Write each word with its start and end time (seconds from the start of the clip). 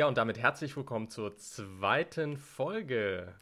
Ja, 0.00 0.06
und 0.06 0.16
damit 0.16 0.38
herzlich 0.38 0.74
willkommen 0.78 1.10
zur 1.10 1.36
zweiten 1.36 2.38
Folge. 2.38 3.34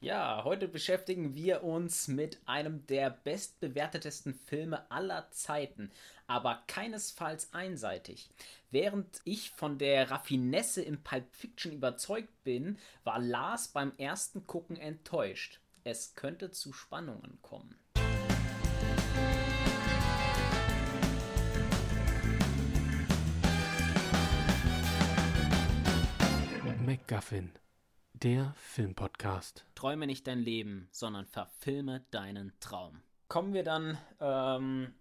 Ja, 0.00 0.42
heute 0.42 0.66
beschäftigen 0.66 1.36
wir 1.36 1.62
uns 1.62 2.08
mit 2.08 2.40
einem 2.46 2.84
der 2.88 3.10
bestbewertetesten 3.10 4.34
Filme 4.34 4.90
aller 4.90 5.30
Zeiten, 5.30 5.92
aber 6.26 6.64
keinesfalls 6.66 7.54
einseitig. 7.54 8.28
Während 8.72 9.20
ich 9.22 9.52
von 9.52 9.78
der 9.78 10.10
Raffinesse 10.10 10.82
im 10.82 11.00
Pulp 11.00 11.32
Fiction 11.32 11.70
überzeugt 11.70 12.42
bin, 12.42 12.76
war 13.04 13.20
Lars 13.20 13.68
beim 13.68 13.92
ersten 13.96 14.48
Gucken 14.48 14.78
enttäuscht. 14.78 15.60
Es 15.84 16.16
könnte 16.16 16.50
zu 16.50 16.72
Spannungen 16.72 17.38
kommen. 17.40 17.78
MacGuffin, 26.90 27.52
der 28.14 28.52
Filmpodcast. 28.56 29.64
Träume 29.76 30.08
nicht 30.08 30.26
dein 30.26 30.40
Leben, 30.40 30.88
sondern 30.90 31.24
verfilme 31.24 32.04
deinen 32.10 32.52
Traum. 32.58 33.00
Kommen 33.28 33.54
wir 33.54 33.62
dann 33.62 33.96
ähm, 34.18 34.92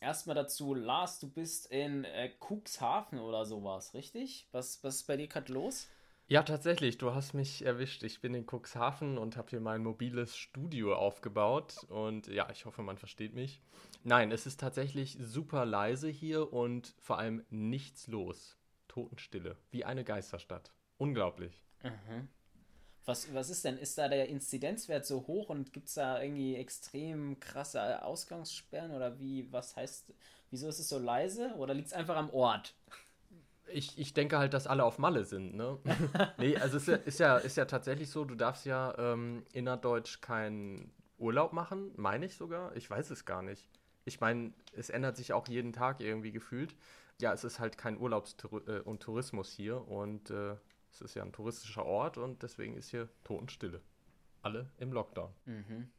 erstmal 0.00 0.34
dazu, 0.34 0.74
Lars, 0.74 1.20
du 1.20 1.30
bist 1.30 1.70
in 1.70 2.02
äh, 2.02 2.32
Cuxhaven 2.40 3.20
oder 3.20 3.44
sowas, 3.44 3.94
richtig? 3.94 4.48
Was, 4.50 4.82
was 4.82 4.96
ist 4.96 5.06
bei 5.06 5.16
dir 5.16 5.28
gerade 5.28 5.52
los? 5.52 5.86
Ja, 6.26 6.42
tatsächlich, 6.42 6.98
du 6.98 7.14
hast 7.14 7.32
mich 7.32 7.64
erwischt. 7.64 8.02
Ich 8.02 8.20
bin 8.20 8.34
in 8.34 8.44
Cuxhaven 8.50 9.16
und 9.16 9.36
habe 9.36 9.50
hier 9.50 9.60
mein 9.60 9.84
mobiles 9.84 10.36
Studio 10.36 10.96
aufgebaut. 10.96 11.86
Und 11.90 12.26
ja, 12.26 12.50
ich 12.50 12.64
hoffe, 12.64 12.82
man 12.82 12.98
versteht 12.98 13.34
mich. 13.34 13.60
Nein, 14.02 14.32
es 14.32 14.46
ist 14.46 14.58
tatsächlich 14.58 15.16
super 15.20 15.64
leise 15.64 16.08
hier 16.08 16.52
und 16.52 16.92
vor 16.98 17.18
allem 17.18 17.44
nichts 17.50 18.08
los. 18.08 18.56
Totenstille, 18.88 19.56
wie 19.70 19.84
eine 19.84 20.02
Geisterstadt. 20.02 20.72
Unglaublich. 21.04 21.62
Mhm. 21.82 22.28
Was, 23.04 23.32
was 23.34 23.50
ist 23.50 23.64
denn? 23.64 23.76
Ist 23.76 23.98
da 23.98 24.08
der 24.08 24.28
Inzidenzwert 24.28 25.04
so 25.04 25.26
hoch 25.26 25.50
und 25.50 25.74
gibt 25.74 25.88
es 25.88 25.94
da 25.94 26.22
irgendwie 26.22 26.56
extrem 26.56 27.38
krasse 27.38 28.02
Ausgangssperren 28.02 28.92
oder 28.92 29.18
wie, 29.18 29.52
was 29.52 29.76
heißt, 29.76 30.14
wieso 30.50 30.68
ist 30.68 30.78
es 30.78 30.88
so 30.88 30.98
leise 30.98 31.52
oder 31.56 31.74
liegt 31.74 31.88
es 31.88 31.92
einfach 31.92 32.16
am 32.16 32.30
Ort? 32.30 32.74
Ich, 33.66 33.98
ich 33.98 34.14
denke 34.14 34.38
halt, 34.38 34.54
dass 34.54 34.66
alle 34.66 34.84
auf 34.84 34.98
Malle 34.98 35.24
sind, 35.24 35.54
ne? 35.54 35.78
nee, 36.38 36.56
also 36.56 36.78
es 36.78 36.84
ist 36.84 36.88
ja, 36.88 36.96
ist 36.96 37.18
ja, 37.20 37.36
ist 37.36 37.56
ja 37.58 37.64
tatsächlich 37.66 38.08
so, 38.08 38.24
du 38.24 38.34
darfst 38.34 38.64
ja 38.64 38.94
ähm, 38.96 39.44
innerdeutsch 39.52 40.22
keinen 40.22 40.90
Urlaub 41.18 41.52
machen, 41.52 41.92
meine 41.96 42.24
ich 42.24 42.36
sogar. 42.36 42.74
Ich 42.76 42.88
weiß 42.88 43.10
es 43.10 43.26
gar 43.26 43.42
nicht. 43.42 43.68
Ich 44.06 44.20
meine, 44.20 44.54
es 44.72 44.88
ändert 44.88 45.16
sich 45.16 45.34
auch 45.34 45.48
jeden 45.48 45.72
Tag 45.74 46.00
irgendwie 46.00 46.32
gefühlt. 46.32 46.74
Ja, 47.20 47.32
es 47.32 47.44
ist 47.44 47.58
halt 47.58 47.76
kein 47.76 47.98
Urlaubs- 47.98 48.36
äh, 48.66 48.80
und 48.80 49.02
Tourismus 49.02 49.50
hier 49.50 49.86
und 49.88 50.30
äh, 50.30 50.56
es 50.94 51.00
ist 51.00 51.14
ja 51.14 51.22
ein 51.22 51.32
touristischer 51.32 51.84
Ort 51.84 52.18
und 52.18 52.42
deswegen 52.42 52.76
ist 52.76 52.90
hier 52.90 53.08
Totenstille. 53.24 53.80
Alle 54.42 54.70
im 54.78 54.92
Lockdown. 54.92 55.30
Mhm. 55.44 55.90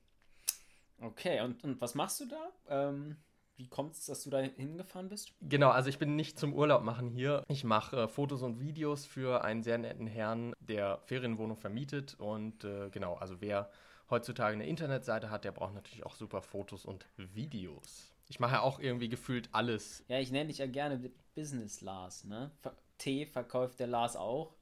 Okay, 0.99 1.41
und, 1.41 1.63
und 1.63 1.81
was 1.81 1.95
machst 1.95 2.21
du 2.21 2.25
da? 2.25 2.51
Ähm, 2.69 3.17
wie 3.57 3.67
kommt 3.67 3.95
es, 3.95 4.05
dass 4.05 4.23
du 4.23 4.29
da 4.29 4.39
hingefahren 4.39 5.09
bist? 5.09 5.33
Genau, 5.41 5.69
also 5.69 5.89
ich 5.89 5.97
bin 5.97 6.15
nicht 6.15 6.39
zum 6.39 6.53
Urlaub 6.53 6.83
machen 6.83 7.09
hier. 7.09 7.43
Ich 7.49 7.63
mache 7.63 8.03
äh, 8.03 8.07
Fotos 8.07 8.41
und 8.41 8.59
Videos 8.61 9.05
für 9.05 9.43
einen 9.43 9.63
sehr 9.63 9.77
netten 9.77 10.07
Herrn, 10.07 10.53
der 10.59 10.99
Ferienwohnung 11.05 11.57
vermietet. 11.57 12.15
Und 12.17 12.63
äh, 12.63 12.89
genau, 12.89 13.15
also 13.15 13.41
wer 13.41 13.69
heutzutage 14.09 14.53
eine 14.53 14.67
Internetseite 14.67 15.29
hat, 15.29 15.43
der 15.43 15.51
braucht 15.51 15.73
natürlich 15.73 16.05
auch 16.05 16.15
super 16.15 16.41
Fotos 16.41 16.85
und 16.85 17.05
Videos. 17.17 18.13
Ich 18.29 18.39
mache 18.39 18.53
ja 18.55 18.61
auch 18.61 18.79
irgendwie 18.79 19.09
gefühlt 19.09 19.49
alles. 19.51 20.05
Ja, 20.07 20.19
ich 20.19 20.31
nenne 20.31 20.47
dich 20.47 20.59
ja 20.59 20.67
gerne 20.67 21.11
Business 21.35 21.81
Lars, 21.81 22.23
ne? 22.23 22.51
Tee 22.97 23.25
verkauft 23.25 23.79
der 23.79 23.87
Lars 23.87 24.15
auch. 24.15 24.55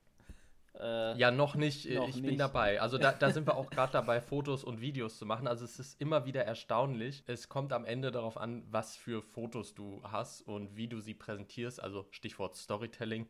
Äh, 0.79 1.17
ja, 1.17 1.31
noch 1.31 1.55
nicht. 1.55 1.89
Noch 1.89 2.07
ich 2.07 2.15
nicht. 2.15 2.25
bin 2.25 2.37
dabei. 2.37 2.81
Also 2.81 2.97
da, 2.97 3.11
da 3.11 3.31
sind 3.31 3.47
wir 3.47 3.55
auch 3.55 3.69
gerade 3.71 3.93
dabei, 3.93 4.21
Fotos 4.21 4.63
und 4.63 4.81
Videos 4.81 5.17
zu 5.17 5.25
machen. 5.25 5.47
Also 5.47 5.65
es 5.65 5.79
ist 5.79 6.01
immer 6.01 6.25
wieder 6.25 6.43
erstaunlich. 6.45 7.23
Es 7.27 7.49
kommt 7.49 7.73
am 7.73 7.85
Ende 7.85 8.11
darauf 8.11 8.37
an, 8.37 8.63
was 8.69 8.95
für 8.95 9.21
Fotos 9.21 9.75
du 9.75 10.01
hast 10.03 10.41
und 10.41 10.75
wie 10.75 10.87
du 10.87 10.99
sie 10.99 11.13
präsentierst. 11.13 11.81
Also 11.81 12.07
Stichwort 12.11 12.55
Storytelling. 12.55 13.27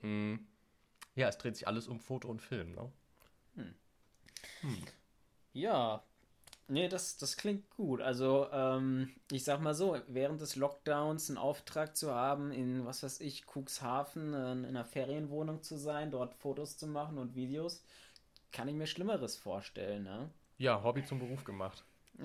Hm. 0.00 0.46
Ja, 1.14 1.28
es 1.28 1.38
dreht 1.38 1.56
sich 1.56 1.66
alles 1.66 1.88
um 1.88 2.00
Foto 2.00 2.28
und 2.28 2.42
Film. 2.42 2.72
Ne? 2.72 2.92
Hm. 3.54 3.74
Hm. 4.60 4.84
Ja, 5.52 6.02
Nee, 6.66 6.88
das, 6.88 7.18
das 7.18 7.36
klingt 7.36 7.68
gut. 7.70 8.00
Also, 8.00 8.48
ähm, 8.50 9.10
ich 9.30 9.44
sag 9.44 9.60
mal 9.60 9.74
so, 9.74 9.98
während 10.08 10.40
des 10.40 10.56
Lockdowns 10.56 11.28
einen 11.28 11.36
Auftrag 11.36 11.96
zu 11.96 12.14
haben, 12.14 12.52
in, 12.52 12.86
was 12.86 13.02
weiß 13.02 13.20
ich, 13.20 13.44
Cuxhaven, 13.46 14.32
äh, 14.32 14.52
in 14.52 14.64
einer 14.64 14.84
Ferienwohnung 14.84 15.62
zu 15.62 15.76
sein, 15.76 16.10
dort 16.10 16.34
Fotos 16.34 16.78
zu 16.78 16.86
machen 16.86 17.18
und 17.18 17.34
Videos, 17.34 17.84
kann 18.50 18.68
ich 18.68 18.74
mir 18.74 18.86
Schlimmeres 18.86 19.36
vorstellen, 19.36 20.04
ne? 20.04 20.30
Ja, 20.56 20.82
Hobby 20.82 21.04
zum 21.04 21.18
Beruf 21.18 21.44
gemacht. 21.44 21.84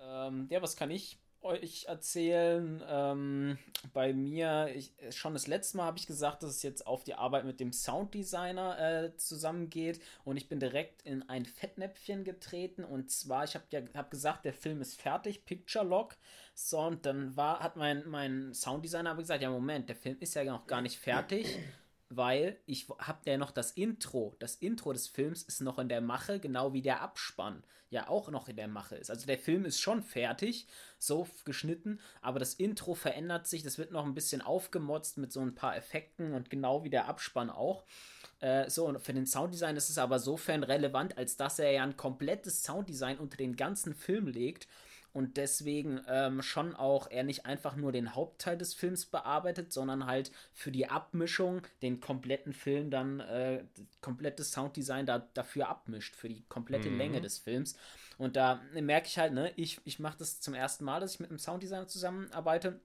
ähm, 0.00 0.46
ja, 0.48 0.62
was 0.62 0.76
kann 0.76 0.90
ich 0.90 1.18
euch 1.44 1.84
erzählen. 1.86 2.82
Ähm, 2.88 3.58
bei 3.92 4.12
mir, 4.12 4.70
ich, 4.74 4.92
schon 5.10 5.32
das 5.34 5.46
letzte 5.46 5.76
Mal 5.76 5.84
habe 5.86 5.98
ich 5.98 6.06
gesagt, 6.06 6.42
dass 6.42 6.50
es 6.50 6.62
jetzt 6.62 6.86
auf 6.86 7.04
die 7.04 7.14
Arbeit 7.14 7.44
mit 7.44 7.60
dem 7.60 7.72
Sounddesigner 7.72 8.78
äh, 8.78 9.16
zusammengeht 9.16 10.00
und 10.24 10.36
ich 10.36 10.48
bin 10.48 10.60
direkt 10.60 11.02
in 11.02 11.28
ein 11.28 11.44
Fettnäpfchen 11.44 12.24
getreten 12.24 12.84
und 12.84 13.10
zwar, 13.10 13.44
ich 13.44 13.54
habe 13.54 13.64
ja 13.70 13.80
hab 13.94 14.10
gesagt, 14.10 14.44
der 14.44 14.54
Film 14.54 14.80
ist 14.80 15.00
fertig, 15.00 15.44
Picture 15.44 15.84
Lock. 15.84 16.16
So, 16.54 16.80
und 16.80 17.06
dann 17.06 17.36
war, 17.36 17.60
hat 17.60 17.76
mein, 17.76 18.06
mein 18.06 18.52
Sounddesigner 18.52 19.14
gesagt, 19.14 19.42
ja 19.42 19.50
Moment, 19.50 19.88
der 19.88 19.96
Film 19.96 20.16
ist 20.20 20.34
ja 20.34 20.44
noch 20.44 20.66
gar 20.66 20.82
nicht 20.82 20.98
fertig 20.98 21.58
weil 22.16 22.58
ich 22.66 22.88
habe 22.98 23.30
ja 23.30 23.36
noch 23.36 23.50
das 23.50 23.72
Intro. 23.72 24.34
Das 24.38 24.56
Intro 24.56 24.92
des 24.92 25.08
Films 25.08 25.42
ist 25.42 25.60
noch 25.60 25.78
in 25.78 25.88
der 25.88 26.00
Mache, 26.00 26.40
genau 26.40 26.72
wie 26.72 26.82
der 26.82 27.00
Abspann 27.00 27.62
ja 27.92 28.08
auch 28.08 28.30
noch 28.30 28.48
in 28.48 28.56
der 28.56 28.68
Mache 28.68 28.96
ist. 28.96 29.10
Also 29.10 29.26
der 29.26 29.38
Film 29.38 29.66
ist 29.66 29.80
schon 29.80 30.02
fertig, 30.02 30.66
so 30.98 31.28
geschnitten, 31.44 32.00
aber 32.22 32.38
das 32.38 32.54
Intro 32.54 32.94
verändert 32.94 33.46
sich, 33.46 33.62
das 33.62 33.76
wird 33.76 33.92
noch 33.92 34.06
ein 34.06 34.14
bisschen 34.14 34.40
aufgemotzt 34.40 35.18
mit 35.18 35.30
so 35.30 35.40
ein 35.40 35.54
paar 35.54 35.76
Effekten 35.76 36.32
und 36.32 36.48
genau 36.48 36.84
wie 36.84 36.90
der 36.90 37.06
Abspann 37.06 37.50
auch. 37.50 37.84
Äh, 38.40 38.70
so, 38.70 38.86
und 38.86 38.98
für 38.98 39.12
den 39.12 39.26
Sounddesign 39.26 39.76
ist 39.76 39.90
es 39.90 39.98
aber 39.98 40.18
sofern 40.18 40.64
relevant, 40.64 41.18
als 41.18 41.36
dass 41.36 41.58
er 41.58 41.70
ja 41.70 41.82
ein 41.82 41.98
komplettes 41.98 42.64
Sounddesign 42.64 43.18
unter 43.18 43.36
den 43.36 43.56
ganzen 43.56 43.94
Film 43.94 44.26
legt 44.26 44.68
und 45.12 45.36
deswegen 45.36 46.00
ähm, 46.08 46.42
schon 46.42 46.74
auch 46.74 47.10
er 47.10 47.22
nicht 47.22 47.44
einfach 47.44 47.76
nur 47.76 47.92
den 47.92 48.14
Hauptteil 48.14 48.56
des 48.56 48.74
Films 48.74 49.06
bearbeitet, 49.06 49.72
sondern 49.72 50.06
halt 50.06 50.30
für 50.52 50.70
die 50.70 50.88
Abmischung 50.88 51.62
den 51.82 52.00
kompletten 52.00 52.52
Film 52.52 52.90
dann 52.90 53.20
äh, 53.20 53.64
komplettes 54.00 54.52
Sounddesign 54.52 55.06
da, 55.06 55.26
dafür 55.34 55.68
abmischt, 55.68 56.16
für 56.16 56.28
die 56.28 56.44
komplette 56.48 56.90
mhm. 56.90 56.98
Länge 56.98 57.20
des 57.20 57.38
Films. 57.38 57.76
Und 58.18 58.36
da 58.36 58.60
merke 58.72 59.06
ich 59.08 59.18
halt, 59.18 59.32
ne, 59.32 59.52
ich, 59.56 59.80
ich 59.84 59.98
mache 59.98 60.18
das 60.18 60.40
zum 60.40 60.54
ersten 60.54 60.84
Mal, 60.84 61.00
dass 61.00 61.14
ich 61.14 61.20
mit 61.20 61.30
einem 61.30 61.38
Sounddesigner 61.38 61.88
zusammenarbeite. 61.88 62.80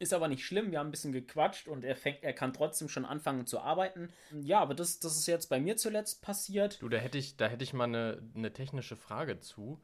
Ist 0.00 0.14
aber 0.14 0.28
nicht 0.28 0.44
schlimm, 0.44 0.70
wir 0.70 0.78
haben 0.78 0.88
ein 0.88 0.92
bisschen 0.92 1.12
gequatscht 1.12 1.66
und 1.66 1.84
er 1.84 1.96
fängt, 1.96 2.22
er 2.22 2.32
kann 2.32 2.52
trotzdem 2.52 2.88
schon 2.88 3.04
anfangen 3.04 3.46
zu 3.46 3.58
arbeiten. 3.58 4.10
Ja, 4.40 4.60
aber 4.60 4.74
das, 4.74 5.00
das 5.00 5.18
ist 5.18 5.26
jetzt 5.26 5.48
bei 5.48 5.58
mir 5.58 5.76
zuletzt 5.76 6.22
passiert. 6.22 6.80
Du, 6.80 6.88
da 6.88 6.98
hätte 6.98 7.18
ich, 7.18 7.36
da 7.36 7.48
hätte 7.48 7.64
ich 7.64 7.72
mal 7.72 7.84
eine, 7.84 8.22
eine 8.36 8.52
technische 8.52 8.94
Frage 8.94 9.40
zu. 9.40 9.80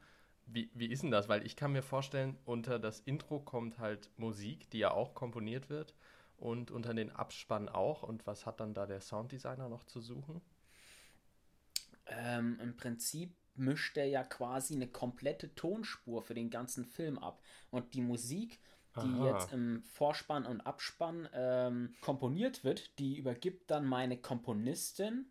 Wie, 0.47 0.69
wie 0.73 0.87
ist 0.87 1.03
denn 1.03 1.11
das? 1.11 1.27
Weil 1.27 1.45
ich 1.45 1.55
kann 1.55 1.71
mir 1.71 1.81
vorstellen, 1.81 2.37
unter 2.45 2.79
das 2.79 2.99
Intro 2.99 3.39
kommt 3.39 3.79
halt 3.79 4.09
Musik, 4.17 4.69
die 4.69 4.79
ja 4.79 4.91
auch 4.91 5.15
komponiert 5.15 5.69
wird 5.69 5.95
und 6.37 6.71
unter 6.71 6.93
den 6.93 7.11
Abspann 7.11 7.69
auch. 7.69 8.03
Und 8.03 8.27
was 8.27 8.45
hat 8.45 8.59
dann 8.59 8.73
da 8.73 8.85
der 8.85 9.01
Sounddesigner 9.01 9.69
noch 9.69 9.85
zu 9.85 10.01
suchen? 10.01 10.41
Ähm, 12.07 12.59
Im 12.61 12.77
Prinzip 12.77 13.35
mischt 13.55 13.97
er 13.97 14.05
ja 14.05 14.23
quasi 14.23 14.75
eine 14.75 14.87
komplette 14.87 15.55
Tonspur 15.55 16.21
für 16.21 16.33
den 16.33 16.49
ganzen 16.49 16.85
Film 16.85 17.17
ab. 17.17 17.41
Und 17.71 17.93
die 17.93 18.01
Musik, 18.01 18.59
die 19.01 19.07
Aha. 19.07 19.31
jetzt 19.31 19.53
im 19.53 19.81
Vorspann 19.83 20.45
und 20.45 20.61
Abspann 20.61 21.27
ähm, 21.33 21.95
komponiert 22.01 22.63
wird, 22.63 22.99
die 22.99 23.17
übergibt 23.17 23.71
dann 23.71 23.85
meine 23.85 24.17
Komponistin 24.17 25.25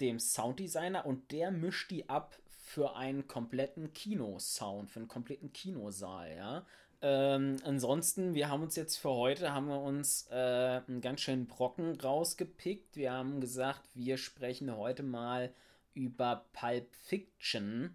dem 0.00 0.18
Sounddesigner 0.18 1.06
und 1.06 1.32
der 1.32 1.50
mischt 1.50 1.90
die 1.90 2.08
ab 2.08 2.38
für 2.66 2.96
einen 2.96 3.28
kompletten 3.28 3.92
Kinosound, 3.92 4.90
für 4.90 4.98
einen 4.98 5.08
kompletten 5.08 5.52
Kinosaal, 5.52 6.34
ja. 6.36 6.66
Ähm, 7.00 7.56
ansonsten, 7.62 8.34
wir 8.34 8.48
haben 8.48 8.62
uns 8.62 8.74
jetzt 8.74 8.96
für 8.96 9.10
heute, 9.10 9.52
haben 9.54 9.68
wir 9.68 9.80
uns 9.80 10.26
äh, 10.30 10.80
einen 10.88 11.00
ganz 11.00 11.20
schönen 11.20 11.46
Brocken 11.46 12.00
rausgepickt. 12.00 12.96
Wir 12.96 13.12
haben 13.12 13.40
gesagt, 13.40 13.82
wir 13.94 14.16
sprechen 14.18 14.76
heute 14.76 15.04
mal 15.04 15.52
über 15.94 16.46
Pulp 16.52 16.92
Fiction 17.04 17.94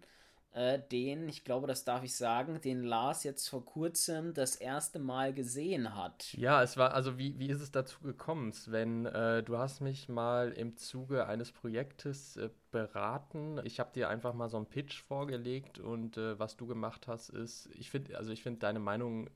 äh, 0.52 0.78
den, 0.90 1.28
ich 1.28 1.44
glaube, 1.44 1.66
das 1.66 1.84
darf 1.84 2.04
ich 2.04 2.14
sagen, 2.14 2.60
den 2.60 2.82
Lars 2.82 3.24
jetzt 3.24 3.48
vor 3.48 3.64
kurzem 3.64 4.34
das 4.34 4.56
erste 4.56 4.98
Mal 4.98 5.32
gesehen 5.32 5.94
hat. 5.96 6.32
Ja, 6.34 6.62
es 6.62 6.76
war, 6.76 6.94
also 6.94 7.16
wie, 7.18 7.38
wie 7.38 7.48
ist 7.48 7.60
es 7.60 7.70
dazu 7.70 8.00
gekommen, 8.00 8.52
Sven? 8.52 9.06
Äh, 9.06 9.42
du 9.42 9.56
hast 9.56 9.80
mich 9.80 10.08
mal 10.08 10.52
im 10.52 10.76
Zuge 10.76 11.26
eines 11.26 11.52
Projektes 11.52 12.36
äh, 12.36 12.50
beraten. 12.70 13.60
Ich 13.64 13.80
habe 13.80 13.92
dir 13.94 14.08
einfach 14.08 14.34
mal 14.34 14.48
so 14.48 14.58
einen 14.58 14.66
Pitch 14.66 15.02
vorgelegt 15.02 15.78
und 15.78 16.16
äh, 16.16 16.38
was 16.38 16.56
du 16.56 16.66
gemacht 16.66 17.08
hast, 17.08 17.30
ist, 17.30 17.70
ich 17.74 17.90
finde, 17.90 18.18
also 18.18 18.30
ich 18.30 18.42
finde 18.42 18.60
deine 18.60 18.78
Meinung 18.78 19.26
äh, 19.26 19.30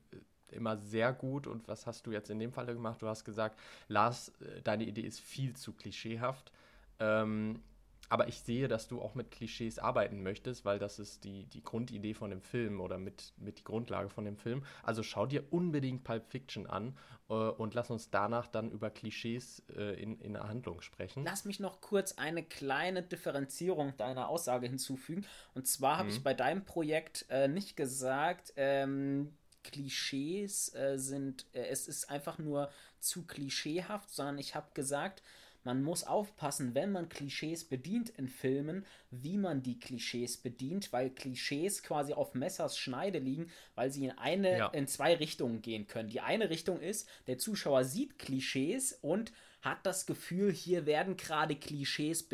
immer 0.51 0.77
sehr 0.77 1.13
gut. 1.13 1.47
Und 1.47 1.67
was 1.67 1.87
hast 1.87 2.05
du 2.05 2.11
jetzt 2.11 2.29
in 2.29 2.39
dem 2.39 2.51
Falle 2.51 2.73
gemacht? 2.73 3.01
Du 3.01 3.07
hast 3.07 3.25
gesagt, 3.25 3.59
Lars, 3.87 4.29
äh, 4.39 4.61
deine 4.61 4.85
Idee 4.85 5.01
ist 5.01 5.19
viel 5.19 5.55
zu 5.55 5.73
klischeehaft. 5.73 6.51
Ähm, 6.99 7.61
aber 8.09 8.27
ich 8.27 8.39
sehe, 8.39 8.67
dass 8.67 8.87
du 8.87 9.01
auch 9.01 9.15
mit 9.15 9.31
Klischees 9.31 9.79
arbeiten 9.79 10.23
möchtest, 10.23 10.65
weil 10.65 10.79
das 10.79 10.99
ist 10.99 11.23
die, 11.23 11.45
die 11.45 11.63
Grundidee 11.63 12.13
von 12.13 12.29
dem 12.29 12.41
Film 12.41 12.79
oder 12.79 12.97
mit, 12.97 13.33
mit 13.37 13.59
die 13.59 13.63
Grundlage 13.63 14.09
von 14.09 14.25
dem 14.25 14.37
Film. 14.37 14.63
Also 14.83 15.03
schau 15.03 15.25
dir 15.25 15.43
unbedingt 15.51 16.03
Pulp 16.03 16.25
Fiction 16.27 16.67
an 16.67 16.97
äh, 17.29 17.33
und 17.33 17.73
lass 17.73 17.89
uns 17.89 18.09
danach 18.09 18.47
dann 18.47 18.71
über 18.71 18.89
Klischees 18.89 19.63
äh, 19.75 20.01
in, 20.01 20.19
in 20.19 20.33
der 20.33 20.47
Handlung 20.47 20.81
sprechen. 20.81 21.23
Lass 21.25 21.45
mich 21.45 21.59
noch 21.59 21.81
kurz 21.81 22.13
eine 22.13 22.43
kleine 22.43 23.03
Differenzierung 23.03 23.95
deiner 23.97 24.29
Aussage 24.29 24.67
hinzufügen. 24.67 25.25
Und 25.53 25.67
zwar 25.67 25.97
habe 25.97 26.09
mhm. 26.09 26.15
ich 26.15 26.23
bei 26.23 26.33
deinem 26.33 26.63
Projekt 26.63 27.25
äh, 27.29 27.47
nicht 27.47 27.75
gesagt, 27.75 28.53
ähm, 28.55 29.33
Klischees 29.63 30.73
äh, 30.75 30.97
sind, 30.97 31.45
äh, 31.53 31.65
es 31.67 31.87
ist 31.87 32.09
einfach 32.09 32.37
nur 32.37 32.69
zu 32.99 33.25
klischeehaft, 33.25 34.09
sondern 34.09 34.37
ich 34.37 34.55
habe 34.55 34.67
gesagt, 34.73 35.21
man 35.67 35.83
muss 35.83 36.05
aufpassen, 36.05 36.75
wenn 36.75 36.93
man 36.93 37.09
Klischees 37.09 37.65
bedient 37.65 38.09
in 38.11 38.29
Filmen, 38.29 38.85
wie 39.11 39.37
man 39.37 39.63
die 39.63 39.77
Klischees 39.77 40.37
bedient, 40.37 40.93
weil 40.93 41.09
Klischees 41.09 41.83
quasi 41.83 42.13
auf 42.13 42.33
Messers 42.35 42.77
Schneide 42.77 43.19
liegen, 43.19 43.51
weil 43.75 43.91
sie 43.91 44.05
in 44.05 44.17
eine, 44.17 44.57
ja. 44.57 44.67
in 44.69 44.87
zwei 44.87 45.15
Richtungen 45.15 45.61
gehen 45.61 45.85
können. 45.85 46.07
Die 46.07 46.21
eine 46.21 46.49
Richtung 46.49 46.79
ist, 46.79 47.09
der 47.27 47.37
Zuschauer 47.37 47.83
sieht 47.83 48.17
Klischees 48.17 48.93
und 49.01 49.33
hat 49.61 49.85
das 49.85 50.05
Gefühl, 50.05 50.53
hier 50.53 50.85
werden 50.85 51.17
gerade 51.17 51.57
Klischees 51.57 52.25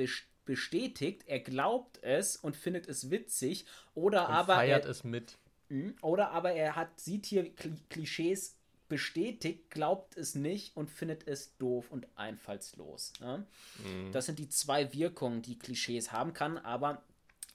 bestätigt. 0.46 1.24
Er 1.26 1.40
glaubt 1.40 2.04
es 2.04 2.36
und 2.36 2.56
findet 2.56 2.88
es 2.88 3.10
witzig 3.10 3.66
oder 3.96 4.30
und 4.30 4.36
aber 4.36 4.56
feiert 4.58 4.86
er, 4.86 4.92
es 4.92 5.04
mit. 5.04 5.40
Hm? 5.70 5.96
Oder 6.04 6.30
aber 6.30 6.52
er 6.52 6.76
hat 6.76 7.00
sieht 7.00 7.26
hier 7.26 7.52
Klischees 7.90 8.60
bestätigt, 8.94 9.72
glaubt 9.72 10.18
es 10.18 10.36
nicht 10.36 10.78
und 10.78 10.88
findet 10.88 11.28
es 11.28 11.58
doof 11.58 11.90
und 11.90 12.06
einfallslos. 12.16 13.12
Ne? 13.20 13.48
Mhm. 13.84 14.12
Das 14.12 14.28
sind 14.28 14.38
die 14.38 14.50
zwei 14.50 14.94
Wirkungen, 14.94 15.42
die 15.42 15.58
Klischees 15.58 16.12
haben 16.12 16.34
kann, 16.34 16.60
aber 16.60 17.02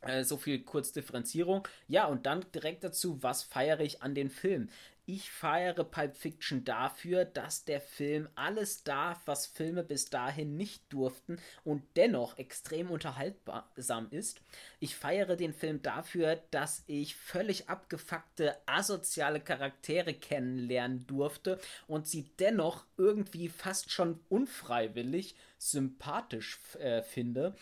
äh, 0.00 0.24
so 0.24 0.36
viel 0.36 0.64
kurz 0.64 0.90
Differenzierung. 0.90 1.68
Ja, 1.86 2.06
und 2.06 2.26
dann 2.26 2.44
direkt 2.52 2.82
dazu, 2.82 3.22
was 3.22 3.44
feiere 3.44 3.78
ich 3.78 4.02
an 4.02 4.16
den 4.16 4.30
Film? 4.30 4.68
Ich 5.10 5.30
feiere 5.30 5.84
Pulp 5.84 6.14
Fiction 6.14 6.66
dafür, 6.66 7.24
dass 7.24 7.64
der 7.64 7.80
Film 7.80 8.28
alles 8.34 8.84
darf, 8.84 9.22
was 9.24 9.46
Filme 9.46 9.82
bis 9.82 10.10
dahin 10.10 10.58
nicht 10.58 10.82
durften 10.92 11.40
und 11.64 11.82
dennoch 11.96 12.36
extrem 12.36 12.90
unterhaltsam 12.90 14.08
ist. 14.10 14.42
Ich 14.80 14.96
feiere 14.96 15.36
den 15.36 15.54
Film 15.54 15.80
dafür, 15.80 16.42
dass 16.50 16.84
ich 16.88 17.16
völlig 17.16 17.70
abgefuckte, 17.70 18.54
asoziale 18.66 19.40
Charaktere 19.40 20.12
kennenlernen 20.12 21.06
durfte 21.06 21.58
und 21.86 22.06
sie 22.06 22.30
dennoch 22.38 22.84
irgendwie 22.98 23.48
fast 23.48 23.90
schon 23.90 24.20
unfreiwillig 24.28 25.34
sympathisch 25.56 26.58
äh, 26.80 27.00
finde. 27.00 27.56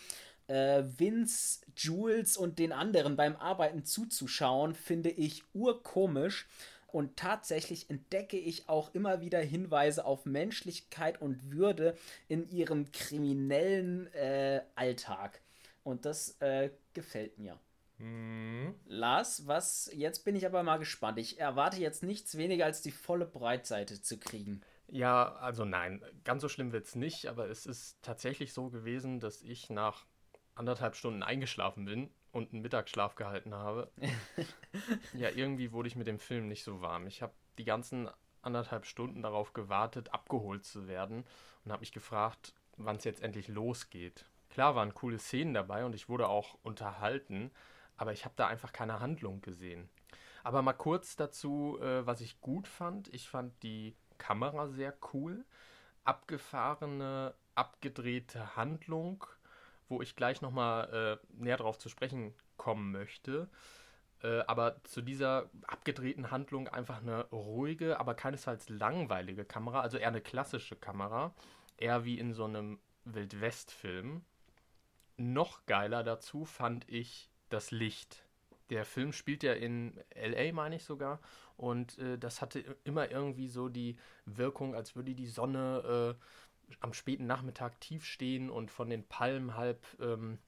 Äh, 0.48 0.82
Vince, 0.96 1.60
Jules 1.76 2.36
und 2.36 2.58
den 2.58 2.72
anderen 2.72 3.14
beim 3.14 3.36
Arbeiten 3.36 3.84
zuzuschauen, 3.84 4.74
finde 4.74 5.10
ich 5.10 5.44
urkomisch. 5.54 6.48
Und 6.96 7.18
tatsächlich 7.18 7.90
entdecke 7.90 8.38
ich 8.38 8.70
auch 8.70 8.94
immer 8.94 9.20
wieder 9.20 9.38
Hinweise 9.38 10.06
auf 10.06 10.24
Menschlichkeit 10.24 11.20
und 11.20 11.52
Würde 11.52 11.94
in 12.26 12.48
ihrem 12.48 12.90
kriminellen 12.90 14.10
äh, 14.14 14.62
Alltag. 14.76 15.42
Und 15.84 16.06
das 16.06 16.40
äh, 16.40 16.70
gefällt 16.94 17.36
mir. 17.36 17.60
Mhm. 17.98 18.76
Lars, 18.86 19.46
was 19.46 19.90
jetzt 19.92 20.24
bin 20.24 20.36
ich 20.36 20.46
aber 20.46 20.62
mal 20.62 20.78
gespannt. 20.78 21.18
Ich 21.18 21.38
erwarte 21.38 21.78
jetzt 21.82 22.02
nichts 22.02 22.38
weniger 22.38 22.64
als 22.64 22.80
die 22.80 22.92
volle 22.92 23.26
Breitseite 23.26 24.00
zu 24.00 24.18
kriegen. 24.18 24.62
Ja, 24.88 25.34
also 25.34 25.66
nein, 25.66 26.02
ganz 26.24 26.40
so 26.40 26.48
schlimm 26.48 26.72
wird 26.72 26.86
es 26.86 26.94
nicht, 26.94 27.26
aber 27.26 27.50
es 27.50 27.66
ist 27.66 27.98
tatsächlich 28.00 28.54
so 28.54 28.70
gewesen, 28.70 29.20
dass 29.20 29.42
ich 29.42 29.68
nach 29.68 30.06
anderthalb 30.54 30.96
Stunden 30.96 31.22
eingeschlafen 31.22 31.84
bin 31.84 32.08
und 32.36 32.52
einen 32.52 32.62
Mittagsschlaf 32.62 33.14
gehalten 33.14 33.54
habe. 33.54 33.90
ja, 35.14 35.30
irgendwie 35.30 35.72
wurde 35.72 35.88
ich 35.88 35.96
mit 35.96 36.06
dem 36.06 36.18
Film 36.18 36.48
nicht 36.48 36.64
so 36.64 36.82
warm. 36.82 37.06
Ich 37.06 37.22
habe 37.22 37.32
die 37.56 37.64
ganzen 37.64 38.10
anderthalb 38.42 38.84
Stunden 38.84 39.22
darauf 39.22 39.54
gewartet, 39.54 40.12
abgeholt 40.12 40.64
zu 40.64 40.86
werden 40.86 41.24
und 41.64 41.72
habe 41.72 41.80
mich 41.80 41.92
gefragt, 41.92 42.52
wann 42.76 42.96
es 42.96 43.04
jetzt 43.04 43.22
endlich 43.22 43.48
losgeht. 43.48 44.26
Klar 44.50 44.74
waren 44.74 44.94
coole 44.94 45.18
Szenen 45.18 45.54
dabei 45.54 45.84
und 45.84 45.94
ich 45.94 46.08
wurde 46.08 46.28
auch 46.28 46.58
unterhalten, 46.62 47.50
aber 47.96 48.12
ich 48.12 48.24
habe 48.24 48.34
da 48.36 48.46
einfach 48.46 48.72
keine 48.72 49.00
Handlung 49.00 49.40
gesehen. 49.40 49.88
Aber 50.44 50.62
mal 50.62 50.74
kurz 50.74 51.16
dazu, 51.16 51.78
äh, 51.80 52.06
was 52.06 52.20
ich 52.20 52.40
gut 52.40 52.68
fand. 52.68 53.12
Ich 53.12 53.28
fand 53.28 53.60
die 53.62 53.96
Kamera 54.18 54.68
sehr 54.68 54.94
cool. 55.12 55.44
Abgefahrene, 56.04 57.34
abgedrehte 57.54 58.54
Handlung 58.54 59.24
wo 59.88 60.02
ich 60.02 60.16
gleich 60.16 60.40
nochmal 60.40 61.20
äh, 61.22 61.42
näher 61.42 61.56
drauf 61.56 61.78
zu 61.78 61.88
sprechen 61.88 62.34
kommen 62.56 62.92
möchte. 62.92 63.48
Äh, 64.22 64.40
aber 64.46 64.82
zu 64.84 65.02
dieser 65.02 65.50
abgedrehten 65.66 66.30
Handlung 66.30 66.68
einfach 66.68 67.00
eine 67.00 67.26
ruhige, 67.30 68.00
aber 68.00 68.14
keinesfalls 68.14 68.68
langweilige 68.68 69.44
Kamera, 69.44 69.80
also 69.80 69.98
eher 69.98 70.08
eine 70.08 70.22
klassische 70.22 70.76
Kamera, 70.76 71.34
eher 71.76 72.04
wie 72.04 72.18
in 72.18 72.32
so 72.32 72.44
einem 72.44 72.78
Wildwest-Film. 73.04 74.24
Noch 75.18 75.64
geiler 75.66 76.02
dazu 76.02 76.44
fand 76.44 76.88
ich 76.88 77.30
das 77.48 77.70
Licht. 77.70 78.24
Der 78.70 78.84
Film 78.84 79.12
spielt 79.12 79.42
ja 79.42 79.52
in 79.52 80.00
LA, 80.14 80.52
meine 80.52 80.76
ich 80.76 80.84
sogar, 80.84 81.20
und 81.56 81.98
äh, 81.98 82.18
das 82.18 82.42
hatte 82.42 82.76
immer 82.84 83.10
irgendwie 83.10 83.48
so 83.48 83.68
die 83.68 83.96
Wirkung, 84.24 84.74
als 84.74 84.96
würde 84.96 85.14
die 85.14 85.26
Sonne 85.26 86.16
äh, 86.18 86.22
am 86.80 86.92
späten 86.92 87.26
Nachmittag 87.26 87.80
tief 87.80 88.04
stehen 88.04 88.50
und 88.50 88.70
von 88.70 88.90
den 88.90 89.04
Palmen 89.04 89.56
halb, 89.56 89.84
ähm, 90.00 90.38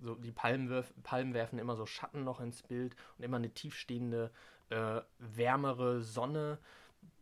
so 0.00 0.14
die 0.14 0.32
Palmen, 0.32 0.68
wirf, 0.68 0.92
Palmen 1.02 1.34
werfen 1.34 1.58
immer 1.58 1.76
so 1.76 1.86
Schatten 1.86 2.24
noch 2.24 2.40
ins 2.40 2.62
Bild 2.62 2.94
und 3.16 3.24
immer 3.24 3.36
eine 3.36 3.50
tiefstehende, 3.50 4.30
äh, 4.70 5.00
wärmere 5.18 6.02
Sonne. 6.02 6.58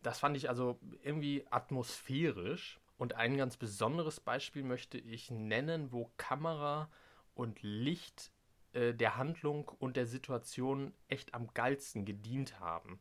Das 0.03 0.19
fand 0.19 0.37
ich 0.37 0.49
also 0.49 0.79
irgendwie 1.03 1.45
atmosphärisch. 1.49 2.79
Und 2.97 3.13
ein 3.13 3.37
ganz 3.37 3.57
besonderes 3.57 4.19
Beispiel 4.19 4.63
möchte 4.63 4.97
ich 4.97 5.29
nennen, 5.29 5.91
wo 5.91 6.11
Kamera 6.17 6.89
und 7.35 7.61
Licht 7.61 8.31
äh, 8.73 8.93
der 8.93 9.17
Handlung 9.17 9.69
und 9.79 9.97
der 9.97 10.07
Situation 10.07 10.93
echt 11.07 11.33
am 11.33 11.47
geilsten 11.53 12.05
gedient 12.05 12.59
haben. 12.59 12.99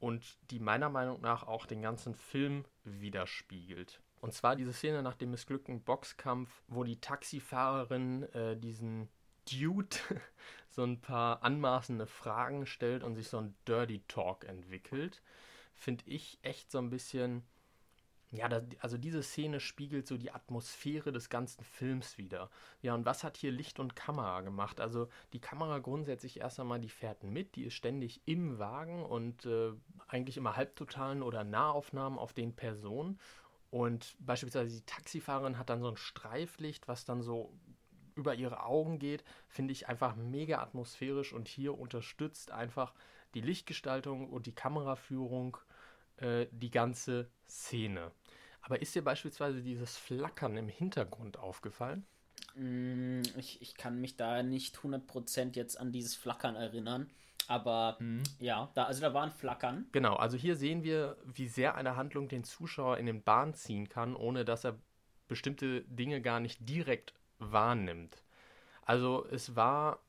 Und 0.00 0.36
die 0.50 0.58
meiner 0.58 0.90
Meinung 0.90 1.20
nach 1.20 1.44
auch 1.44 1.66
den 1.66 1.80
ganzen 1.80 2.14
Film 2.14 2.64
widerspiegelt. 2.82 4.00
Und 4.24 4.32
zwar 4.32 4.56
diese 4.56 4.72
Szene 4.72 5.02
nach 5.02 5.16
dem 5.16 5.32
missglückten 5.32 5.82
Boxkampf, 5.82 6.62
wo 6.66 6.82
die 6.82 6.98
Taxifahrerin 6.98 8.22
äh, 8.32 8.56
diesen 8.56 9.10
Dude 9.44 9.98
so 10.70 10.82
ein 10.82 11.02
paar 11.02 11.42
anmaßende 11.42 12.06
Fragen 12.06 12.64
stellt 12.64 13.02
und 13.02 13.16
sich 13.16 13.28
so 13.28 13.36
ein 13.36 13.54
Dirty 13.68 14.02
Talk 14.08 14.46
entwickelt, 14.46 15.20
finde 15.74 16.04
ich 16.06 16.38
echt 16.40 16.70
so 16.70 16.78
ein 16.78 16.88
bisschen. 16.88 17.42
Ja, 18.30 18.48
das, 18.48 18.64
also 18.80 18.96
diese 18.96 19.22
Szene 19.22 19.60
spiegelt 19.60 20.06
so 20.06 20.16
die 20.16 20.32
Atmosphäre 20.32 21.12
des 21.12 21.28
ganzen 21.28 21.62
Films 21.62 22.16
wieder. 22.16 22.48
Ja, 22.80 22.94
und 22.94 23.04
was 23.04 23.24
hat 23.24 23.36
hier 23.36 23.52
Licht 23.52 23.78
und 23.78 23.94
Kamera 23.94 24.40
gemacht? 24.40 24.80
Also 24.80 25.08
die 25.34 25.40
Kamera 25.40 25.80
grundsätzlich 25.80 26.40
erst 26.40 26.58
einmal, 26.58 26.80
die 26.80 26.88
fährt 26.88 27.22
mit, 27.24 27.56
die 27.56 27.64
ist 27.64 27.74
ständig 27.74 28.22
im 28.24 28.58
Wagen 28.58 29.04
und 29.04 29.44
äh, 29.44 29.72
eigentlich 30.08 30.38
immer 30.38 30.56
halbtotalen 30.56 31.22
oder 31.22 31.44
Nahaufnahmen 31.44 32.18
auf 32.18 32.32
den 32.32 32.56
Personen. 32.56 33.20
Und 33.74 34.14
beispielsweise 34.20 34.76
die 34.76 34.86
Taxifahrerin 34.86 35.58
hat 35.58 35.68
dann 35.68 35.80
so 35.80 35.88
ein 35.88 35.96
Streiflicht, 35.96 36.86
was 36.86 37.04
dann 37.04 37.22
so 37.22 37.52
über 38.14 38.36
ihre 38.36 38.62
Augen 38.62 39.00
geht, 39.00 39.24
finde 39.48 39.72
ich 39.72 39.88
einfach 39.88 40.14
mega 40.14 40.60
atmosphärisch 40.62 41.32
und 41.32 41.48
hier 41.48 41.76
unterstützt 41.76 42.52
einfach 42.52 42.94
die 43.34 43.40
Lichtgestaltung 43.40 44.30
und 44.30 44.46
die 44.46 44.54
Kameraführung 44.54 45.56
äh, 46.18 46.46
die 46.52 46.70
ganze 46.70 47.28
Szene. 47.48 48.12
Aber 48.62 48.80
ist 48.80 48.94
dir 48.94 49.02
beispielsweise 49.02 49.60
dieses 49.60 49.96
Flackern 49.96 50.56
im 50.56 50.68
Hintergrund 50.68 51.36
aufgefallen? 51.36 52.06
Mm, 52.54 53.22
ich, 53.36 53.60
ich 53.60 53.74
kann 53.74 54.00
mich 54.00 54.16
da 54.16 54.44
nicht 54.44 54.76
100% 54.76 55.56
jetzt 55.56 55.80
an 55.80 55.90
dieses 55.90 56.14
Flackern 56.14 56.54
erinnern. 56.54 57.10
Aber 57.48 57.96
mhm. 58.00 58.22
ja, 58.38 58.70
da, 58.74 58.84
also 58.84 59.00
da 59.00 59.12
waren 59.14 59.30
Flackern. 59.30 59.86
Genau, 59.92 60.16
also 60.16 60.36
hier 60.36 60.56
sehen 60.56 60.82
wir, 60.82 61.16
wie 61.24 61.48
sehr 61.48 61.74
eine 61.74 61.96
Handlung 61.96 62.28
den 62.28 62.44
Zuschauer 62.44 62.98
in 62.98 63.06
den 63.06 63.22
Bahn 63.22 63.54
ziehen 63.54 63.88
kann, 63.88 64.16
ohne 64.16 64.44
dass 64.44 64.64
er 64.64 64.78
bestimmte 65.28 65.82
Dinge 65.82 66.20
gar 66.20 66.40
nicht 66.40 66.68
direkt 66.68 67.14
wahrnimmt. 67.38 68.22
Also 68.82 69.26
es 69.30 69.56
war 69.56 70.00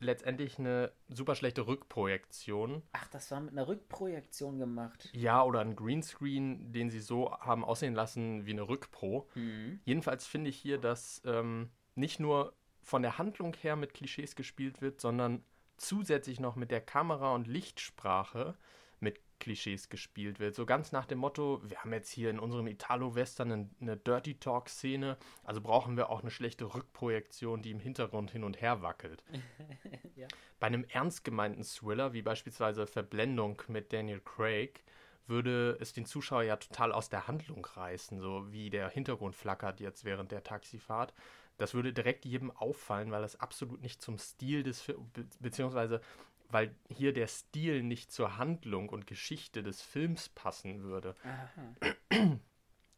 letztendlich 0.00 0.58
eine 0.58 0.92
super 1.08 1.34
schlechte 1.34 1.66
Rückprojektion. 1.66 2.82
Ach, 2.92 3.06
das 3.08 3.30
war 3.30 3.40
mit 3.40 3.52
einer 3.52 3.68
Rückprojektion 3.68 4.58
gemacht. 4.58 5.10
Ja, 5.12 5.42
oder 5.42 5.60
ein 5.60 5.76
Greenscreen, 5.76 6.72
den 6.72 6.90
sie 6.90 7.00
so 7.00 7.30
haben 7.32 7.64
aussehen 7.64 7.94
lassen 7.94 8.46
wie 8.46 8.52
eine 8.52 8.68
Rückpro. 8.68 9.28
Mhm. 9.34 9.80
Jedenfalls 9.84 10.26
finde 10.26 10.50
ich 10.50 10.56
hier, 10.56 10.78
dass 10.78 11.22
ähm, 11.26 11.70
nicht 11.94 12.18
nur 12.18 12.54
von 12.82 13.02
der 13.02 13.18
Handlung 13.18 13.54
her 13.54 13.76
mit 13.76 13.92
Klischees 13.92 14.34
gespielt 14.34 14.80
wird, 14.80 15.00
sondern 15.00 15.44
zusätzlich 15.80 16.40
noch 16.40 16.56
mit 16.56 16.70
der 16.70 16.80
Kamera 16.80 17.34
und 17.34 17.46
Lichtsprache 17.46 18.56
mit 19.00 19.20
Klischees 19.40 19.88
gespielt 19.88 20.38
wird. 20.38 20.54
So 20.54 20.66
ganz 20.66 20.92
nach 20.92 21.06
dem 21.06 21.18
Motto, 21.18 21.60
wir 21.64 21.78
haben 21.78 21.92
jetzt 21.92 22.10
hier 22.10 22.30
in 22.30 22.38
unserem 22.38 22.66
Italo-Western 22.66 23.50
eine, 23.50 23.70
eine 23.80 23.96
Dirty 23.96 24.38
Talk-Szene, 24.38 25.16
also 25.42 25.60
brauchen 25.60 25.96
wir 25.96 26.10
auch 26.10 26.20
eine 26.20 26.30
schlechte 26.30 26.74
Rückprojektion, 26.74 27.62
die 27.62 27.70
im 27.70 27.80
Hintergrund 27.80 28.30
hin 28.30 28.44
und 28.44 28.60
her 28.60 28.82
wackelt. 28.82 29.24
ja. 30.16 30.28
Bei 30.60 30.66
einem 30.66 30.84
ernst 30.84 31.24
gemeinten 31.24 31.64
Thriller, 31.64 32.12
wie 32.12 32.22
beispielsweise 32.22 32.86
Verblendung 32.86 33.62
mit 33.68 33.92
Daniel 33.92 34.20
Craig, 34.20 34.84
würde 35.26 35.78
es 35.80 35.92
den 35.94 36.04
Zuschauer 36.04 36.42
ja 36.42 36.56
total 36.56 36.92
aus 36.92 37.08
der 37.08 37.26
Handlung 37.26 37.64
reißen, 37.64 38.20
so 38.20 38.52
wie 38.52 38.68
der 38.68 38.90
Hintergrund 38.90 39.34
flackert 39.34 39.80
jetzt 39.80 40.04
während 40.04 40.32
der 40.32 40.42
Taxifahrt. 40.42 41.14
Das 41.60 41.74
würde 41.74 41.92
direkt 41.92 42.24
jedem 42.24 42.50
auffallen, 42.50 43.10
weil 43.10 43.20
das 43.20 43.38
absolut 43.38 43.82
nicht 43.82 44.00
zum 44.00 44.16
Stil 44.16 44.62
des 44.62 44.80
Films, 44.80 45.10
beziehungsweise 45.40 46.00
weil 46.48 46.74
hier 46.88 47.12
der 47.12 47.26
Stil 47.26 47.82
nicht 47.82 48.10
zur 48.10 48.38
Handlung 48.38 48.88
und 48.88 49.06
Geschichte 49.06 49.62
des 49.62 49.82
Films 49.82 50.30
passen 50.30 50.82
würde. 50.82 51.14
Aha. 51.22 52.38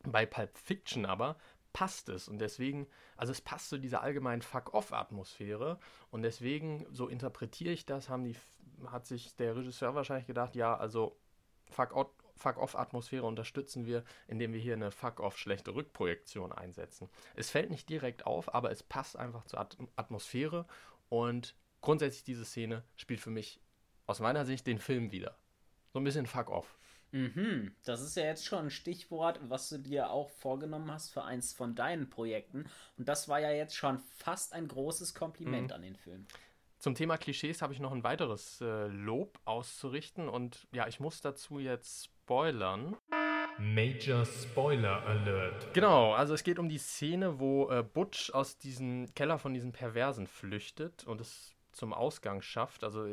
Bei 0.04 0.26
Pulp 0.26 0.56
Fiction 0.56 1.06
aber 1.06 1.36
passt 1.72 2.08
es 2.08 2.28
und 2.28 2.38
deswegen, 2.38 2.86
also 3.16 3.32
es 3.32 3.40
passt 3.40 3.68
zu 3.68 3.78
dieser 3.78 4.00
allgemeinen 4.02 4.42
Fuck-off-Atmosphäre 4.42 5.80
und 6.12 6.22
deswegen, 6.22 6.86
so 6.88 7.08
interpretiere 7.08 7.72
ich 7.72 7.84
das, 7.84 8.08
haben 8.08 8.22
die, 8.22 8.36
hat 8.86 9.06
sich 9.06 9.34
der 9.34 9.56
Regisseur 9.56 9.96
wahrscheinlich 9.96 10.28
gedacht, 10.28 10.54
ja, 10.54 10.76
also 10.76 11.18
Fuck-off-Atmosphäre 12.42 13.24
unterstützen 13.24 13.86
wir, 13.86 14.04
indem 14.26 14.52
wir 14.52 14.60
hier 14.60 14.74
eine 14.74 14.90
Fuck-off-schlechte 14.90 15.74
Rückprojektion 15.74 16.52
einsetzen. 16.52 17.08
Es 17.34 17.50
fällt 17.50 17.70
nicht 17.70 17.88
direkt 17.88 18.26
auf, 18.26 18.54
aber 18.54 18.70
es 18.70 18.82
passt 18.82 19.16
einfach 19.16 19.44
zur 19.44 19.60
At 19.60 19.76
Atmosphäre 19.96 20.66
und 21.08 21.54
grundsätzlich 21.80 22.24
diese 22.24 22.44
Szene 22.44 22.82
spielt 22.96 23.20
für 23.20 23.30
mich 23.30 23.60
aus 24.06 24.20
meiner 24.20 24.44
Sicht 24.44 24.66
den 24.66 24.78
Film 24.78 25.12
wieder. 25.12 25.36
So 25.92 26.00
ein 26.00 26.04
bisschen 26.04 26.26
fuck 26.26 26.50
off. 26.50 26.76
Mhm, 27.12 27.74
das 27.84 28.00
ist 28.00 28.16
ja 28.16 28.24
jetzt 28.24 28.46
schon 28.46 28.66
ein 28.66 28.70
Stichwort, 28.70 29.38
was 29.42 29.68
du 29.68 29.78
dir 29.78 30.10
auch 30.10 30.30
vorgenommen 30.30 30.90
hast 30.90 31.10
für 31.10 31.22
eins 31.22 31.52
von 31.52 31.74
deinen 31.74 32.08
Projekten. 32.08 32.64
Und 32.96 33.08
das 33.08 33.28
war 33.28 33.38
ja 33.38 33.50
jetzt 33.50 33.76
schon 33.76 33.98
fast 33.98 34.54
ein 34.54 34.66
großes 34.66 35.14
Kompliment 35.14 35.68
mhm. 35.68 35.74
an 35.74 35.82
den 35.82 35.96
Film. 35.96 36.26
Zum 36.78 36.94
Thema 36.94 37.16
Klischees 37.16 37.62
habe 37.62 37.74
ich 37.74 37.80
noch 37.80 37.92
ein 37.92 38.02
weiteres 38.02 38.60
äh, 38.60 38.88
Lob 38.88 39.38
auszurichten 39.44 40.28
und 40.28 40.66
ja, 40.72 40.88
ich 40.88 40.98
muss 40.98 41.20
dazu 41.20 41.60
jetzt 41.60 42.10
spoilern. 42.22 42.96
Major 43.58 44.24
Spoiler 44.24 45.04
Alert. 45.06 45.74
Genau, 45.74 46.12
also 46.12 46.34
es 46.34 46.44
geht 46.44 46.58
um 46.58 46.68
die 46.68 46.78
Szene, 46.78 47.38
wo 47.38 47.68
äh, 47.68 47.82
Butch 47.82 48.30
aus 48.30 48.58
diesem 48.58 49.12
Keller 49.14 49.38
von 49.38 49.52
diesen 49.54 49.72
Perversen 49.72 50.26
flüchtet 50.26 51.04
und 51.04 51.20
es 51.20 51.54
zum 51.72 51.92
Ausgang 51.92 52.40
schafft, 52.40 52.84
also 52.84 53.06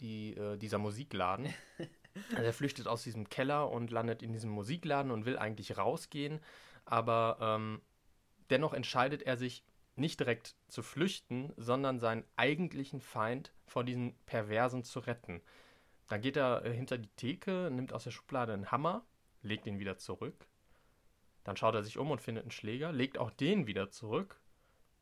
die, 0.00 0.36
äh, 0.36 0.56
dieser 0.56 0.78
Musikladen. 0.78 1.52
Also 2.30 2.42
er 2.42 2.52
flüchtet 2.52 2.88
aus 2.88 3.04
diesem 3.04 3.28
Keller 3.28 3.70
und 3.70 3.92
landet 3.92 4.24
in 4.24 4.32
diesem 4.32 4.50
Musikladen 4.50 5.12
und 5.12 5.24
will 5.24 5.38
eigentlich 5.38 5.78
rausgehen, 5.78 6.40
aber 6.84 7.38
ähm, 7.40 7.80
dennoch 8.50 8.74
entscheidet 8.74 9.22
er 9.22 9.36
sich 9.36 9.62
nicht 9.94 10.18
direkt 10.18 10.56
zu 10.66 10.82
flüchten, 10.82 11.52
sondern 11.56 12.00
seinen 12.00 12.24
eigentlichen 12.34 13.00
Feind 13.00 13.52
vor 13.66 13.84
diesen 13.84 14.16
Perversen 14.26 14.82
zu 14.82 14.98
retten. 14.98 15.42
Dann 16.08 16.20
geht 16.20 16.36
er 16.36 16.64
äh, 16.64 16.72
hinter 16.72 16.98
die 16.98 17.10
Theke, 17.16 17.70
nimmt 17.70 17.92
aus 17.92 18.04
der 18.04 18.10
Schublade 18.10 18.52
einen 18.52 18.70
Hammer, 18.70 19.04
legt 19.42 19.66
ihn 19.66 19.78
wieder 19.78 19.98
zurück. 19.98 20.48
Dann 21.44 21.56
schaut 21.56 21.74
er 21.74 21.82
sich 21.82 21.98
um 21.98 22.10
und 22.10 22.20
findet 22.20 22.44
einen 22.44 22.50
Schläger, 22.50 22.92
legt 22.92 23.18
auch 23.18 23.30
den 23.30 23.66
wieder 23.66 23.90
zurück. 23.90 24.40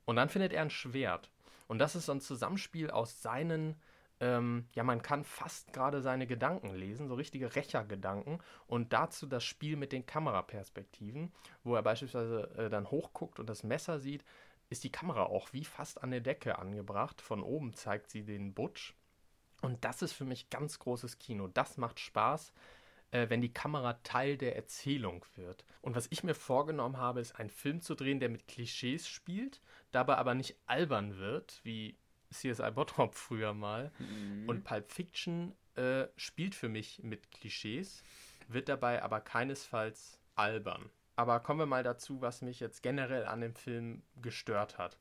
Und 0.04 0.16
dann 0.16 0.28
findet 0.28 0.52
er 0.52 0.62
ein 0.62 0.70
Schwert. 0.70 1.30
Und 1.66 1.78
das 1.78 1.96
ist 1.96 2.06
so 2.06 2.12
ein 2.12 2.20
Zusammenspiel 2.20 2.90
aus 2.90 3.22
seinen, 3.22 3.80
ähm, 4.20 4.68
ja, 4.72 4.84
man 4.84 5.02
kann 5.02 5.24
fast 5.24 5.72
gerade 5.72 6.00
seine 6.00 6.26
Gedanken 6.26 6.74
lesen, 6.74 7.08
so 7.08 7.14
richtige 7.14 7.54
Rächergedanken. 7.54 8.40
Und 8.66 8.92
dazu 8.92 9.26
das 9.26 9.44
Spiel 9.44 9.76
mit 9.76 9.92
den 9.92 10.06
Kameraperspektiven, 10.06 11.32
wo 11.64 11.74
er 11.74 11.82
beispielsweise 11.82 12.50
äh, 12.56 12.70
dann 12.70 12.90
hochguckt 12.90 13.40
und 13.40 13.48
das 13.48 13.64
Messer 13.64 13.98
sieht, 13.98 14.24
ist 14.68 14.84
die 14.84 14.92
Kamera 14.92 15.24
auch 15.24 15.52
wie 15.52 15.64
fast 15.64 16.02
an 16.02 16.10
der 16.10 16.20
Decke 16.20 16.58
angebracht. 16.58 17.20
Von 17.20 17.42
oben 17.42 17.72
zeigt 17.74 18.10
sie 18.10 18.24
den 18.24 18.54
Butch. 18.54 18.94
Und 19.62 19.84
das 19.84 20.02
ist 20.02 20.12
für 20.12 20.24
mich 20.24 20.50
ganz 20.50 20.78
großes 20.78 21.18
Kino. 21.18 21.48
Das 21.48 21.76
macht 21.76 21.98
Spaß 22.00 22.52
äh, 23.10 23.28
wenn 23.28 23.40
die 23.40 23.52
Kamera 23.52 23.94
Teil 24.02 24.36
der 24.36 24.56
Erzählung 24.56 25.24
wird. 25.34 25.64
Und 25.82 25.96
was 25.96 26.08
ich 26.10 26.24
mir 26.24 26.34
vorgenommen 26.34 26.96
habe, 26.96 27.20
ist 27.20 27.38
einen 27.38 27.50
Film 27.50 27.80
zu 27.80 27.94
drehen, 27.94 28.20
der 28.20 28.28
mit 28.28 28.46
Klischees 28.48 29.08
spielt, 29.08 29.60
dabei 29.92 30.16
aber 30.16 30.34
nicht 30.34 30.56
albern 30.66 31.16
wird, 31.18 31.60
wie 31.62 31.96
CSI 32.30 32.70
Bottrop 32.72 33.14
früher 33.14 33.54
mal. 33.54 33.92
Mhm. 33.98 34.48
Und 34.48 34.64
Pulp 34.64 34.90
Fiction 34.90 35.54
äh, 35.74 36.06
spielt 36.16 36.54
für 36.54 36.68
mich 36.68 37.02
mit 37.02 37.30
Klischees, 37.30 38.02
wird 38.48 38.68
dabei 38.68 39.02
aber 39.02 39.20
keinesfalls 39.20 40.18
albern. 40.34 40.90
Aber 41.14 41.40
kommen 41.40 41.60
wir 41.60 41.66
mal 41.66 41.82
dazu, 41.82 42.20
was 42.20 42.42
mich 42.42 42.60
jetzt 42.60 42.82
generell 42.82 43.24
an 43.24 43.40
dem 43.40 43.54
Film 43.54 44.02
gestört 44.20 44.76
hat. 44.76 44.98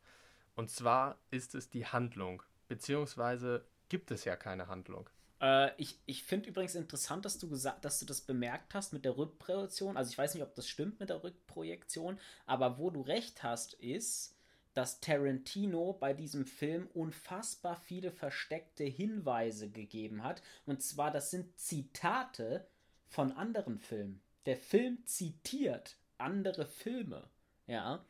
Und 0.55 0.69
zwar 0.69 1.17
ist 1.29 1.55
es 1.55 1.69
die 1.69 1.85
Handlung, 1.85 2.41
beziehungsweise 2.69 3.65
gibt 3.95 4.11
es 4.11 4.25
ja 4.25 4.35
keine 4.35 4.67
Handlung. 4.67 5.09
Äh, 5.39 5.71
ich 5.77 5.97
ich 6.05 6.25
finde 6.25 6.49
übrigens 6.49 6.75
interessant, 6.75 7.23
dass 7.23 7.37
du 7.37 7.47
gesagt, 7.47 7.85
dass 7.85 7.97
du 7.97 8.05
das 8.05 8.19
bemerkt 8.19 8.73
hast 8.73 8.91
mit 8.91 9.05
der 9.05 9.15
Rückprojektion. 9.15 9.95
Also 9.95 10.11
ich 10.11 10.17
weiß 10.17 10.33
nicht, 10.33 10.43
ob 10.43 10.53
das 10.53 10.67
stimmt 10.67 10.99
mit 10.99 11.09
der 11.09 11.23
Rückprojektion, 11.23 12.19
aber 12.45 12.77
wo 12.77 12.89
du 12.89 12.99
recht 12.99 13.41
hast, 13.41 13.75
ist, 13.75 14.35
dass 14.73 14.99
Tarantino 14.99 15.93
bei 15.93 16.11
diesem 16.11 16.45
Film 16.45 16.89
unfassbar 16.93 17.77
viele 17.77 18.11
versteckte 18.11 18.83
Hinweise 18.83 19.69
gegeben 19.69 20.25
hat. 20.25 20.41
Und 20.65 20.83
zwar, 20.83 21.09
das 21.09 21.31
sind 21.31 21.57
Zitate 21.57 22.67
von 23.07 23.31
anderen 23.31 23.79
Filmen. 23.79 24.21
Der 24.45 24.57
Film 24.57 25.05
zitiert 25.05 25.95
andere 26.17 26.65
Filme. 26.65 27.29
Ja. 27.65 28.03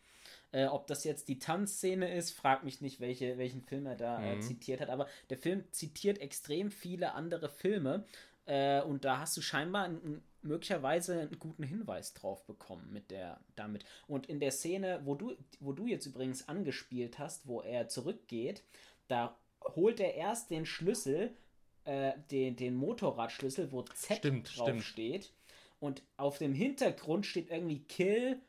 Äh, 0.56 0.68
ob 0.68 0.88
das 0.88 1.04
jetzt 1.04 1.28
die 1.28 1.38
Tanzszene 1.38 2.16
ist, 2.16 2.32
frag 2.32 2.64
mich 2.64 2.80
nicht, 2.80 3.02
welche, 3.02 3.38
welchen 3.38 3.62
Film 3.62 3.86
er 3.88 3.98
da 3.98 4.24
äh, 4.24 4.38
mhm. 4.38 4.42
zitiert 4.42 4.80
hat, 4.80 4.90
aber 4.90 5.06
der 5.30 5.38
Film 5.38 5.66
zitiert 5.72 6.22
extrem 6.22 6.72
viele 6.72 7.14
andere 7.14 7.50
Filme 7.50 8.06
äh, 8.46 8.82
und 8.82 9.04
da 9.04 9.20
hast 9.20 9.36
du 9.36 9.42
scheinbar 9.42 9.84
einen, 9.84 10.24
möglicherweise 10.44 11.20
einen 11.20 11.40
guten 11.40 11.64
Hinweis 11.64 12.14
drauf 12.14 12.46
bekommen 12.46 12.88
mit 12.94 13.12
der 13.12 13.42
damit. 13.58 13.84
Und 14.08 14.28
in 14.28 14.40
der 14.40 14.52
Szene, 14.52 15.02
wo 15.04 15.16
du, 15.16 15.36
wo 15.60 15.74
du 15.74 15.88
jetzt 15.88 16.06
übrigens 16.06 16.48
angespielt 16.48 17.20
hast, 17.20 17.48
wo 17.48 17.60
er 17.60 17.90
zurückgeht, 17.90 18.64
da 19.10 19.38
holt 19.76 20.00
er 20.00 20.14
erst 20.14 20.52
den 20.52 20.66
Schlüssel, 20.66 21.36
äh, 21.84 22.14
den, 22.32 22.56
den 22.56 22.76
Motorradschlüssel, 22.76 23.74
wo 23.74 23.82
Z 23.82 24.20
stimmt, 24.20 24.58
drauf 24.58 24.68
stimmt. 24.68 24.84
steht. 24.84 25.34
Und 25.82 26.02
auf 26.16 26.38
dem 26.38 26.54
Hintergrund 26.54 27.26
steht 27.26 27.50
irgendwie 27.50 27.80
Kill 27.80 28.40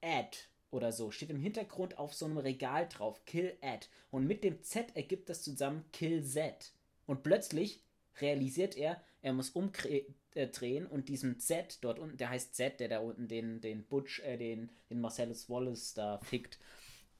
Ed 0.00 0.48
oder 0.74 0.92
so. 0.92 1.10
Steht 1.10 1.30
im 1.30 1.38
Hintergrund 1.38 1.98
auf 1.98 2.12
so 2.12 2.26
einem 2.26 2.38
Regal 2.38 2.88
drauf, 2.88 3.24
Kill 3.24 3.56
Ad. 3.62 3.86
Und 4.10 4.26
mit 4.26 4.44
dem 4.44 4.62
Z 4.62 4.94
ergibt 4.94 5.28
das 5.28 5.42
zusammen 5.42 5.84
Kill 5.92 6.22
Z. 6.24 6.72
Und 7.06 7.22
plötzlich 7.22 7.82
realisiert 8.20 8.76
er, 8.76 9.00
er 9.22 9.32
muss 9.32 9.50
umdrehen 9.50 10.06
äh, 10.34 10.90
und 10.90 11.08
diesem 11.08 11.38
Z 11.38 11.78
dort 11.82 11.98
unten, 11.98 12.16
der 12.16 12.30
heißt 12.30 12.54
Z, 12.54 12.80
der 12.80 12.88
da 12.88 12.98
unten 12.98 13.28
den, 13.28 13.60
den 13.60 13.84
Butch, 13.84 14.20
äh, 14.20 14.36
den, 14.36 14.70
den 14.90 15.00
Marcellus 15.00 15.48
Wallace 15.48 15.94
da 15.94 16.18
fickt, 16.18 16.58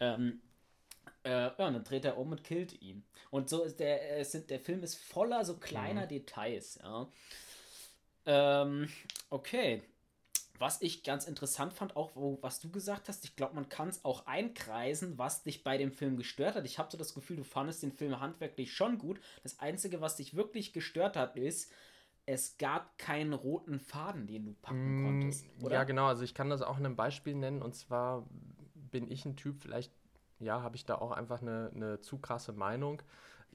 ähm, 0.00 0.40
äh, 1.24 1.30
ja, 1.30 1.66
und 1.66 1.74
dann 1.74 1.84
dreht 1.84 2.04
er 2.04 2.18
um 2.18 2.32
und 2.32 2.44
killt 2.44 2.80
ihn. 2.82 3.04
Und 3.30 3.48
so 3.48 3.62
ist 3.62 3.80
der, 3.80 4.18
äh, 4.18 4.24
sind, 4.24 4.50
der 4.50 4.60
Film 4.60 4.82
ist 4.82 4.96
voller 4.96 5.44
so 5.44 5.56
kleiner 5.56 6.04
mhm. 6.04 6.08
Details, 6.08 6.78
ja. 6.82 7.08
Ähm, 8.26 8.88
okay. 9.30 9.82
Was 10.58 10.80
ich 10.82 11.02
ganz 11.02 11.26
interessant 11.26 11.72
fand, 11.72 11.96
auch 11.96 12.14
wo, 12.14 12.38
was 12.40 12.60
du 12.60 12.70
gesagt 12.70 13.08
hast, 13.08 13.24
ich 13.24 13.34
glaube, 13.34 13.56
man 13.56 13.68
kann 13.68 13.88
es 13.88 14.04
auch 14.04 14.26
einkreisen, 14.26 15.18
was 15.18 15.42
dich 15.42 15.64
bei 15.64 15.78
dem 15.78 15.90
Film 15.90 16.16
gestört 16.16 16.54
hat. 16.54 16.64
Ich 16.64 16.78
habe 16.78 16.90
so 16.90 16.96
das 16.96 17.12
Gefühl, 17.12 17.36
du 17.36 17.44
fandest 17.44 17.82
den 17.82 17.92
Film 17.92 18.20
handwerklich 18.20 18.72
schon 18.72 18.98
gut. 18.98 19.20
Das 19.42 19.58
Einzige, 19.58 20.00
was 20.00 20.16
dich 20.16 20.36
wirklich 20.36 20.72
gestört 20.72 21.16
hat, 21.16 21.36
ist, 21.36 21.72
es 22.26 22.56
gab 22.56 22.96
keinen 22.98 23.32
roten 23.32 23.80
Faden, 23.80 24.26
den 24.26 24.46
du 24.46 24.52
packen 24.62 25.02
mm, 25.02 25.04
konntest. 25.04 25.46
Oder? 25.60 25.74
Ja, 25.74 25.84
genau. 25.84 26.06
Also 26.06 26.22
ich 26.22 26.34
kann 26.34 26.50
das 26.50 26.62
auch 26.62 26.78
in 26.78 26.86
einem 26.86 26.96
Beispiel 26.96 27.34
nennen. 27.34 27.60
Und 27.60 27.74
zwar 27.74 28.26
bin 28.74 29.10
ich 29.10 29.24
ein 29.24 29.36
Typ, 29.36 29.60
vielleicht, 29.60 29.92
ja, 30.38 30.62
habe 30.62 30.76
ich 30.76 30.86
da 30.86 30.94
auch 30.94 31.10
einfach 31.10 31.42
eine, 31.42 31.70
eine 31.74 32.00
zu 32.00 32.18
krasse 32.18 32.52
Meinung 32.52 33.02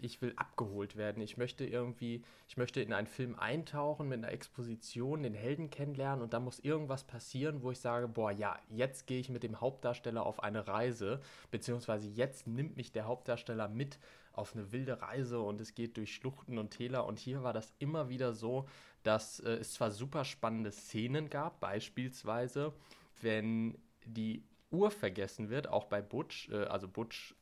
ich 0.01 0.22
will 0.22 0.34
abgeholt 0.36 0.96
werden. 0.96 1.22
Ich 1.22 1.38
möchte 1.38 1.65
irgendwie, 1.65 2.24
ich 2.48 2.58
möchte 2.58 2.82
in 2.82 2.94
einen 2.94 3.08
Film 3.08 3.36
eintauchen 3.38 4.08
mit 4.08 4.20
einer 4.20 4.32
Exposition, 4.32 5.24
den 5.24 5.34
Helden 5.34 5.70
kennenlernen 5.70 6.24
und 6.24 6.34
da 6.34 6.39
muss 6.39 6.60
irgendwas 6.60 7.03
passieren, 7.03 7.62
wo 7.62 7.72
ich 7.72 7.79
sage, 7.79 8.08
boah, 8.08 8.32
ja, 8.32 8.58
jetzt 8.70 9.08
gehe 9.08 9.20
ich 9.20 9.29
mit 9.29 9.44
dem 9.44 9.62
Hauptdarsteller 9.62 10.25
auf 10.25 10.44
eine 10.44 10.68
Reise, 10.68 11.22
beziehungsweise 11.51 12.08
jetzt 12.10 12.48
nimmt 12.48 12.77
mich 12.77 12.91
der 12.91 13.06
Hauptdarsteller 13.06 13.68
mit 13.68 14.00
auf 14.34 14.56
eine 14.56 14.72
wilde 14.72 15.01
Reise 15.01 15.39
und 15.39 15.60
es 15.60 15.75
geht 15.75 15.98
durch 15.98 16.15
Schluchten 16.15 16.58
und 16.58 16.72
Täler 16.72 17.06
und 17.06 17.20
hier 17.20 17.44
war 17.44 17.53
das 17.53 17.74
immer 17.79 18.10
wieder 18.10 18.34
so, 18.34 18.68
dass 19.03 19.39
äh, 19.39 19.51
es 19.51 19.74
zwar 19.74 19.91
super 19.91 20.25
spannende 20.25 20.72
Szenen 20.72 21.29
gab, 21.29 21.60
beispielsweise, 21.60 22.74
wenn 23.22 23.77
die 24.06 24.44
Uhr 24.72 24.91
vergessen 24.91 25.50
wird, 25.50 25.68
auch 25.68 25.86
bei 25.86 26.01
Butch, 26.01 26.50
äh, 26.50 26.63
also 26.65 26.88
Butch, 26.88 27.36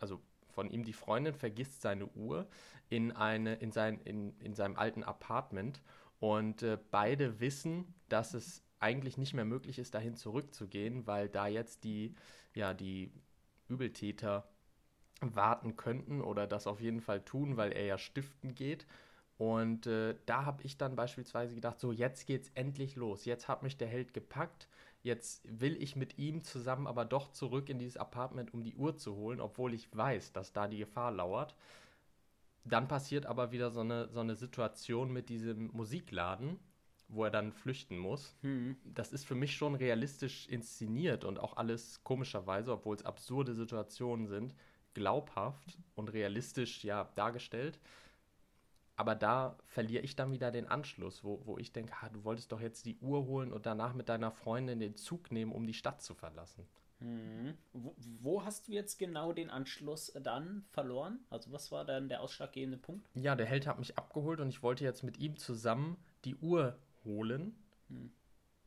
also 0.00 0.20
von 0.52 0.70
ihm, 0.70 0.84
die 0.84 0.92
Freundin 0.92 1.34
vergisst 1.34 1.82
seine 1.82 2.06
Uhr 2.08 2.48
in, 2.88 3.12
eine, 3.12 3.54
in, 3.56 3.72
sein, 3.72 4.00
in, 4.04 4.38
in 4.40 4.54
seinem 4.54 4.76
alten 4.76 5.02
Apartment 5.04 5.82
Und 6.20 6.62
äh, 6.62 6.78
beide 6.90 7.40
wissen, 7.40 7.94
dass 8.08 8.34
es 8.34 8.62
eigentlich 8.80 9.18
nicht 9.18 9.34
mehr 9.34 9.44
möglich 9.44 9.78
ist, 9.78 9.94
dahin 9.94 10.14
zurückzugehen, 10.16 11.06
weil 11.06 11.28
da 11.28 11.46
jetzt 11.48 11.84
die, 11.84 12.14
ja, 12.54 12.74
die 12.74 13.12
Übeltäter 13.68 14.48
warten 15.20 15.76
könnten 15.76 16.20
oder 16.20 16.46
das 16.46 16.66
auf 16.66 16.80
jeden 16.80 17.00
Fall 17.00 17.24
tun, 17.24 17.56
weil 17.56 17.72
er 17.72 17.84
ja 17.86 17.98
stiften 17.98 18.54
geht. 18.54 18.86
Und 19.38 19.86
äh, 19.86 20.16
da 20.26 20.44
habe 20.44 20.62
ich 20.64 20.78
dann 20.78 20.96
beispielsweise 20.96 21.54
gedacht, 21.54 21.80
so 21.80 21.92
jetzt 21.92 22.26
geht's 22.26 22.50
endlich 22.54 22.96
los. 22.96 23.24
Jetzt 23.24 23.48
hat 23.48 23.62
mich 23.62 23.76
der 23.76 23.88
Held 23.88 24.14
gepackt. 24.14 24.68
Jetzt 25.02 25.42
will 25.44 25.80
ich 25.82 25.96
mit 25.96 26.18
ihm 26.18 26.44
zusammen 26.44 26.86
aber 26.86 27.04
doch 27.04 27.32
zurück 27.32 27.68
in 27.68 27.78
dieses 27.78 27.96
Apartment, 27.96 28.54
um 28.54 28.62
die 28.62 28.76
Uhr 28.76 28.96
zu 28.96 29.16
holen, 29.16 29.40
obwohl 29.40 29.74
ich 29.74 29.94
weiß, 29.94 30.32
dass 30.32 30.52
da 30.52 30.68
die 30.68 30.78
Gefahr 30.78 31.10
lauert. 31.10 31.56
Dann 32.64 32.86
passiert 32.86 33.26
aber 33.26 33.50
wieder 33.50 33.70
so 33.70 33.80
eine, 33.80 34.08
so 34.08 34.20
eine 34.20 34.36
Situation 34.36 35.12
mit 35.12 35.28
diesem 35.28 35.70
Musikladen, 35.72 36.60
wo 37.08 37.24
er 37.24 37.30
dann 37.30 37.52
flüchten 37.52 37.98
muss. 37.98 38.36
Hm. 38.42 38.76
Das 38.84 39.12
ist 39.12 39.24
für 39.24 39.34
mich 39.34 39.56
schon 39.56 39.74
realistisch 39.74 40.46
inszeniert 40.48 41.24
und 41.24 41.40
auch 41.40 41.56
alles 41.56 42.04
komischerweise, 42.04 42.72
obwohl 42.72 42.94
es 42.94 43.04
absurde 43.04 43.54
Situationen 43.54 44.28
sind, 44.28 44.54
glaubhaft 44.94 45.78
und 45.96 46.12
realistisch 46.12 46.84
ja 46.84 47.10
dargestellt. 47.16 47.80
Aber 48.96 49.14
da 49.14 49.58
verliere 49.66 50.02
ich 50.02 50.16
dann 50.16 50.32
wieder 50.32 50.50
den 50.50 50.68
Anschluss, 50.68 51.24
wo, 51.24 51.40
wo 51.46 51.58
ich 51.58 51.72
denke, 51.72 51.94
ah, 52.00 52.08
du 52.10 52.24
wolltest 52.24 52.52
doch 52.52 52.60
jetzt 52.60 52.84
die 52.84 52.98
Uhr 52.98 53.26
holen 53.26 53.52
und 53.52 53.66
danach 53.66 53.94
mit 53.94 54.08
deiner 54.08 54.30
Freundin 54.30 54.80
den 54.80 54.96
Zug 54.96 55.32
nehmen, 55.32 55.52
um 55.52 55.66
die 55.66 55.74
Stadt 55.74 56.02
zu 56.02 56.14
verlassen. 56.14 56.66
Hm. 56.98 57.54
Wo, 57.72 57.94
wo, 58.20 58.44
hast 58.44 58.68
du 58.68 58.72
jetzt 58.72 58.98
genau 58.98 59.32
den 59.32 59.50
Anschluss 59.50 60.12
dann 60.22 60.64
verloren? 60.70 61.20
Also 61.30 61.50
was 61.52 61.72
war 61.72 61.84
dann 61.84 62.08
der 62.08 62.20
ausschlaggebende 62.20 62.78
Punkt? 62.78 63.08
Ja, 63.14 63.34
der 63.34 63.46
Held 63.46 63.66
hat 63.66 63.78
mich 63.78 63.98
abgeholt 63.98 64.40
und 64.40 64.48
ich 64.50 64.62
wollte 64.62 64.84
jetzt 64.84 65.02
mit 65.02 65.18
ihm 65.18 65.36
zusammen 65.36 65.96
die 66.24 66.36
Uhr 66.36 66.78
holen. 67.04 67.56
Hm. 67.88 68.12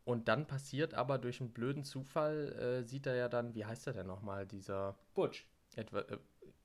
Und 0.03 0.27
dann 0.27 0.45
passiert 0.45 0.93
aber 0.93 1.17
durch 1.17 1.41
einen 1.41 1.51
blöden 1.51 1.83
Zufall, 1.83 2.51
äh, 2.53 2.83
sieht 2.83 3.07
er 3.07 3.15
ja 3.15 3.27
dann, 3.27 3.55
wie 3.55 3.65
heißt 3.65 3.87
er 3.87 3.93
denn 3.93 4.05
nochmal, 4.05 4.45
dieser... 4.45 4.95
Butch. 5.15 5.47
Etwa, 5.75 6.01
äh, 6.01 6.17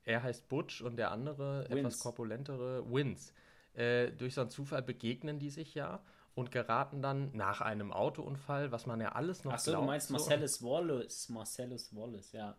er 0.04 0.22
heißt 0.22 0.48
Butch 0.48 0.82
und 0.82 0.96
der 0.96 1.10
andere, 1.10 1.64
Wins. 1.68 1.78
etwas 1.78 1.98
korpulentere, 2.00 2.84
Wins. 2.92 3.32
Äh, 3.74 4.10
durch 4.12 4.34
so 4.34 4.40
einen 4.40 4.50
Zufall 4.50 4.82
begegnen 4.82 5.38
die 5.38 5.50
sich 5.50 5.74
ja 5.74 6.02
und 6.34 6.50
geraten 6.50 7.02
dann 7.02 7.30
nach 7.36 7.60
einem 7.60 7.92
Autounfall, 7.92 8.72
was 8.72 8.86
man 8.86 9.00
ja 9.00 9.12
alles 9.12 9.44
noch 9.44 9.52
Achso, 9.52 9.72
du 9.72 9.82
meinst 9.82 10.10
Marcellus 10.10 10.62
Wallace. 10.62 11.28
Marcellus 11.28 11.94
Wallace, 11.94 12.32
ja. 12.32 12.56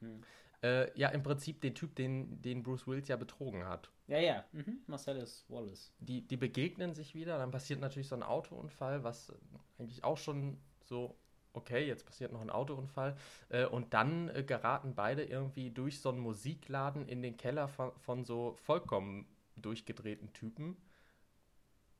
Hm. 0.00 0.22
Äh, 0.62 0.98
ja, 0.98 1.08
im 1.10 1.22
Prinzip 1.22 1.60
den 1.60 1.74
Typ, 1.74 1.94
den, 1.94 2.40
den 2.40 2.62
Bruce 2.62 2.86
Willis 2.86 3.08
ja 3.08 3.16
betrogen 3.16 3.66
hat. 3.66 3.90
Ja, 4.06 4.18
ja, 4.18 4.44
mhm. 4.52 4.78
Marcellus 4.86 5.44
Wallace. 5.48 5.92
Die, 5.98 6.26
die 6.26 6.36
begegnen 6.36 6.94
sich 6.94 7.14
wieder, 7.14 7.38
dann 7.38 7.50
passiert 7.50 7.80
natürlich 7.80 8.08
so 8.08 8.16
ein 8.16 8.22
Autounfall, 8.22 9.04
was 9.04 9.32
eigentlich 9.78 10.04
auch 10.04 10.16
schon 10.16 10.58
so, 10.82 11.16
okay, 11.52 11.86
jetzt 11.86 12.06
passiert 12.06 12.32
noch 12.32 12.40
ein 12.40 12.50
Autounfall. 12.50 13.16
Äh, 13.50 13.66
und 13.66 13.92
dann 13.92 14.28
äh, 14.30 14.42
geraten 14.42 14.94
beide 14.94 15.24
irgendwie 15.24 15.70
durch 15.70 16.00
so 16.00 16.10
einen 16.10 16.20
Musikladen 16.20 17.08
in 17.08 17.20
den 17.20 17.36
Keller 17.36 17.68
von, 17.68 17.92
von 17.98 18.24
so 18.24 18.56
vollkommen 18.62 19.26
durchgedrehten 19.56 20.32
Typen 20.32 20.76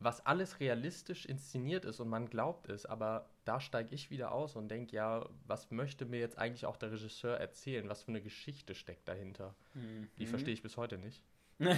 was 0.04 0.24
alles 0.26 0.60
realistisch 0.60 1.24
inszeniert 1.24 1.84
ist 1.84 1.98
und 1.98 2.08
man 2.08 2.28
glaubt 2.28 2.68
es, 2.68 2.84
aber 2.84 3.30
da 3.44 3.60
steige 3.60 3.94
ich 3.94 4.10
wieder 4.10 4.32
aus 4.32 4.54
und 4.54 4.68
denke, 4.68 4.96
ja, 4.96 5.28
was 5.46 5.70
möchte 5.70 6.04
mir 6.04 6.20
jetzt 6.20 6.38
eigentlich 6.38 6.66
auch 6.66 6.76
der 6.76 6.92
Regisseur 6.92 7.38
erzählen? 7.38 7.88
Was 7.88 8.02
für 8.02 8.10
eine 8.10 8.20
Geschichte 8.20 8.74
steckt 8.74 9.08
dahinter? 9.08 9.54
Mhm. 9.72 10.08
Die 10.18 10.26
verstehe 10.26 10.52
ich 10.52 10.62
bis 10.62 10.76
heute 10.76 10.98
nicht. 10.98 11.22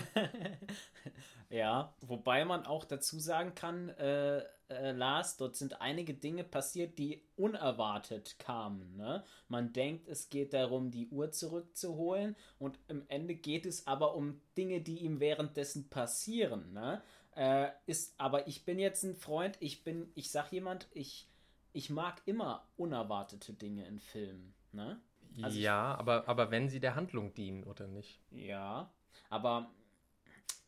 ja, 1.50 1.94
wobei 2.00 2.44
man 2.44 2.66
auch 2.66 2.84
dazu 2.84 3.18
sagen 3.18 3.54
kann, 3.54 3.90
äh, 3.90 4.42
äh, 4.68 4.92
Lars, 4.92 5.36
dort 5.36 5.56
sind 5.56 5.80
einige 5.80 6.14
Dinge 6.14 6.42
passiert, 6.42 6.98
die 6.98 7.22
unerwartet 7.36 8.38
kamen. 8.38 8.96
Ne? 8.96 9.22
Man 9.48 9.72
denkt, 9.72 10.08
es 10.08 10.28
geht 10.28 10.52
darum, 10.52 10.90
die 10.90 11.08
Uhr 11.08 11.30
zurückzuholen 11.30 12.36
und 12.58 12.78
im 12.88 13.04
Ende 13.08 13.34
geht 13.34 13.66
es 13.66 13.86
aber 13.86 14.14
um 14.14 14.40
Dinge, 14.56 14.80
die 14.80 14.98
ihm 14.98 15.20
währenddessen 15.20 15.88
passieren. 15.88 16.72
Ne? 16.72 17.00
Äh, 17.36 17.68
ist, 17.86 18.18
aber 18.18 18.48
ich 18.48 18.64
bin 18.64 18.78
jetzt 18.78 19.04
ein 19.04 19.14
Freund, 19.14 19.56
ich 19.60 19.84
bin, 19.84 20.10
ich 20.14 20.30
sag 20.30 20.50
jemand, 20.52 20.88
ich, 20.92 21.28
ich 21.72 21.90
mag 21.90 22.22
immer 22.26 22.66
unerwartete 22.76 23.52
Dinge 23.52 23.86
in 23.86 24.00
Filmen. 24.00 24.54
Ne? 24.72 25.00
Also 25.42 25.58
ja, 25.58 25.92
ich, 25.92 26.00
aber, 26.00 26.28
aber 26.28 26.50
wenn 26.50 26.68
sie 26.68 26.80
der 26.80 26.94
Handlung 26.96 27.34
dienen, 27.34 27.64
oder 27.64 27.86
nicht? 27.86 28.20
Ja, 28.30 28.90
aber 29.28 29.70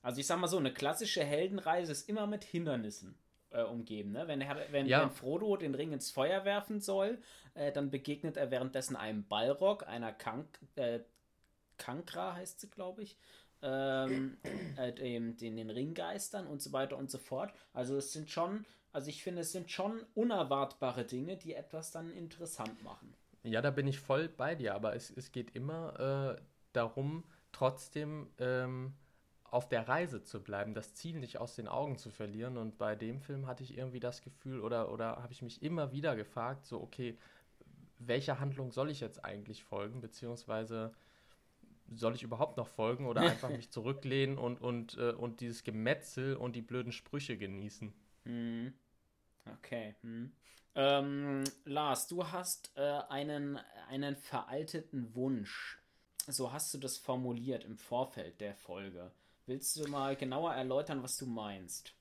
also 0.02 0.20
ich 0.20 0.26
sag 0.26 0.38
mal 0.38 0.46
so, 0.46 0.58
eine 0.58 0.72
klassische 0.72 1.24
Heldenreise 1.24 1.92
ist 1.92 2.08
immer 2.08 2.26
mit 2.26 2.44
Hindernissen 2.44 3.18
äh, 3.50 3.62
umgeben. 3.62 4.12
Ne? 4.12 4.28
Wenn, 4.28 4.44
wenn, 4.70 4.86
ja. 4.86 5.02
wenn, 5.02 5.10
Frodo 5.10 5.56
den 5.56 5.74
Ring 5.74 5.92
ins 5.92 6.10
Feuer 6.10 6.44
werfen 6.44 6.80
soll, 6.80 7.18
äh, 7.54 7.72
dann 7.72 7.90
begegnet 7.90 8.36
er 8.36 8.50
währenddessen 8.50 8.96
einem 8.96 9.26
Balrog, 9.26 9.86
einer 9.86 10.12
Kank, 10.12 10.58
äh, 10.76 11.00
Kankra 11.76 12.34
heißt 12.34 12.60
sie, 12.60 12.70
glaube 12.70 13.02
ich, 13.02 13.16
ähm, 13.62 14.38
äh, 14.76 14.92
den, 14.92 15.36
den 15.36 15.70
Ringgeistern 15.70 16.46
und 16.46 16.62
so 16.62 16.72
weiter 16.72 16.96
und 16.96 17.10
so 17.10 17.18
fort. 17.18 17.52
Also 17.72 17.96
es 17.96 18.12
sind 18.12 18.30
schon, 18.30 18.64
also 18.92 19.08
ich 19.08 19.22
finde, 19.22 19.42
es 19.42 19.52
sind 19.52 19.70
schon 19.70 20.04
unerwartbare 20.14 21.04
Dinge, 21.04 21.36
die 21.36 21.54
etwas 21.54 21.90
dann 21.90 22.12
interessant 22.12 22.82
machen. 22.82 23.14
Ja, 23.42 23.62
da 23.62 23.70
bin 23.70 23.86
ich 23.86 23.98
voll 23.98 24.28
bei 24.28 24.54
dir, 24.54 24.74
aber 24.74 24.94
es, 24.94 25.10
es 25.10 25.32
geht 25.32 25.54
immer 25.54 26.36
äh, 26.38 26.42
darum, 26.72 27.24
trotzdem 27.52 28.28
ähm, 28.38 28.94
auf 29.44 29.68
der 29.68 29.88
Reise 29.88 30.22
zu 30.22 30.42
bleiben, 30.42 30.74
das 30.74 30.94
Ziel 30.94 31.18
nicht 31.18 31.38
aus 31.38 31.54
den 31.54 31.68
Augen 31.68 31.96
zu 31.96 32.10
verlieren. 32.10 32.56
Und 32.56 32.78
bei 32.78 32.94
dem 32.94 33.20
Film 33.20 33.46
hatte 33.46 33.62
ich 33.62 33.76
irgendwie 33.76 34.00
das 34.00 34.22
Gefühl 34.22 34.60
oder, 34.60 34.92
oder 34.92 35.22
habe 35.22 35.32
ich 35.32 35.42
mich 35.42 35.62
immer 35.62 35.92
wieder 35.92 36.16
gefragt, 36.16 36.66
so, 36.66 36.80
okay, 36.80 37.16
welcher 37.98 38.40
Handlung 38.40 38.72
soll 38.72 38.90
ich 38.90 39.00
jetzt 39.00 39.24
eigentlich 39.24 39.64
folgen, 39.64 40.00
beziehungsweise 40.00 40.92
soll 41.94 42.14
ich 42.14 42.22
überhaupt 42.22 42.56
noch 42.56 42.68
folgen 42.68 43.06
oder 43.06 43.20
einfach 43.30 43.48
mich 43.48 43.70
zurücklehnen 43.70 44.38
und, 44.38 44.60
und, 44.60 44.96
äh, 44.98 45.12
und 45.12 45.40
dieses 45.40 45.64
Gemetzel 45.64 46.36
und 46.36 46.54
die 46.54 46.62
blöden 46.62 46.92
Sprüche 46.92 47.38
genießen? 47.38 47.92
Hm. 48.24 48.74
Okay. 49.54 49.94
Hm. 50.02 50.32
Ähm, 50.74 51.44
Lars, 51.64 52.06
du 52.06 52.30
hast 52.30 52.70
äh, 52.76 53.00
einen, 53.08 53.58
einen 53.88 54.16
veralteten 54.16 55.14
Wunsch. 55.14 55.77
So 56.30 56.52
hast 56.52 56.74
du 56.74 56.78
das 56.78 56.98
formuliert 56.98 57.64
im 57.64 57.78
Vorfeld 57.78 58.40
der 58.40 58.54
Folge. 58.54 59.10
Willst 59.46 59.76
du 59.76 59.88
mal 59.88 60.14
genauer 60.14 60.52
erläutern, 60.52 61.02
was 61.02 61.16
du 61.16 61.24
meinst? 61.24 61.94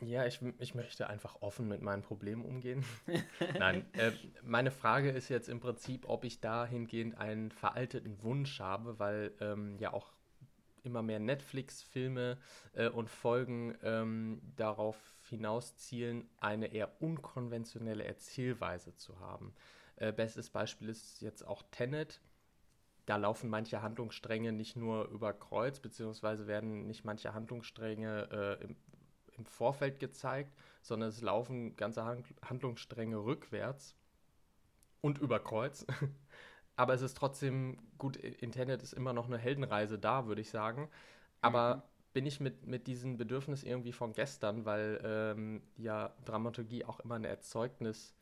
Ja, 0.00 0.24
ich, 0.26 0.40
ich 0.58 0.74
möchte 0.74 1.08
einfach 1.08 1.42
offen 1.42 1.68
mit 1.68 1.82
meinen 1.82 2.02
Problemen 2.02 2.44
umgehen. 2.44 2.84
Nein, 3.58 3.86
äh, 3.92 4.12
meine 4.42 4.70
Frage 4.70 5.10
ist 5.10 5.28
jetzt 5.28 5.48
im 5.48 5.60
Prinzip, 5.60 6.08
ob 6.08 6.24
ich 6.24 6.40
dahingehend 6.40 7.18
einen 7.18 7.50
veralteten 7.50 8.22
Wunsch 8.22 8.58
habe, 8.58 8.98
weil 8.98 9.32
ähm, 9.40 9.78
ja 9.78 9.92
auch 9.92 10.12
immer 10.82 11.02
mehr 11.02 11.20
Netflix-Filme 11.20 12.38
äh, 12.72 12.88
und 12.88 13.10
Folgen 13.10 13.76
ähm, 13.82 14.40
darauf 14.56 14.96
hinauszielen, 15.28 16.28
eine 16.40 16.72
eher 16.72 17.02
unkonventionelle 17.02 18.04
Erzählweise 18.04 18.96
zu 18.96 19.20
haben. 19.20 19.54
Äh, 19.96 20.12
bestes 20.12 20.50
Beispiel 20.50 20.88
ist 20.88 21.20
jetzt 21.20 21.46
auch 21.46 21.62
Tenet. 21.70 22.20
Da 23.06 23.16
laufen 23.16 23.50
manche 23.50 23.82
Handlungsstränge 23.82 24.52
nicht 24.52 24.76
nur 24.76 25.08
über 25.08 25.32
Kreuz, 25.32 25.80
beziehungsweise 25.80 26.46
werden 26.46 26.86
nicht 26.86 27.04
manche 27.04 27.34
Handlungsstränge 27.34 28.28
äh, 28.60 28.64
im, 28.64 28.76
im 29.36 29.44
Vorfeld 29.44 29.98
gezeigt, 29.98 30.54
sondern 30.82 31.08
es 31.10 31.20
laufen 31.20 31.76
ganze 31.76 32.04
Handlungsstränge 32.42 33.18
rückwärts 33.18 33.94
und 35.00 35.18
über 35.18 35.38
Kreuz. 35.40 35.86
Aber 36.76 36.94
es 36.94 37.02
ist 37.02 37.16
trotzdem 37.16 37.78
gut, 37.98 38.16
Internet 38.16 38.82
ist 38.82 38.94
immer 38.94 39.12
noch 39.12 39.26
eine 39.26 39.38
Heldenreise 39.38 39.98
da, 39.98 40.26
würde 40.26 40.40
ich 40.40 40.50
sagen. 40.50 40.88
Aber 41.40 41.76
mhm. 41.76 41.82
bin 42.14 42.26
ich 42.26 42.40
mit, 42.40 42.66
mit 42.66 42.86
diesem 42.86 43.16
Bedürfnis 43.16 43.62
irgendwie 43.62 43.92
von 43.92 44.12
gestern, 44.12 44.64
weil 44.64 45.00
ähm, 45.04 45.62
ja 45.76 46.14
Dramaturgie 46.24 46.84
auch 46.84 47.00
immer 47.00 47.16
ein 47.16 47.24
Erzeugnis 47.24 48.14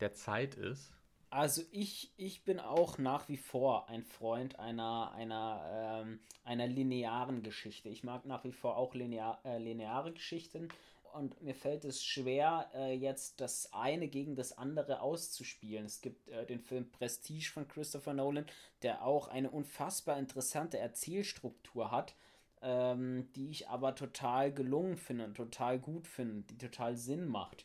der 0.00 0.12
Zeit 0.12 0.54
ist. 0.54 0.92
Also 1.32 1.62
ich, 1.70 2.12
ich 2.18 2.44
bin 2.44 2.60
auch 2.60 2.98
nach 2.98 3.30
wie 3.30 3.38
vor 3.38 3.88
ein 3.88 4.04
Freund 4.04 4.58
einer, 4.58 5.12
einer, 5.12 6.02
ähm, 6.04 6.20
einer 6.44 6.66
linearen 6.66 7.42
Geschichte. 7.42 7.88
Ich 7.88 8.04
mag 8.04 8.26
nach 8.26 8.44
wie 8.44 8.52
vor 8.52 8.76
auch 8.76 8.94
linear, 8.94 9.40
äh, 9.46 9.56
lineare 9.56 10.12
Geschichten 10.12 10.68
und 11.14 11.40
mir 11.40 11.54
fällt 11.54 11.86
es 11.86 12.04
schwer, 12.04 12.68
äh, 12.74 12.92
jetzt 12.92 13.40
das 13.40 13.72
eine 13.72 14.08
gegen 14.08 14.36
das 14.36 14.58
andere 14.58 15.00
auszuspielen. 15.00 15.86
Es 15.86 16.02
gibt 16.02 16.28
äh, 16.28 16.44
den 16.44 16.60
Film 16.60 16.90
Prestige 16.90 17.50
von 17.50 17.66
Christopher 17.66 18.12
Nolan, 18.12 18.44
der 18.82 19.02
auch 19.02 19.28
eine 19.28 19.50
unfassbar 19.50 20.18
interessante 20.18 20.76
Erzählstruktur 20.76 21.90
hat, 21.90 22.14
ähm, 22.60 23.32
die 23.36 23.48
ich 23.48 23.70
aber 23.70 23.94
total 23.94 24.52
gelungen 24.52 24.98
finde, 24.98 25.32
total 25.32 25.78
gut 25.78 26.06
finde, 26.06 26.42
die 26.42 26.58
total 26.58 26.94
Sinn 26.98 27.26
macht. 27.26 27.64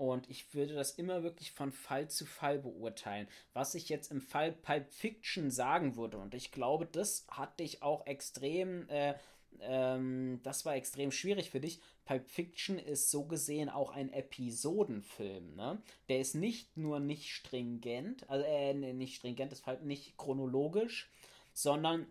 Und 0.00 0.30
ich 0.30 0.54
würde 0.54 0.72
das 0.72 0.92
immer 0.92 1.22
wirklich 1.22 1.52
von 1.52 1.72
Fall 1.72 2.08
zu 2.08 2.24
Fall 2.24 2.58
beurteilen. 2.58 3.28
Was 3.52 3.74
ich 3.74 3.90
jetzt 3.90 4.10
im 4.10 4.22
Fall 4.22 4.50
Pulp 4.50 4.90
Fiction 4.90 5.50
sagen 5.50 5.94
würde, 5.94 6.16
und 6.16 6.34
ich 6.34 6.52
glaube, 6.52 6.86
das 6.86 7.26
hat 7.28 7.60
dich 7.60 7.82
auch 7.82 8.06
extrem 8.06 8.88
äh, 8.88 9.12
ähm, 9.60 10.40
das 10.42 10.64
war 10.64 10.74
extrem 10.74 11.12
schwierig 11.12 11.50
für 11.50 11.60
dich. 11.60 11.82
Pulp 12.06 12.26
Fiction 12.30 12.78
ist 12.78 13.10
so 13.10 13.26
gesehen 13.26 13.68
auch 13.68 13.90
ein 13.90 14.10
Episodenfilm, 14.10 15.54
ne? 15.54 15.82
Der 16.08 16.20
ist 16.20 16.34
nicht 16.34 16.78
nur 16.78 16.98
nicht 16.98 17.30
stringent, 17.30 18.26
also 18.30 18.46
äh, 18.46 18.72
nicht 18.72 19.16
stringent, 19.16 19.52
ist 19.52 19.66
halt 19.66 19.84
nicht 19.84 20.16
chronologisch, 20.16 21.10
sondern 21.52 22.06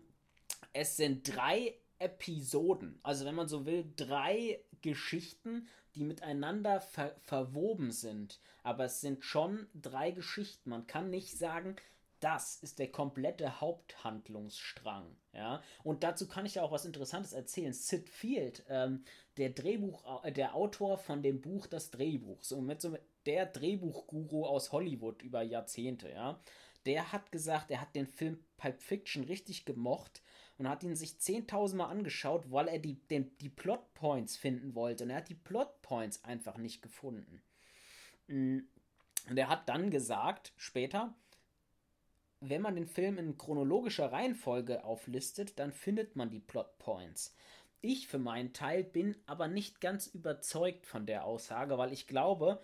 es 0.72 0.96
sind 0.96 1.36
drei 1.36 1.74
Episoden. 1.98 3.00
Also 3.02 3.24
wenn 3.24 3.34
man 3.34 3.48
so 3.48 3.66
will, 3.66 3.84
drei 3.96 4.60
Geschichten, 4.80 5.66
die 5.94 6.04
miteinander 6.04 6.80
ver 6.80 7.14
verwoben 7.20 7.90
sind. 7.90 8.40
Aber 8.62 8.84
es 8.84 9.00
sind 9.00 9.24
schon 9.24 9.68
drei 9.74 10.10
Geschichten. 10.10 10.70
Man 10.70 10.86
kann 10.86 11.10
nicht 11.10 11.36
sagen, 11.38 11.76
das 12.20 12.56
ist 12.56 12.78
der 12.78 12.92
komplette 12.92 13.60
Haupthandlungsstrang. 13.60 15.16
Ja? 15.32 15.62
Und 15.82 16.04
dazu 16.04 16.28
kann 16.28 16.46
ich 16.46 16.56
ja 16.56 16.62
auch 16.62 16.72
was 16.72 16.84
Interessantes 16.84 17.32
erzählen. 17.32 17.72
Sid 17.72 18.08
Field, 18.08 18.64
ähm, 18.68 19.04
der 19.38 19.50
Drehbuch, 19.50 20.24
äh, 20.24 20.32
der 20.32 20.54
Autor 20.54 20.98
von 20.98 21.22
dem 21.22 21.40
Buch 21.40 21.66
Das 21.66 21.90
Drehbuch, 21.90 22.44
so 22.44 22.60
mit 22.60 22.80
so 22.80 22.96
der 23.26 23.46
Drehbuchguru 23.46 24.44
aus 24.44 24.72
Hollywood 24.72 25.22
über 25.22 25.42
Jahrzehnte, 25.42 26.10
ja, 26.10 26.40
der 26.86 27.12
hat 27.12 27.32
gesagt, 27.32 27.70
er 27.70 27.80
hat 27.80 27.94
den 27.94 28.06
Film 28.06 28.42
Pulp 28.56 28.82
Fiction 28.82 29.24
richtig 29.24 29.64
gemocht 29.64 30.22
und 30.60 30.68
hat 30.68 30.82
ihn 30.82 30.94
sich 30.94 31.12
10.000 31.12 31.76
Mal 31.76 31.86
angeschaut, 31.86 32.50
weil 32.52 32.68
er 32.68 32.78
die, 32.78 32.96
den, 33.08 33.34
die 33.38 33.48
Plotpoints 33.48 34.36
finden 34.36 34.74
wollte. 34.74 35.04
Und 35.04 35.10
er 35.10 35.16
hat 35.16 35.30
die 35.30 35.34
Plotpoints 35.34 36.22
einfach 36.22 36.58
nicht 36.58 36.82
gefunden. 36.82 37.42
Mm. 38.26 38.58
Und 39.30 39.38
er 39.38 39.48
hat 39.48 39.70
dann 39.70 39.90
gesagt, 39.90 40.52
später, 40.58 41.14
wenn 42.40 42.60
man 42.60 42.74
den 42.74 42.86
Film 42.86 43.16
in 43.16 43.38
chronologischer 43.38 44.12
Reihenfolge 44.12 44.84
auflistet, 44.84 45.58
dann 45.58 45.72
findet 45.72 46.14
man 46.14 46.30
die 46.30 46.40
Plotpoints. 46.40 47.34
Ich 47.80 48.06
für 48.06 48.18
meinen 48.18 48.52
Teil 48.52 48.84
bin 48.84 49.16
aber 49.24 49.48
nicht 49.48 49.80
ganz 49.80 50.08
überzeugt 50.08 50.84
von 50.84 51.06
der 51.06 51.24
Aussage, 51.24 51.78
weil 51.78 51.94
ich 51.94 52.06
glaube, 52.06 52.60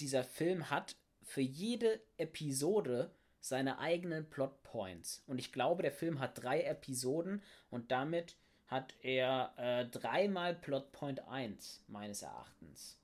dieser 0.00 0.24
Film 0.24 0.68
hat 0.68 0.96
für 1.22 1.42
jede 1.42 2.00
Episode 2.16 3.12
seine 3.48 3.78
eigenen 3.78 4.28
Plotpoints. 4.28 5.22
Und 5.26 5.38
ich 5.38 5.52
glaube, 5.52 5.82
der 5.82 5.92
Film 5.92 6.20
hat 6.20 6.42
drei 6.42 6.62
Episoden 6.62 7.42
und 7.70 7.90
damit 7.90 8.36
hat 8.66 8.94
er 9.02 9.52
äh, 9.56 9.86
dreimal 9.86 10.54
Plotpoint 10.54 11.28
1, 11.28 11.84
meines 11.86 12.22
Erachtens. 12.22 12.98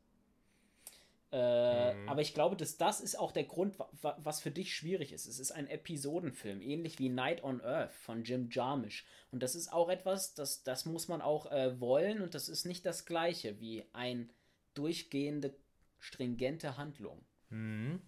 Äh, 1.30 1.94
mhm. 1.94 2.08
Aber 2.08 2.20
ich 2.20 2.34
glaube, 2.34 2.56
dass 2.56 2.76
das 2.76 3.00
ist 3.00 3.18
auch 3.18 3.32
der 3.32 3.44
Grund, 3.44 3.76
was 4.02 4.40
für 4.40 4.50
dich 4.50 4.74
schwierig 4.74 5.12
ist. 5.12 5.26
Es 5.26 5.38
ist 5.38 5.50
ein 5.50 5.66
Episodenfilm, 5.66 6.60
ähnlich 6.60 6.98
wie 6.98 7.08
Night 7.08 7.42
on 7.42 7.62
Earth 7.62 7.92
von 7.92 8.22
Jim 8.24 8.50
Jarmusch. 8.50 9.06
Und 9.30 9.42
das 9.42 9.54
ist 9.54 9.72
auch 9.72 9.88
etwas, 9.88 10.34
das, 10.34 10.62
das 10.62 10.84
muss 10.84 11.08
man 11.08 11.22
auch 11.22 11.50
äh, 11.50 11.80
wollen 11.80 12.20
und 12.20 12.34
das 12.34 12.50
ist 12.50 12.66
nicht 12.66 12.84
das 12.84 13.06
gleiche 13.06 13.60
wie 13.60 13.84
ein 13.94 14.28
durchgehende, 14.74 15.54
stringente 15.98 16.76
Handlung. 16.76 17.24
Mhm. 17.48 18.02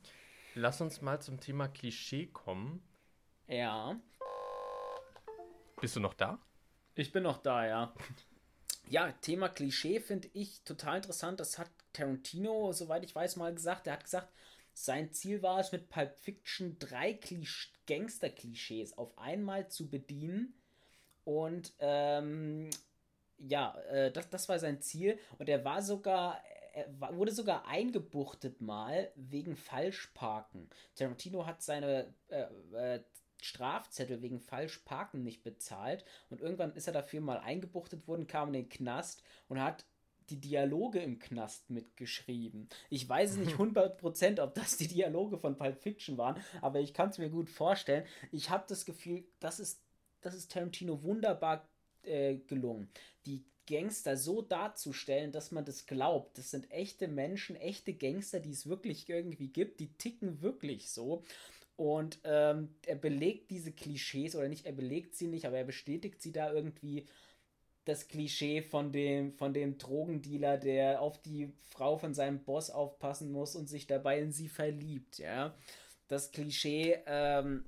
Lass 0.56 0.80
uns 0.80 1.02
mal 1.02 1.20
zum 1.20 1.40
Thema 1.40 1.66
Klischee 1.66 2.26
kommen. 2.26 2.82
Ja. 3.48 4.00
Bist 5.80 5.96
du 5.96 6.00
noch 6.00 6.14
da? 6.14 6.38
Ich 6.94 7.10
bin 7.10 7.24
noch 7.24 7.38
da, 7.38 7.66
ja. 7.66 7.94
Ja, 8.86 9.10
Thema 9.12 9.48
Klischee 9.48 9.98
finde 9.98 10.28
ich 10.32 10.62
total 10.62 10.98
interessant. 10.98 11.40
Das 11.40 11.58
hat 11.58 11.70
Tarantino, 11.92 12.72
soweit 12.72 13.02
ich 13.04 13.14
weiß, 13.14 13.34
mal 13.36 13.52
gesagt. 13.52 13.88
Er 13.88 13.94
hat 13.94 14.04
gesagt, 14.04 14.32
sein 14.72 15.12
Ziel 15.12 15.42
war 15.42 15.58
es, 15.58 15.72
mit 15.72 15.88
Pulp 15.88 16.16
Fiction 16.18 16.78
drei 16.78 17.18
Gangster-Klischees 17.86 18.96
auf 18.96 19.18
einmal 19.18 19.68
zu 19.68 19.90
bedienen. 19.90 20.54
Und 21.24 21.72
ähm, 21.80 22.70
ja, 23.38 23.76
äh, 23.90 24.12
das, 24.12 24.30
das 24.30 24.48
war 24.48 24.60
sein 24.60 24.80
Ziel. 24.80 25.18
Und 25.38 25.48
er 25.48 25.64
war 25.64 25.82
sogar, 25.82 26.40
er 26.74 27.16
wurde 27.16 27.32
sogar 27.32 27.66
eingebuchtet 27.66 28.60
mal 28.60 29.10
wegen 29.14 29.56
Falschparken. 29.56 30.68
Tarantino 30.96 31.46
hat 31.46 31.62
seine 31.62 32.12
äh, 32.28 32.46
äh, 32.72 33.00
Strafzettel 33.40 34.22
wegen 34.22 34.40
Falschparken 34.40 35.22
nicht 35.22 35.44
bezahlt 35.44 36.04
und 36.30 36.40
irgendwann 36.40 36.74
ist 36.74 36.86
er 36.86 36.92
dafür 36.92 37.20
mal 37.20 37.38
eingebuchtet 37.38 38.08
worden, 38.08 38.26
kam 38.26 38.48
in 38.48 38.54
den 38.54 38.68
Knast 38.68 39.22
und 39.48 39.60
hat 39.60 39.84
die 40.30 40.40
Dialoge 40.40 41.00
im 41.00 41.18
Knast 41.18 41.70
mitgeschrieben. 41.70 42.68
Ich 42.90 43.08
weiß 43.08 43.36
nicht 43.36 43.52
100%, 43.56 44.42
ob 44.42 44.54
das 44.54 44.76
die 44.76 44.88
Dialoge 44.88 45.38
von 45.38 45.56
Pulp 45.56 45.78
Fiction 45.80 46.18
waren, 46.18 46.42
aber 46.60 46.80
ich 46.80 46.94
kann 46.94 47.10
es 47.10 47.18
mir 47.18 47.28
gut 47.28 47.50
vorstellen. 47.50 48.06
Ich 48.32 48.50
habe 48.50 48.64
das 48.66 48.84
Gefühl, 48.84 49.24
das 49.40 49.60
ist, 49.60 49.82
das 50.22 50.34
ist 50.34 50.50
Tarantino 50.50 51.02
wunderbar 51.02 51.68
äh, 52.02 52.36
gelungen. 52.36 52.88
Die 53.26 53.44
Gangster 53.66 54.16
so 54.16 54.42
darzustellen, 54.42 55.32
dass 55.32 55.52
man 55.52 55.64
das 55.64 55.86
glaubt. 55.86 56.38
Das 56.38 56.50
sind 56.50 56.70
echte 56.70 57.08
Menschen, 57.08 57.56
echte 57.56 57.94
Gangster, 57.94 58.40
die 58.40 58.50
es 58.50 58.68
wirklich 58.68 59.08
irgendwie 59.08 59.48
gibt. 59.48 59.80
Die 59.80 59.92
ticken 59.94 60.42
wirklich 60.42 60.90
so. 60.90 61.22
Und 61.76 62.18
ähm, 62.24 62.74
er 62.86 62.96
belegt 62.96 63.50
diese 63.50 63.72
Klischees, 63.72 64.36
oder 64.36 64.48
nicht, 64.48 64.66
er 64.66 64.72
belegt 64.72 65.16
sie 65.16 65.26
nicht, 65.26 65.44
aber 65.46 65.58
er 65.58 65.64
bestätigt 65.64 66.22
sie 66.22 66.32
da 66.32 66.52
irgendwie. 66.52 67.06
Das 67.86 68.08
Klischee 68.08 68.62
von 68.62 68.92
dem, 68.92 69.34
von 69.34 69.52
dem 69.52 69.76
Drogendealer, 69.76 70.56
der 70.56 71.02
auf 71.02 71.20
die 71.20 71.52
Frau 71.64 71.98
von 71.98 72.14
seinem 72.14 72.42
Boss 72.42 72.70
aufpassen 72.70 73.30
muss 73.30 73.54
und 73.54 73.68
sich 73.68 73.86
dabei 73.86 74.20
in 74.20 74.32
sie 74.32 74.48
verliebt, 74.48 75.18
ja. 75.18 75.54
Das 76.08 76.32
Klischee, 76.32 76.98
ähm, 77.06 77.66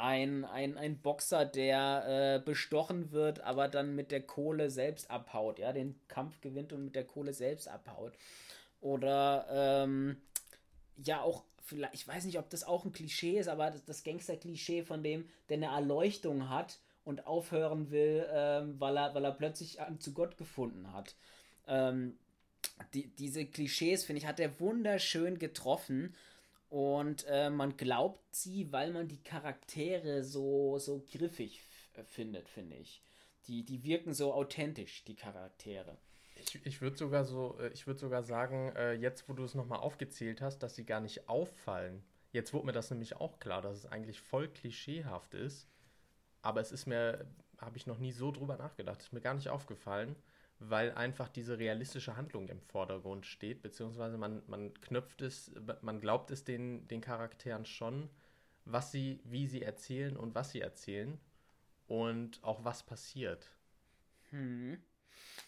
ein, 0.00 0.44
ein, 0.44 0.78
ein 0.78 0.98
Boxer, 0.98 1.44
der 1.44 2.38
äh, 2.40 2.44
bestochen 2.44 3.12
wird, 3.12 3.40
aber 3.40 3.68
dann 3.68 3.94
mit 3.94 4.10
der 4.10 4.22
Kohle 4.22 4.70
selbst 4.70 5.10
abhaut, 5.10 5.58
ja, 5.58 5.72
den 5.72 6.00
Kampf 6.08 6.40
gewinnt 6.40 6.72
und 6.72 6.84
mit 6.84 6.96
der 6.96 7.04
Kohle 7.04 7.32
selbst 7.32 7.68
abhaut. 7.68 8.14
Oder 8.80 9.46
ähm, 9.50 10.16
ja, 10.96 11.20
auch 11.20 11.44
vielleicht, 11.62 11.94
ich 11.94 12.08
weiß 12.08 12.24
nicht, 12.24 12.38
ob 12.38 12.48
das 12.50 12.64
auch 12.64 12.84
ein 12.84 12.92
Klischee 12.92 13.38
ist, 13.38 13.48
aber 13.48 13.70
das, 13.70 13.84
das 13.84 14.02
Gangster-Klischee 14.02 14.82
von 14.82 15.02
dem, 15.02 15.28
der 15.48 15.58
eine 15.58 15.66
Erleuchtung 15.66 16.48
hat 16.48 16.78
und 17.04 17.26
aufhören 17.26 17.90
will, 17.90 18.26
ähm, 18.32 18.80
weil, 18.80 18.96
er, 18.96 19.14
weil 19.14 19.24
er 19.24 19.32
plötzlich 19.32 19.78
zu 19.98 20.12
Gott 20.12 20.38
gefunden 20.38 20.92
hat. 20.92 21.14
Ähm, 21.66 22.16
die, 22.94 23.08
diese 23.16 23.44
Klischees, 23.44 24.04
finde 24.04 24.20
ich, 24.20 24.26
hat 24.26 24.40
er 24.40 24.60
wunderschön 24.60 25.38
getroffen 25.38 26.14
und 26.70 27.26
äh, 27.28 27.50
man 27.50 27.76
glaubt 27.76 28.34
sie, 28.34 28.72
weil 28.72 28.92
man 28.92 29.08
die 29.08 29.22
Charaktere 29.22 30.22
so, 30.22 30.78
so 30.78 31.04
griffig 31.10 31.60
äh, 31.94 32.04
findet, 32.04 32.48
finde 32.48 32.76
ich. 32.76 33.02
Die, 33.48 33.64
die 33.64 33.82
wirken 33.82 34.14
so 34.14 34.32
authentisch, 34.32 35.04
die 35.04 35.16
Charaktere. 35.16 35.98
Ich, 36.36 36.64
ich 36.64 36.80
würde 36.80 36.96
sogar 36.96 37.24
so, 37.24 37.58
äh, 37.58 37.70
ich 37.72 37.88
würde 37.88 37.98
sogar 37.98 38.22
sagen, 38.22 38.72
äh, 38.76 38.92
jetzt 38.92 39.28
wo 39.28 39.32
du 39.32 39.42
es 39.42 39.54
nochmal 39.54 39.80
aufgezählt 39.80 40.40
hast, 40.40 40.60
dass 40.60 40.76
sie 40.76 40.86
gar 40.86 41.00
nicht 41.00 41.28
auffallen. 41.28 42.04
Jetzt 42.30 42.54
wurde 42.54 42.66
mir 42.66 42.72
das 42.72 42.90
nämlich 42.90 43.16
auch 43.16 43.40
klar, 43.40 43.62
dass 43.62 43.76
es 43.76 43.86
eigentlich 43.86 44.20
voll 44.20 44.48
klischeehaft 44.48 45.34
ist. 45.34 45.68
Aber 46.40 46.60
es 46.60 46.70
ist 46.70 46.86
mir, 46.86 47.26
habe 47.58 47.76
ich 47.76 47.88
noch 47.88 47.98
nie 47.98 48.12
so 48.12 48.30
drüber 48.30 48.56
nachgedacht, 48.56 49.00
ist 49.00 49.12
mir 49.12 49.20
gar 49.20 49.34
nicht 49.34 49.48
aufgefallen 49.48 50.14
weil 50.60 50.92
einfach 50.92 51.28
diese 51.28 51.58
realistische 51.58 52.16
Handlung 52.16 52.48
im 52.48 52.60
Vordergrund 52.60 53.24
steht, 53.24 53.62
beziehungsweise 53.62 54.18
man, 54.18 54.42
man 54.46 54.74
knöpft 54.82 55.22
es, 55.22 55.50
man 55.80 56.00
glaubt 56.00 56.30
es 56.30 56.44
den, 56.44 56.86
den 56.86 57.00
Charakteren 57.00 57.64
schon, 57.64 58.10
was 58.66 58.92
sie, 58.92 59.20
wie 59.24 59.46
sie 59.46 59.62
erzählen 59.62 60.16
und 60.16 60.34
was 60.34 60.50
sie 60.50 60.60
erzählen 60.60 61.18
und 61.88 62.44
auch 62.44 62.62
was 62.62 62.82
passiert. 62.82 63.50
Hm. 64.30 64.78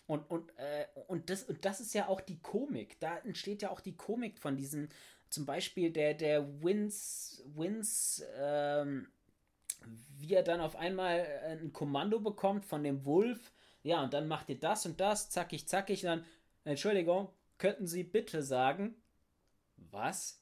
Und, 0.07 0.31
und, 0.31 0.51
äh, 0.59 0.87
und, 1.09 1.29
das, 1.29 1.45
und 1.45 1.65
das 1.65 1.81
ist 1.81 1.93
ja 1.93 2.09
auch 2.09 2.23
die 2.23 2.41
Komik. 2.41 2.99
Da 2.99 3.19
entsteht 3.19 3.61
ja 3.63 3.71
auch 3.71 3.81
die 3.81 3.97
Komik 3.97 4.39
von 4.39 4.57
diesem, 4.57 4.89
zum 5.29 5.45
Beispiel 5.45 5.91
der, 5.91 6.15
der 6.15 6.63
Wins, 6.63 7.43
Wins, 7.55 8.25
ähm, 8.39 9.09
wie 10.19 10.35
er 10.35 10.43
dann 10.43 10.61
auf 10.61 10.75
einmal 10.77 11.27
ein 11.45 11.73
Kommando 11.73 12.19
bekommt 12.19 12.65
von 12.65 12.83
dem 12.83 13.05
Wolf, 13.05 13.53
ja, 13.83 14.03
und 14.03 14.15
dann 14.15 14.29
macht 14.29 14.49
ihr 14.49 14.59
das 14.59 14.87
und 14.87 15.01
das, 15.01 15.31
zackig, 15.31 15.67
zackig, 15.69 16.05
und 16.05 16.09
dann, 16.09 16.25
Entschuldigung, 16.65 17.29
könnten 17.59 17.87
Sie 17.87 18.05
bitte 18.05 18.43
sagen, 18.43 18.95
was? 19.77 20.41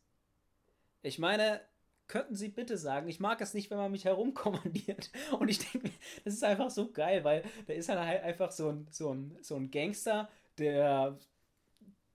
Ich 1.03 1.19
meine, 1.19 1.61
könnten 2.09 2.35
Sie 2.35 2.49
bitte 2.49 2.77
sagen, 2.77 3.09
ich 3.09 3.21
mag 3.21 3.41
es 3.41 3.55
nicht, 3.55 3.71
wenn 3.71 3.79
man 3.79 3.93
mich 3.93 4.05
herumkommandiert. 4.05 5.11
Und 5.39 5.49
ich 5.49 5.59
denke, 5.71 5.91
das 6.25 6.35
ist 6.35 6.45
einfach 6.45 6.71
so 6.71 6.91
geil, 6.91 7.23
weil 7.25 7.45
da 7.67 7.73
ist 7.73 7.89
halt 7.89 8.01
einfach 8.01 8.51
so 8.51 8.71
ein, 8.71 8.87
so 8.91 9.15
ein, 9.15 9.39
so 9.43 9.55
ein 9.55 9.71
Gangster, 9.71 10.29
der, 10.59 11.17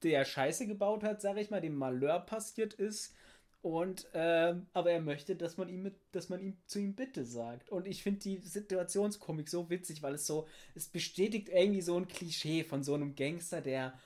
der 0.03 0.25
Scheiße 0.25 0.67
gebaut 0.67 1.03
hat, 1.03 1.21
sag 1.21 1.37
ich 1.37 1.49
mal, 1.49 1.61
dem 1.61 1.75
Malheur 1.75 2.19
passiert 2.19 2.73
ist 2.73 3.15
und 3.65 4.07
ähm, 4.13 4.67
aber 4.73 4.91
er 4.91 5.01
möchte, 5.01 5.35
dass 5.35 5.57
man 5.57 5.69
ihm 5.69 5.81
mit, 5.81 5.95
dass 6.11 6.29
man 6.29 6.39
ihm 6.39 6.55
zu 6.67 6.77
ihm 6.77 6.93
bitte 6.93 7.25
sagt. 7.25 7.71
Und 7.71 7.87
ich 7.87 8.03
finde 8.03 8.19
die 8.19 8.37
Situationskomik 8.37 9.49
so 9.49 9.71
witzig, 9.71 10.03
weil 10.03 10.13
es 10.13 10.27
so, 10.27 10.47
es 10.75 10.87
bestätigt 10.87 11.49
irgendwie 11.49 11.81
so 11.81 11.97
ein 11.97 12.07
Klischee 12.07 12.63
von 12.63 12.83
so 12.83 12.93
einem 12.93 13.15
Gangster, 13.15 13.61
der 13.61 13.97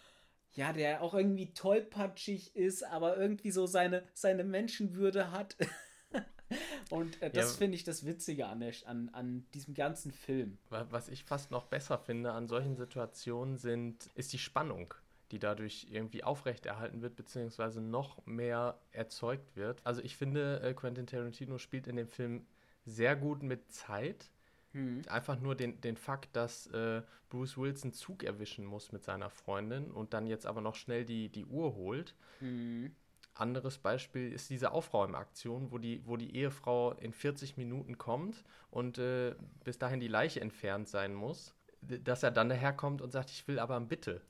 ja, 0.53 0.71
der 0.71 1.01
auch 1.01 1.13
irgendwie 1.13 1.53
tollpatschig 1.53 2.55
ist, 2.55 2.85
aber 2.85 3.17
irgendwie 3.17 3.51
so 3.51 3.65
seine, 3.65 4.03
seine 4.13 4.45
Menschenwürde 4.45 5.31
hat. 5.31 5.57
Und 6.89 7.21
äh, 7.21 7.29
das 7.29 7.51
ja, 7.51 7.57
finde 7.57 7.75
ich 7.75 7.83
das 7.83 8.05
Witzige 8.05 8.47
an, 8.47 8.61
der, 8.61 8.73
an, 8.85 9.09
an 9.09 9.45
diesem 9.53 9.73
ganzen 9.73 10.13
Film. 10.13 10.57
Was 10.69 11.09
ich 11.09 11.25
fast 11.25 11.51
noch 11.51 11.65
besser 11.65 11.97
finde 11.97 12.31
an 12.31 12.47
solchen 12.47 12.77
Situationen 12.77 13.57
sind, 13.57 14.09
ist 14.15 14.31
die 14.31 14.39
Spannung 14.39 14.93
die 15.31 15.39
dadurch 15.39 15.87
irgendwie 15.89 16.23
aufrechterhalten 16.23 17.01
wird, 17.01 17.15
beziehungsweise 17.15 17.81
noch 17.81 18.25
mehr 18.25 18.79
erzeugt 18.91 19.55
wird. 19.55 19.85
Also 19.85 20.01
ich 20.01 20.15
finde, 20.15 20.61
äh, 20.61 20.73
Quentin 20.73 21.07
Tarantino 21.07 21.57
spielt 21.57 21.87
in 21.87 21.95
dem 21.95 22.07
Film 22.07 22.45
sehr 22.85 23.15
gut 23.15 23.43
mit 23.43 23.71
Zeit. 23.71 24.31
Mhm. 24.73 25.01
Einfach 25.07 25.39
nur 25.39 25.55
den, 25.55 25.81
den 25.81 25.97
Fakt, 25.97 26.35
dass 26.35 26.67
äh, 26.67 27.01
Bruce 27.29 27.57
Wilson 27.57 27.93
Zug 27.93 28.23
erwischen 28.23 28.65
muss 28.65 28.91
mit 28.91 29.03
seiner 29.03 29.29
Freundin 29.29 29.91
und 29.91 30.13
dann 30.13 30.27
jetzt 30.27 30.45
aber 30.45 30.61
noch 30.61 30.75
schnell 30.75 31.05
die, 31.05 31.29
die 31.29 31.45
Uhr 31.45 31.75
holt. 31.75 32.15
Mhm. 32.39 32.95
Anderes 33.33 33.77
Beispiel 33.77 34.33
ist 34.33 34.49
diese 34.49 34.71
Aufräumaktion, 34.71 35.71
wo 35.71 35.77
die, 35.77 36.05
wo 36.05 36.17
die 36.17 36.35
Ehefrau 36.35 36.93
in 36.93 37.13
40 37.13 37.55
Minuten 37.55 37.97
kommt 37.97 38.43
und 38.69 38.97
äh, 38.97 39.33
bis 39.63 39.79
dahin 39.79 40.01
die 40.01 40.09
Leiche 40.09 40.41
entfernt 40.41 40.89
sein 40.89 41.13
muss, 41.13 41.55
dass 41.81 42.23
er 42.23 42.31
dann 42.31 42.49
daherkommt 42.49 43.01
und 43.01 43.11
sagt, 43.11 43.29
ich 43.29 43.47
will 43.47 43.59
aber 43.59 43.77
ein 43.77 43.87
Bitte. 43.87 44.21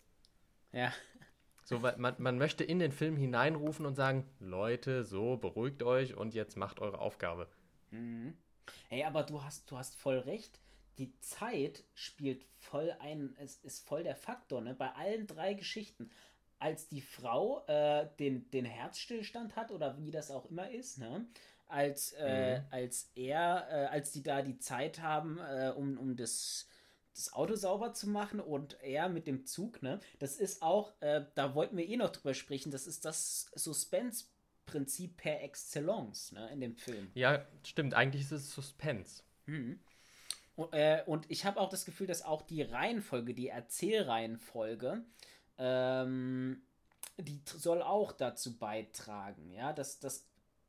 Ja. 0.71 0.93
So, 1.63 1.81
weil 1.83 1.97
man, 1.97 2.15
man 2.17 2.37
möchte 2.37 2.63
in 2.63 2.79
den 2.79 2.91
Film 2.91 3.15
hineinrufen 3.15 3.85
und 3.85 3.95
sagen, 3.95 4.27
Leute, 4.39 5.03
so, 5.03 5.37
beruhigt 5.37 5.83
euch 5.83 6.15
und 6.15 6.33
jetzt 6.33 6.57
macht 6.57 6.79
eure 6.79 6.99
Aufgabe. 6.99 7.47
Mhm. 7.91 8.35
Ey, 8.89 9.03
aber 9.03 9.23
du 9.23 9.43
hast, 9.43 9.69
du 9.69 9.77
hast 9.77 9.95
voll 9.95 10.19
recht. 10.19 10.59
Die 10.97 11.17
Zeit 11.19 11.83
spielt 11.93 12.45
voll 12.57 12.95
ein, 12.99 13.35
es 13.39 13.57
ist 13.57 13.87
voll 13.87 14.03
der 14.03 14.15
Faktor, 14.15 14.61
ne? 14.61 14.73
Bei 14.73 14.91
allen 14.95 15.27
drei 15.27 15.53
Geschichten. 15.53 16.11
Als 16.57 16.89
die 16.89 17.01
Frau 17.01 17.65
äh, 17.67 18.09
den, 18.19 18.49
den 18.51 18.65
Herzstillstand 18.65 19.55
hat 19.55 19.71
oder 19.71 19.97
wie 19.97 20.11
das 20.11 20.29
auch 20.29 20.45
immer 20.47 20.69
ist, 20.69 20.97
ne? 20.97 21.25
Als, 21.67 22.13
äh, 22.13 22.59
mhm. 22.59 22.65
als 22.71 23.11
er, 23.15 23.67
äh, 23.69 23.85
als 23.85 24.11
die 24.11 24.23
da 24.23 24.41
die 24.41 24.57
Zeit 24.57 25.01
haben, 25.01 25.37
äh, 25.37 25.71
um, 25.75 25.97
um 25.97 26.15
das, 26.15 26.67
das 27.13 27.33
Auto 27.33 27.55
sauber 27.55 27.93
zu 27.93 28.07
machen 28.07 28.39
und 28.39 28.81
er 28.81 29.09
mit 29.09 29.27
dem 29.27 29.45
Zug, 29.45 29.81
ne? 29.81 29.99
Das 30.19 30.37
ist 30.37 30.61
auch, 30.61 30.93
äh, 31.01 31.25
da 31.35 31.55
wollten 31.55 31.77
wir 31.77 31.87
eh 31.87 31.97
noch 31.97 32.11
drüber 32.11 32.33
sprechen, 32.33 32.71
das 32.71 32.87
ist 32.87 33.05
das 33.05 33.51
Suspense 33.55 34.25
Prinzip 34.69 35.17
per 35.17 35.41
excellence 35.41 36.31
ne, 36.31 36.47
in 36.51 36.61
dem 36.61 36.75
Film. 36.75 37.09
Ja, 37.15 37.45
stimmt. 37.63 37.95
Eigentlich 37.95 38.21
ist 38.21 38.31
es 38.31 38.51
Suspense. 38.51 39.23
Mhm. 39.47 39.79
Und, 40.55 40.73
äh, 40.73 41.03
und, 41.07 41.25
ich 41.29 41.45
habe 41.45 41.59
auch 41.59 41.69
das 41.69 41.85
Gefühl, 41.85 42.05
dass 42.05 42.21
auch 42.21 42.43
die 42.43 42.61
Reihenfolge, 42.61 43.33
die 43.33 43.47
Erzählreihenfolge, 43.47 45.03
ähm, 45.57 46.61
die 47.17 47.41
soll 47.45 47.81
auch 47.81 48.11
dazu 48.11 48.57
beitragen, 48.57 49.51
ja, 49.51 49.73
dass, 49.73 49.99
dass, 49.99 50.27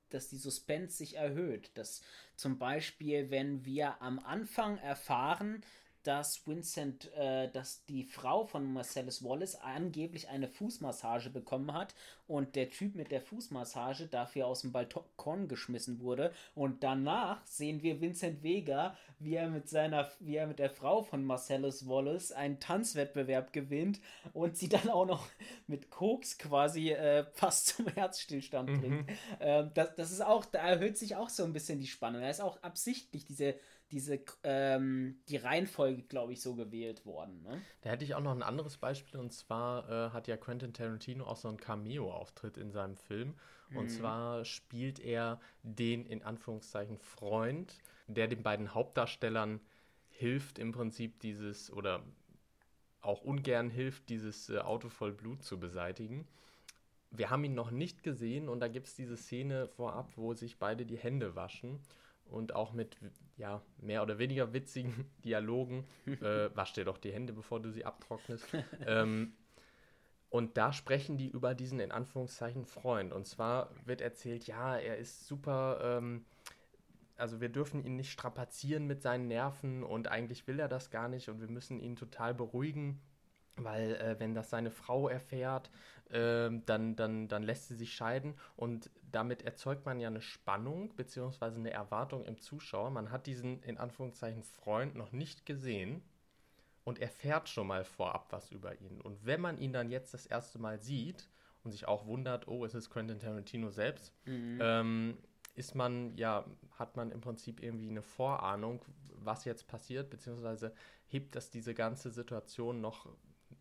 dass 0.09 0.29
die 0.29 0.38
Suspense 0.38 0.96
sich 0.96 1.16
erhöht. 1.16 1.70
Dass 1.76 2.00
zum 2.37 2.59
Beispiel, 2.59 3.31
wenn 3.31 3.66
wir 3.66 4.00
am 4.00 4.18
Anfang 4.18 4.79
erfahren, 4.79 5.62
dass 6.02 6.46
Vincent, 6.46 7.12
äh, 7.14 7.50
dass 7.50 7.84
die 7.84 8.04
Frau 8.04 8.44
von 8.44 8.72
Marcellus 8.72 9.22
Wallace 9.22 9.56
angeblich 9.56 10.28
eine 10.28 10.48
Fußmassage 10.48 11.30
bekommen 11.30 11.72
hat 11.72 11.94
und 12.26 12.54
der 12.56 12.70
Typ 12.70 12.94
mit 12.94 13.10
der 13.10 13.20
Fußmassage 13.20 14.06
dafür 14.06 14.46
aus 14.46 14.62
dem 14.62 14.72
Balkon 14.72 15.48
geschmissen 15.48 16.00
wurde. 16.00 16.32
Und 16.54 16.82
danach 16.82 17.44
sehen 17.46 17.82
wir 17.82 18.00
Vincent 18.00 18.42
Vega, 18.42 18.96
wie 19.18 19.34
er 19.34 19.48
mit 19.48 19.68
seiner, 19.68 20.10
wie 20.20 20.36
er 20.36 20.46
mit 20.46 20.58
der 20.58 20.70
Frau 20.70 21.02
von 21.02 21.24
Marcellus 21.24 21.88
Wallace 21.88 22.32
einen 22.32 22.60
Tanzwettbewerb 22.60 23.52
gewinnt 23.52 24.00
und 24.32 24.56
sie 24.56 24.68
dann 24.68 24.88
auch 24.88 25.06
noch 25.06 25.26
mit 25.66 25.90
Koks 25.90 26.38
quasi 26.38 26.92
äh, 26.92 27.24
fast 27.32 27.66
zum 27.68 27.88
Herzstillstand 27.88 28.70
mhm. 28.70 28.80
bringt. 28.80 29.10
Ähm, 29.40 29.70
das, 29.74 29.94
das 29.96 30.10
ist 30.12 30.22
auch, 30.22 30.44
da 30.44 30.60
erhöht 30.60 30.98
sich 30.98 31.16
auch 31.16 31.28
so 31.28 31.44
ein 31.44 31.52
bisschen 31.52 31.80
die 31.80 31.86
Spannung. 31.86 32.22
Er 32.22 32.30
ist 32.30 32.40
auch 32.40 32.62
absichtlich 32.62 33.24
diese 33.24 33.54
diese, 33.92 34.20
ähm, 34.44 35.20
die 35.29 35.37
Reihenfolge, 35.37 36.03
glaube 36.03 36.33
ich, 36.33 36.40
so 36.40 36.55
gewählt 36.55 37.05
worden. 37.05 37.42
Ne? 37.42 37.61
Da 37.83 37.90
hätte 37.90 38.05
ich 38.05 38.14
auch 38.14 38.20
noch 38.20 38.33
ein 38.33 38.42
anderes 38.42 38.76
Beispiel 38.76 39.18
und 39.18 39.33
zwar 39.33 39.88
äh, 39.88 40.11
hat 40.11 40.29
ja 40.29 40.37
Quentin 40.37 40.72
Tarantino 40.72 41.24
auch 41.24 41.37
so 41.37 41.48
einen 41.48 41.59
Cameo-Auftritt 41.59 42.57
in 42.57 42.70
seinem 42.70 42.96
Film. 42.96 43.35
Und 43.74 43.85
mhm. 43.85 43.88
zwar 43.88 44.44
spielt 44.44 44.98
er 44.98 45.40
den 45.62 46.05
in 46.05 46.22
Anführungszeichen 46.22 46.98
Freund, 46.98 47.79
der 48.09 48.26
den 48.26 48.42
beiden 48.42 48.74
Hauptdarstellern 48.74 49.61
hilft, 50.09 50.59
im 50.59 50.72
Prinzip 50.72 51.20
dieses 51.20 51.72
oder 51.72 52.03
auch 53.00 53.22
ungern 53.22 53.70
hilft, 53.70 54.09
dieses 54.09 54.50
äh, 54.50 54.59
Auto 54.59 54.88
voll 54.88 55.12
Blut 55.12 55.42
zu 55.42 55.59
beseitigen. 55.59 56.26
Wir 57.11 57.31
haben 57.31 57.42
ihn 57.44 57.55
noch 57.55 57.70
nicht 57.70 58.03
gesehen 58.03 58.48
und 58.48 58.61
da 58.61 58.68
gibt 58.68 58.87
es 58.87 58.94
diese 58.94 59.16
Szene 59.16 59.66
vorab, 59.66 60.12
wo 60.16 60.35
sich 60.35 60.59
beide 60.59 60.87
die 60.87 60.98
Hände 60.98 61.35
waschen 61.35 61.81
und 62.31 62.55
auch 62.55 62.73
mit 62.73 62.97
ja, 63.37 63.62
mehr 63.79 64.03
oder 64.03 64.19
weniger 64.19 64.53
witzigen 64.53 65.11
Dialogen. 65.25 65.85
äh, 66.07 66.51
wasch 66.55 66.73
dir 66.75 66.85
doch 66.85 66.99
die 66.99 67.12
Hände, 67.12 67.33
bevor 67.33 67.61
du 67.61 67.71
sie 67.71 67.85
abtrocknest. 67.85 68.47
ähm, 68.87 69.35
und 70.29 70.57
da 70.57 70.73
sprechen 70.73 71.16
die 71.16 71.29
über 71.29 71.55
diesen 71.55 71.81
in 71.81 71.90
Anführungszeichen 71.90 72.64
Freund. 72.64 73.12
Und 73.12 73.27
zwar 73.27 73.71
wird 73.85 74.01
erzählt, 74.01 74.47
ja, 74.47 74.77
er 74.77 74.97
ist 74.97 75.27
super, 75.27 75.81
ähm, 75.83 76.25
also 77.16 77.40
wir 77.40 77.49
dürfen 77.49 77.85
ihn 77.85 77.97
nicht 77.97 78.12
strapazieren 78.12 78.87
mit 78.87 79.03
seinen 79.03 79.27
Nerven 79.27 79.83
und 79.83 80.09
eigentlich 80.09 80.47
will 80.47 80.61
er 80.61 80.69
das 80.69 80.90
gar 80.90 81.09
nicht 81.09 81.29
und 81.29 81.40
wir 81.40 81.49
müssen 81.49 81.81
ihn 81.81 81.97
total 81.97 82.33
beruhigen 82.33 83.01
weil 83.64 83.94
äh, 83.96 84.16
wenn 84.18 84.35
das 84.35 84.51
seine 84.51 84.70
Frau 84.70 85.09
erfährt, 85.09 85.70
äh, 86.11 86.51
dann, 86.66 86.96
dann, 86.96 87.29
dann 87.29 87.42
lässt 87.42 87.68
sie 87.68 87.77
sich 87.77 87.94
scheiden 87.94 88.35
und 88.57 88.90
damit 89.11 89.42
erzeugt 89.42 89.87
man 89.87 90.01
ja 90.01 90.09
eine 90.09 90.20
Spannung 90.20 90.94
bzw. 90.96 91.44
eine 91.46 91.70
Erwartung 91.70 92.25
im 92.25 92.40
Zuschauer. 92.40 92.90
Man 92.90 93.11
hat 93.11 93.27
diesen 93.27 93.62
in 93.62 93.79
Anführungszeichen 93.79 94.42
Freund 94.42 94.94
noch 94.94 95.12
nicht 95.12 95.46
gesehen 95.46 96.03
und 96.85 96.99
erfährt 96.99 97.49
schon 97.49 97.66
mal 97.66 97.85
vorab 97.85 98.27
was 98.31 98.51
über 98.51 98.81
ihn. 98.81 99.01
Und 99.01 99.25
wenn 99.25 99.40
man 99.40 99.59
ihn 99.59 99.73
dann 99.73 99.90
jetzt 99.90 100.14
das 100.14 100.27
erste 100.27 100.59
Mal 100.59 100.81
sieht 100.81 101.29
und 101.62 101.73
sich 101.73 101.87
auch 101.87 102.07
wundert, 102.07 102.49
oh, 102.49 102.64
es 102.64 102.75
ist 102.75 102.90
Quentin 102.90 103.18
Tarantino 103.18 103.70
selbst, 103.70 104.12
mhm. 104.27 104.59
ähm, 104.61 105.18
ist 105.55 105.75
man, 105.75 106.16
ja, 106.16 106.44
hat 106.79 106.96
man 106.96 107.11
im 107.11 107.20
Prinzip 107.20 107.62
irgendwie 107.62 107.88
eine 107.88 108.03
Vorahnung, 108.03 108.85
was 109.14 109.44
jetzt 109.44 109.66
passiert, 109.66 110.11
beziehungsweise 110.11 110.73
hebt 111.07 111.35
das 111.35 111.51
diese 111.51 111.75
ganze 111.75 112.11
Situation 112.11 112.81
noch 112.81 113.09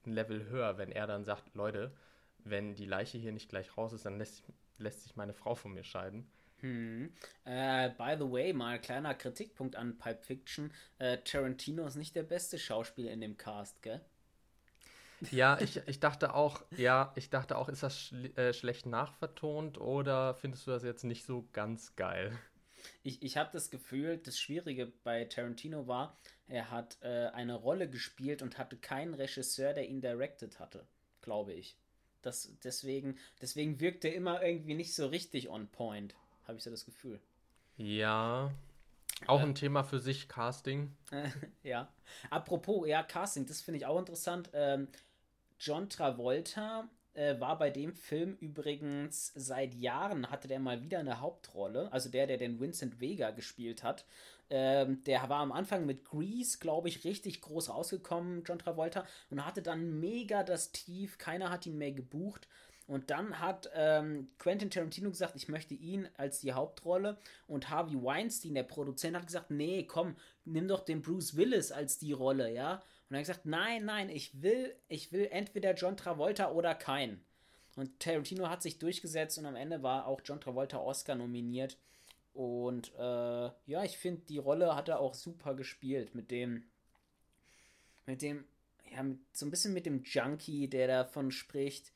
ein 0.06 0.14
Level 0.14 0.48
höher, 0.50 0.78
wenn 0.78 0.92
er 0.92 1.08
dann 1.08 1.24
sagt, 1.24 1.56
Leute, 1.56 1.92
wenn 2.44 2.76
die 2.76 2.86
Leiche 2.86 3.18
hier 3.18 3.32
nicht 3.32 3.50
gleich 3.50 3.78
raus 3.78 3.94
ist, 3.94 4.06
dann 4.06 4.18
lässt, 4.18 4.44
lässt 4.78 5.04
sich 5.04 5.16
meine 5.16 5.34
Frau 5.34 5.56
von 5.56 5.74
mir 5.74 5.84
scheiden. 5.84 6.30
Hm. 6.62 7.14
Äh, 7.46 7.90
by 7.92 8.16
the 8.18 8.30
way, 8.30 8.54
mal 8.54 8.80
kleiner 8.80 9.14
Kritikpunkt 9.16 9.76
an 9.76 9.98
Pipe 9.98 10.22
Fiction. 10.22 10.74
Äh, 10.98 11.20
Tarantino 11.20 11.86
ist 11.86 11.96
nicht 11.96 12.16
der 12.16 12.24
beste 12.24 12.60
Schauspieler 12.60 13.12
in 13.12 13.22
dem 13.22 13.38
Cast, 13.38 13.82
gell? 13.82 14.02
Ja, 15.32 15.60
ich, 15.60 15.82
ich 15.88 16.00
dachte 16.00 16.34
auch, 16.34 16.64
ja, 16.78 17.12
ich 17.16 17.30
dachte 17.30 17.58
auch, 17.58 17.68
ist 17.68 17.84
das 17.84 18.00
schl 18.00 18.32
äh, 18.38 18.54
schlecht 18.54 18.86
nachvertont 18.86 19.78
oder 19.78 20.34
findest 20.36 20.66
du 20.66 20.72
das 20.72 20.84
jetzt 20.84 21.04
nicht 21.04 21.26
so 21.26 21.48
ganz 21.52 21.96
geil? 21.98 22.38
Ich, 23.04 23.22
ich 23.22 23.38
habe 23.38 23.50
das 23.52 23.70
Gefühl, 23.70 24.18
das 24.18 24.40
Schwierige 24.40 24.92
bei 25.04 25.26
Tarantino 25.26 25.88
war, 25.88 26.18
er 26.48 26.72
hat 26.72 26.98
äh, 27.02 27.28
eine 27.28 27.56
Rolle 27.56 27.90
gespielt 27.90 28.42
und 28.42 28.58
hatte 28.58 28.78
keinen 28.78 29.14
Regisseur, 29.14 29.74
der 29.74 29.88
ihn 29.88 30.02
directed 30.02 30.60
hatte, 30.60 30.86
glaube 31.22 31.54
ich. 31.54 31.78
Das, 32.22 32.52
deswegen, 32.64 33.18
deswegen 33.42 33.80
wirkt 33.80 34.04
er 34.04 34.14
immer 34.14 34.42
irgendwie 34.44 34.74
nicht 34.74 34.94
so 34.94 35.08
richtig 35.08 35.50
on 35.50 35.68
point, 35.68 36.16
habe 36.48 36.58
ich 36.58 36.64
so 36.64 36.70
das 36.70 36.86
Gefühl. 36.86 37.20
Ja. 37.78 38.52
Auch 39.28 39.42
äh, 39.42 39.44
ein 39.44 39.56
Thema 39.56 39.84
für 39.84 40.00
sich, 40.00 40.28
Casting. 40.28 40.96
ja. 41.64 41.92
Apropos, 42.30 42.88
ja, 42.88 43.04
Casting, 43.04 43.46
das 43.46 43.62
finde 43.62 43.78
ich 43.78 43.86
auch 43.86 44.00
interessant. 44.00 44.50
Ähm, 44.54 44.88
John 45.60 45.90
Travolta 45.90 46.90
äh, 47.20 47.40
war 47.40 47.58
bei 47.58 47.70
dem 47.70 47.94
Film 47.94 48.38
übrigens 48.40 49.34
seit 49.36 49.74
Jahren, 49.74 50.32
hatte 50.32 50.48
der 50.48 50.60
mal 50.60 50.82
wieder 50.82 51.00
eine 51.00 51.20
Hauptrolle. 51.20 51.92
Also 51.92 52.10
der, 52.10 52.28
der 52.28 52.38
den 52.38 52.60
Vincent 52.60 53.02
Vega 53.02 53.32
gespielt 53.32 53.84
hat. 53.84 54.06
Ähm, 54.50 55.04
der 55.04 55.28
war 55.28 55.42
am 55.42 55.52
Anfang 55.52 55.86
mit 55.86 56.06
Grease, 56.06 56.60
glaube 56.60 56.88
ich, 56.88 57.04
richtig 57.04 57.42
groß 57.42 57.70
rausgekommen, 57.70 58.44
John 58.46 58.58
Travolta, 58.58 59.06
und 59.30 59.46
hatte 59.46 59.62
dann 59.62 60.00
mega 60.00 60.44
das 60.44 60.72
Tief. 60.72 61.18
Keiner 61.18 61.50
hat 61.52 61.66
ihn 61.66 61.78
mehr 61.78 61.92
gebucht. 61.92 62.48
Und 62.88 63.12
dann 63.12 63.40
hat 63.40 63.70
ähm, 63.76 64.30
Quentin 64.40 64.72
Tarantino 64.72 65.12
gesagt, 65.12 65.36
ich 65.36 65.50
möchte 65.50 65.76
ihn 65.76 66.08
als 66.18 66.40
die 66.40 66.54
Hauptrolle. 66.54 67.18
Und 67.48 67.70
Harvey 67.70 68.02
Weinstein, 68.02 68.56
der 68.56 68.64
Produzent, 68.64 69.18
hat 69.18 69.28
gesagt, 69.28 69.52
nee, 69.52 69.84
komm, 69.84 70.16
nimm 70.46 70.68
doch 70.68 70.86
den 70.86 71.02
Bruce 71.02 71.36
Willis 71.36 71.72
als 71.72 72.00
die 72.00 72.14
Rolle, 72.14 72.52
ja. 72.52 72.82
Und 73.10 73.16
er 73.16 73.20
hat 73.20 73.28
gesagt, 73.28 73.46
nein, 73.46 73.86
nein, 73.86 74.10
ich 74.10 74.42
will, 74.42 74.76
ich 74.88 75.12
will 75.12 75.28
entweder 75.32 75.74
John 75.74 75.98
Travolta 75.98 76.52
oder 76.52 76.76
keinen. 76.76 77.24
Und 77.76 78.00
Tarantino 78.00 78.50
hat 78.50 78.62
sich 78.62 78.78
durchgesetzt 78.78 79.38
und 79.40 79.46
am 79.46 79.56
Ende 79.56 79.82
war 79.82 80.06
auch 80.06 80.22
John 80.24 80.42
Travolta 80.42 80.78
Oscar 80.78 81.16
nominiert. 81.16 81.78
Und 82.34 82.94
äh, 82.96 83.50
ja, 83.66 83.84
ich 83.84 83.98
finde, 83.98 84.22
die 84.28 84.38
Rolle 84.38 84.76
hat 84.76 84.90
er 84.90 85.00
auch 85.00 85.14
super 85.14 85.56
gespielt 85.56 86.14
mit 86.14 86.30
dem, 86.30 86.64
mit 88.06 88.22
dem, 88.22 88.46
ja, 88.92 89.02
mit, 89.02 89.20
so 89.34 89.46
ein 89.46 89.52
bisschen 89.52 89.74
mit 89.74 89.86
dem 89.86 90.04
Junkie, 90.04 90.68
der 90.68 90.88
davon 90.88 91.32
spricht, 91.32 91.92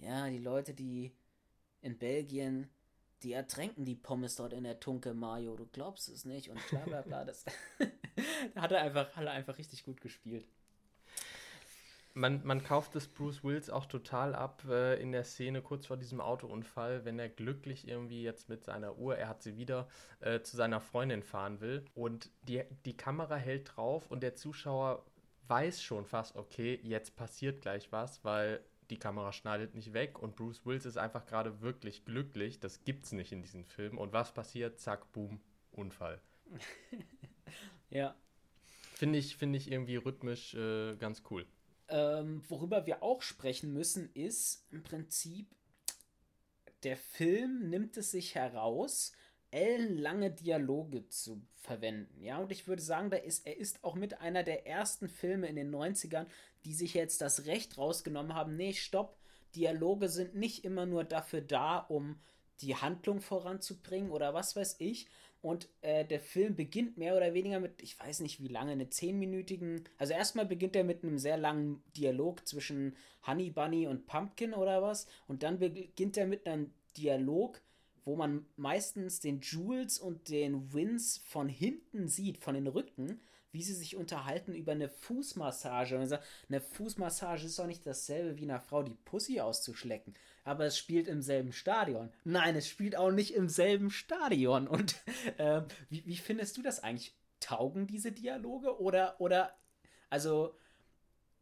ja, 0.00 0.28
die 0.28 0.38
Leute, 0.38 0.72
die 0.72 1.12
in 1.82 1.98
Belgien 1.98 2.70
die 3.22 3.32
ertränken 3.32 3.84
die 3.84 3.94
Pommes 3.94 4.36
dort 4.36 4.52
in 4.52 4.64
der 4.64 4.80
Tunke, 4.80 5.14
Mario, 5.14 5.56
du 5.56 5.66
glaubst 5.66 6.08
es 6.08 6.24
nicht 6.24 6.50
und 6.50 6.60
bla 6.68 6.80
bla 6.80 7.02
bla. 7.02 7.24
Das 7.24 7.44
hat 8.56 8.72
er 8.72 8.82
einfach, 8.82 9.14
hat 9.16 9.24
er 9.24 9.32
einfach 9.32 9.58
richtig 9.58 9.84
gut 9.84 10.00
gespielt. 10.00 10.46
Man, 12.16 12.42
man 12.44 12.62
kauft 12.62 12.94
es 12.94 13.08
Bruce 13.08 13.42
Wills 13.42 13.70
auch 13.70 13.86
total 13.86 14.36
ab 14.36 14.62
äh, 14.68 15.00
in 15.02 15.10
der 15.10 15.24
Szene 15.24 15.62
kurz 15.62 15.86
vor 15.86 15.96
diesem 15.96 16.20
Autounfall, 16.20 17.04
wenn 17.04 17.18
er 17.18 17.28
glücklich 17.28 17.88
irgendwie 17.88 18.22
jetzt 18.22 18.48
mit 18.48 18.62
seiner 18.62 18.98
Uhr, 18.98 19.16
er 19.16 19.28
hat 19.28 19.42
sie 19.42 19.56
wieder, 19.56 19.88
äh, 20.20 20.40
zu 20.40 20.56
seiner 20.56 20.80
Freundin 20.80 21.24
fahren 21.24 21.60
will. 21.60 21.84
Und 21.96 22.30
die, 22.42 22.62
die 22.84 22.96
Kamera 22.96 23.34
hält 23.34 23.76
drauf 23.76 24.12
und 24.12 24.22
der 24.22 24.36
Zuschauer 24.36 25.04
weiß 25.48 25.82
schon 25.82 26.06
fast, 26.06 26.36
okay, 26.36 26.78
jetzt 26.84 27.16
passiert 27.16 27.62
gleich 27.62 27.90
was, 27.90 28.24
weil 28.24 28.60
die 28.90 28.98
Kamera 28.98 29.32
schneidet 29.32 29.74
nicht 29.74 29.92
weg 29.92 30.18
und 30.18 30.36
Bruce 30.36 30.64
Wills 30.66 30.84
ist 30.86 30.96
einfach 30.96 31.26
gerade 31.26 31.60
wirklich 31.60 32.04
glücklich. 32.04 32.60
Das 32.60 32.84
gibt's 32.84 33.12
nicht 33.12 33.32
in 33.32 33.42
diesem 33.42 33.64
Film. 33.64 33.98
Und 33.98 34.12
was 34.12 34.32
passiert? 34.32 34.78
Zack, 34.78 35.12
boom, 35.12 35.40
Unfall. 35.72 36.20
ja. 37.90 38.14
Finde 38.94 39.18
ich, 39.18 39.36
find 39.36 39.56
ich 39.56 39.70
irgendwie 39.70 39.96
rhythmisch 39.96 40.54
äh, 40.54 40.96
ganz 40.96 41.22
cool. 41.30 41.46
Ähm, 41.88 42.42
worüber 42.48 42.86
wir 42.86 43.02
auch 43.02 43.22
sprechen 43.22 43.72
müssen, 43.72 44.10
ist 44.14 44.66
im 44.70 44.82
Prinzip, 44.82 45.48
der 46.82 46.96
Film 46.96 47.70
nimmt 47.70 47.96
es 47.96 48.10
sich 48.10 48.34
heraus, 48.34 49.12
ellenlange 49.50 50.30
Dialoge 50.30 51.08
zu 51.08 51.40
verwenden. 51.54 52.20
Ja, 52.22 52.38
und 52.38 52.50
ich 52.50 52.66
würde 52.66 52.82
sagen, 52.82 53.10
da 53.10 53.16
ist, 53.16 53.46
er 53.46 53.56
ist 53.56 53.84
auch 53.84 53.94
mit 53.94 54.20
einer 54.20 54.42
der 54.42 54.66
ersten 54.66 55.08
Filme 55.08 55.48
in 55.48 55.56
den 55.56 55.74
90ern, 55.74 56.26
die 56.64 56.74
sich 56.74 56.94
jetzt 56.94 57.20
das 57.20 57.46
Recht 57.46 57.78
rausgenommen 57.78 58.34
haben, 58.34 58.56
nee, 58.56 58.72
stopp, 58.72 59.16
Dialoge 59.54 60.08
sind 60.08 60.34
nicht 60.34 60.64
immer 60.64 60.86
nur 60.86 61.04
dafür 61.04 61.40
da, 61.40 61.78
um 61.78 62.18
die 62.60 62.76
Handlung 62.76 63.20
voranzubringen 63.20 64.10
oder 64.10 64.34
was 64.34 64.56
weiß 64.56 64.76
ich. 64.78 65.06
Und 65.42 65.68
äh, 65.82 66.06
der 66.06 66.20
Film 66.20 66.56
beginnt 66.56 66.96
mehr 66.96 67.16
oder 67.16 67.34
weniger 67.34 67.60
mit, 67.60 67.82
ich 67.82 67.98
weiß 68.00 68.20
nicht 68.20 68.42
wie 68.42 68.48
lange, 68.48 68.72
eine 68.72 68.88
zehnminütigen. 68.88 69.84
Also 69.98 70.14
erstmal 70.14 70.46
beginnt 70.46 70.74
er 70.74 70.84
mit 70.84 71.02
einem 71.02 71.18
sehr 71.18 71.36
langen 71.36 71.82
Dialog 71.96 72.48
zwischen 72.48 72.96
Honey 73.26 73.50
Bunny 73.50 73.86
und 73.86 74.06
Pumpkin 74.06 74.54
oder 74.54 74.82
was. 74.82 75.06
Und 75.28 75.42
dann 75.42 75.58
beginnt 75.58 76.16
er 76.16 76.26
mit 76.26 76.46
einem 76.46 76.72
Dialog 76.96 77.60
wo 78.04 78.16
man 78.16 78.44
meistens 78.56 79.20
den 79.20 79.40
Jules 79.40 79.98
und 79.98 80.28
den 80.28 80.72
Wins 80.72 81.18
von 81.24 81.48
hinten 81.48 82.08
sieht, 82.08 82.38
von 82.38 82.54
den 82.54 82.66
Rücken, 82.66 83.20
wie 83.54 83.62
sie 83.62 83.72
sich 83.72 83.94
unterhalten 83.94 84.52
über 84.52 84.72
eine 84.72 84.88
Fußmassage. 84.88 85.96
Und 85.96 86.06
sagt, 86.06 86.24
eine 86.48 86.60
Fußmassage 86.60 87.46
ist 87.46 87.58
doch 87.58 87.66
nicht 87.66 87.86
dasselbe 87.86 88.36
wie 88.36 88.42
einer 88.42 88.60
Frau 88.60 88.82
die 88.82 88.96
Pussy 89.04 89.40
auszuschlecken. 89.40 90.12
Aber 90.42 90.66
es 90.66 90.76
spielt 90.76 91.06
im 91.06 91.22
selben 91.22 91.52
Stadion. 91.52 92.12
Nein, 92.24 92.56
es 92.56 92.68
spielt 92.68 92.96
auch 92.96 93.12
nicht 93.12 93.32
im 93.32 93.48
selben 93.48 93.90
Stadion. 93.90 94.66
Und 94.66 94.96
äh, 95.38 95.62
wie, 95.88 96.04
wie 96.04 96.16
findest 96.16 96.56
du 96.56 96.62
das 96.62 96.82
eigentlich? 96.82 97.16
Taugen 97.38 97.86
diese 97.86 98.10
Dialoge? 98.10 98.80
Oder, 98.80 99.20
oder, 99.20 99.54
also, 100.10 100.56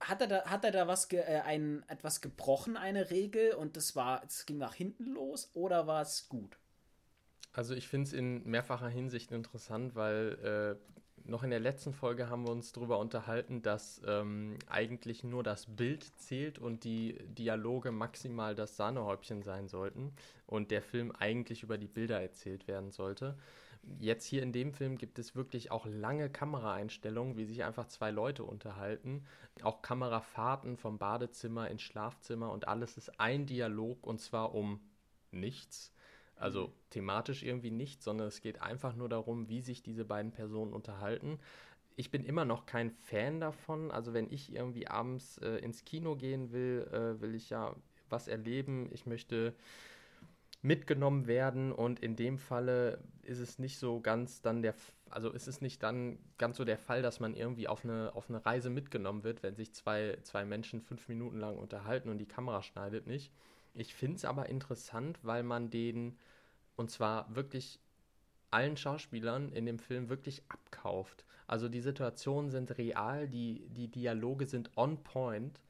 hat 0.00 0.20
er 0.20 0.26
da, 0.26 0.44
hat 0.44 0.64
er 0.64 0.72
da 0.72 0.86
was 0.86 1.10
äh, 1.12 1.40
ein, 1.44 1.82
etwas 1.88 2.20
gebrochen, 2.20 2.76
eine 2.76 3.10
Regel, 3.10 3.54
und 3.54 3.76
das 3.76 3.96
war, 3.96 4.22
es 4.24 4.44
ging 4.44 4.58
nach 4.58 4.74
hinten 4.74 5.06
los, 5.06 5.50
oder 5.54 5.86
war 5.86 6.02
es 6.02 6.28
gut? 6.28 6.58
Also 7.52 7.74
ich 7.74 7.86
finde 7.86 8.08
es 8.08 8.12
in 8.12 8.44
mehrfacher 8.44 8.88
Hinsicht 8.88 9.30
interessant, 9.30 9.94
weil 9.94 10.78
äh, 10.78 11.01
noch 11.24 11.42
in 11.42 11.50
der 11.50 11.60
letzten 11.60 11.92
Folge 11.92 12.28
haben 12.28 12.44
wir 12.46 12.52
uns 12.52 12.72
darüber 12.72 12.98
unterhalten, 12.98 13.62
dass 13.62 14.00
ähm, 14.06 14.58
eigentlich 14.68 15.24
nur 15.24 15.42
das 15.42 15.66
Bild 15.66 16.04
zählt 16.18 16.58
und 16.58 16.84
die 16.84 17.18
Dialoge 17.26 17.92
maximal 17.92 18.54
das 18.54 18.76
Sahnehäubchen 18.76 19.42
sein 19.42 19.68
sollten 19.68 20.12
und 20.46 20.70
der 20.70 20.82
Film 20.82 21.12
eigentlich 21.12 21.62
über 21.62 21.78
die 21.78 21.88
Bilder 21.88 22.20
erzählt 22.20 22.66
werden 22.68 22.90
sollte. 22.90 23.36
Jetzt 23.98 24.26
hier 24.26 24.42
in 24.42 24.52
dem 24.52 24.72
Film 24.72 24.96
gibt 24.96 25.18
es 25.18 25.34
wirklich 25.34 25.70
auch 25.70 25.86
lange 25.86 26.30
Kameraeinstellungen, 26.30 27.36
wie 27.36 27.44
sich 27.44 27.64
einfach 27.64 27.88
zwei 27.88 28.10
Leute 28.10 28.44
unterhalten. 28.44 29.24
Auch 29.62 29.82
Kamerafahrten 29.82 30.76
vom 30.76 30.98
Badezimmer 30.98 31.68
ins 31.68 31.82
Schlafzimmer 31.82 32.52
und 32.52 32.68
alles 32.68 32.96
ist 32.96 33.18
ein 33.18 33.46
Dialog 33.46 34.06
und 34.06 34.20
zwar 34.20 34.54
um 34.54 34.80
nichts. 35.32 35.91
Also 36.42 36.72
thematisch 36.90 37.44
irgendwie 37.44 37.70
nicht, 37.70 38.02
sondern 38.02 38.26
es 38.26 38.40
geht 38.40 38.60
einfach 38.60 38.96
nur 38.96 39.08
darum, 39.08 39.48
wie 39.48 39.60
sich 39.60 39.82
diese 39.82 40.04
beiden 40.04 40.32
Personen 40.32 40.72
unterhalten. 40.72 41.38
Ich 41.94 42.10
bin 42.10 42.24
immer 42.24 42.44
noch 42.44 42.66
kein 42.66 42.90
Fan 42.90 43.38
davon. 43.38 43.92
Also 43.92 44.12
wenn 44.12 44.28
ich 44.30 44.52
irgendwie 44.52 44.88
abends 44.88 45.38
äh, 45.38 45.58
ins 45.58 45.84
Kino 45.84 46.16
gehen 46.16 46.50
will, 46.50 46.88
äh, 46.90 47.20
will 47.20 47.36
ich 47.36 47.50
ja 47.50 47.76
was 48.08 48.26
erleben. 48.26 48.88
Ich 48.92 49.06
möchte 49.06 49.54
mitgenommen 50.62 51.28
werden 51.28 51.70
und 51.72 52.00
in 52.00 52.16
dem 52.16 52.38
Falle 52.38 52.98
ist 53.22 53.38
es 53.38 53.58
nicht 53.58 53.78
so 53.78 54.00
ganz 54.00 54.42
dann 54.42 54.62
der, 54.62 54.74
also 55.10 55.30
ist 55.30 55.46
es 55.46 55.60
nicht 55.60 55.82
dann 55.82 56.18
ganz 56.38 56.56
so 56.56 56.64
der 56.64 56.78
Fall, 56.78 57.02
dass 57.02 57.20
man 57.20 57.34
irgendwie 57.34 57.68
auf 57.68 57.84
eine, 57.84 58.12
auf 58.14 58.28
eine 58.28 58.44
Reise 58.44 58.70
mitgenommen 58.70 59.22
wird, 59.22 59.42
wenn 59.42 59.54
sich 59.54 59.74
zwei, 59.74 60.18
zwei 60.22 60.44
Menschen 60.44 60.80
fünf 60.80 61.08
Minuten 61.08 61.38
lang 61.38 61.56
unterhalten 61.56 62.08
und 62.08 62.18
die 62.18 62.26
Kamera 62.26 62.62
schneidet 62.62 63.06
nicht. 63.06 63.32
Ich 63.74 63.94
finde 63.94 64.16
es 64.16 64.24
aber 64.24 64.48
interessant, 64.48 65.18
weil 65.22 65.42
man 65.42 65.70
den, 65.70 66.18
und 66.76 66.90
zwar 66.90 67.34
wirklich 67.34 67.80
allen 68.50 68.76
Schauspielern 68.76 69.52
in 69.52 69.66
dem 69.66 69.78
Film 69.78 70.08
wirklich 70.08 70.42
abkauft. 70.48 71.24
Also 71.46 71.68
die 71.68 71.80
Situationen 71.80 72.50
sind 72.50 72.76
real, 72.78 73.28
die, 73.28 73.66
die 73.70 73.88
Dialoge 73.88 74.46
sind 74.46 74.76
on 74.76 75.02
point 75.02 75.60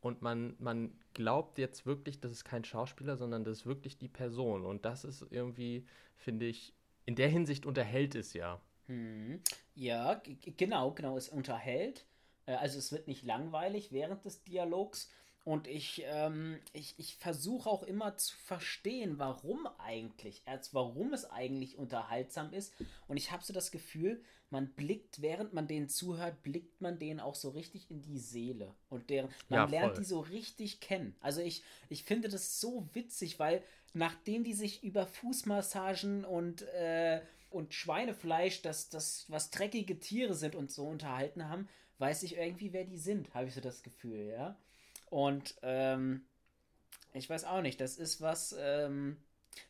und 0.00 0.22
man, 0.22 0.56
man 0.58 0.92
glaubt 1.12 1.58
jetzt 1.58 1.84
wirklich, 1.84 2.20
das 2.20 2.32
ist 2.32 2.44
kein 2.44 2.64
Schauspieler, 2.64 3.16
sondern 3.16 3.44
das 3.44 3.58
ist 3.58 3.66
wirklich 3.66 3.98
die 3.98 4.08
Person. 4.08 4.64
Und 4.64 4.84
das 4.84 5.04
ist 5.04 5.26
irgendwie, 5.30 5.86
finde 6.16 6.46
ich, 6.46 6.72
in 7.04 7.16
der 7.16 7.28
Hinsicht 7.28 7.66
unterhält 7.66 8.14
es 8.14 8.32
ja. 8.32 8.60
Hm. 8.86 9.40
Ja, 9.74 10.22
genau, 10.56 10.92
genau, 10.92 11.16
es 11.16 11.28
unterhält. 11.28 12.06
Äh, 12.46 12.54
also 12.54 12.78
es 12.78 12.92
wird 12.92 13.08
nicht 13.08 13.24
langweilig 13.24 13.92
während 13.92 14.24
des 14.24 14.42
Dialogs. 14.42 15.10
Und 15.44 15.66
ich, 15.66 16.02
ähm, 16.06 16.58
ich, 16.72 16.94
ich 16.98 17.16
versuche 17.16 17.68
auch 17.68 17.82
immer 17.82 18.16
zu 18.16 18.36
verstehen, 18.36 19.18
warum 19.18 19.66
eigentlich, 19.78 20.42
als 20.44 20.74
warum 20.74 21.12
es 21.14 21.24
eigentlich 21.30 21.78
unterhaltsam 21.78 22.52
ist. 22.52 22.74
Und 23.08 23.16
ich 23.16 23.30
habe 23.30 23.42
so 23.42 23.52
das 23.52 23.70
Gefühl, 23.70 24.22
man 24.50 24.68
blickt, 24.74 25.22
während 25.22 25.52
man 25.54 25.66
denen 25.66 25.88
zuhört, 25.88 26.42
blickt 26.42 26.80
man 26.80 26.98
denen 26.98 27.20
auch 27.20 27.36
so 27.36 27.50
richtig 27.50 27.90
in 27.90 28.02
die 28.02 28.18
Seele. 28.18 28.74
Und 28.88 29.08
deren, 29.08 29.30
man 29.48 29.60
ja, 29.60 29.64
lernt 29.80 29.98
die 29.98 30.04
so 30.04 30.20
richtig 30.20 30.80
kennen. 30.80 31.16
Also 31.20 31.40
ich, 31.40 31.62
ich 31.88 32.04
finde 32.04 32.28
das 32.28 32.60
so 32.60 32.88
witzig, 32.92 33.38
weil 33.38 33.62
nachdem 33.94 34.44
die 34.44 34.54
sich 34.54 34.82
über 34.82 35.06
Fußmassagen 35.06 36.24
und, 36.24 36.62
äh, 36.62 37.22
und 37.48 37.74
Schweinefleisch, 37.74 38.62
dass 38.62 38.88
das, 38.88 39.24
was 39.28 39.50
dreckige 39.50 39.98
Tiere 40.00 40.34
sind 40.34 40.54
und 40.54 40.70
so 40.70 40.86
unterhalten 40.86 41.48
haben, 41.48 41.68
weiß 41.98 42.24
ich 42.24 42.36
irgendwie, 42.36 42.72
wer 42.72 42.84
die 42.84 42.98
sind, 42.98 43.32
habe 43.34 43.46
ich 43.46 43.54
so 43.54 43.60
das 43.60 43.82
Gefühl, 43.82 44.26
ja. 44.26 44.58
Und 45.10 45.56
ähm, 45.62 46.22
ich 47.12 47.28
weiß 47.28 47.44
auch 47.44 47.60
nicht, 47.60 47.80
das 47.80 47.98
ist 47.98 48.20
was, 48.20 48.56
ähm, 48.58 49.16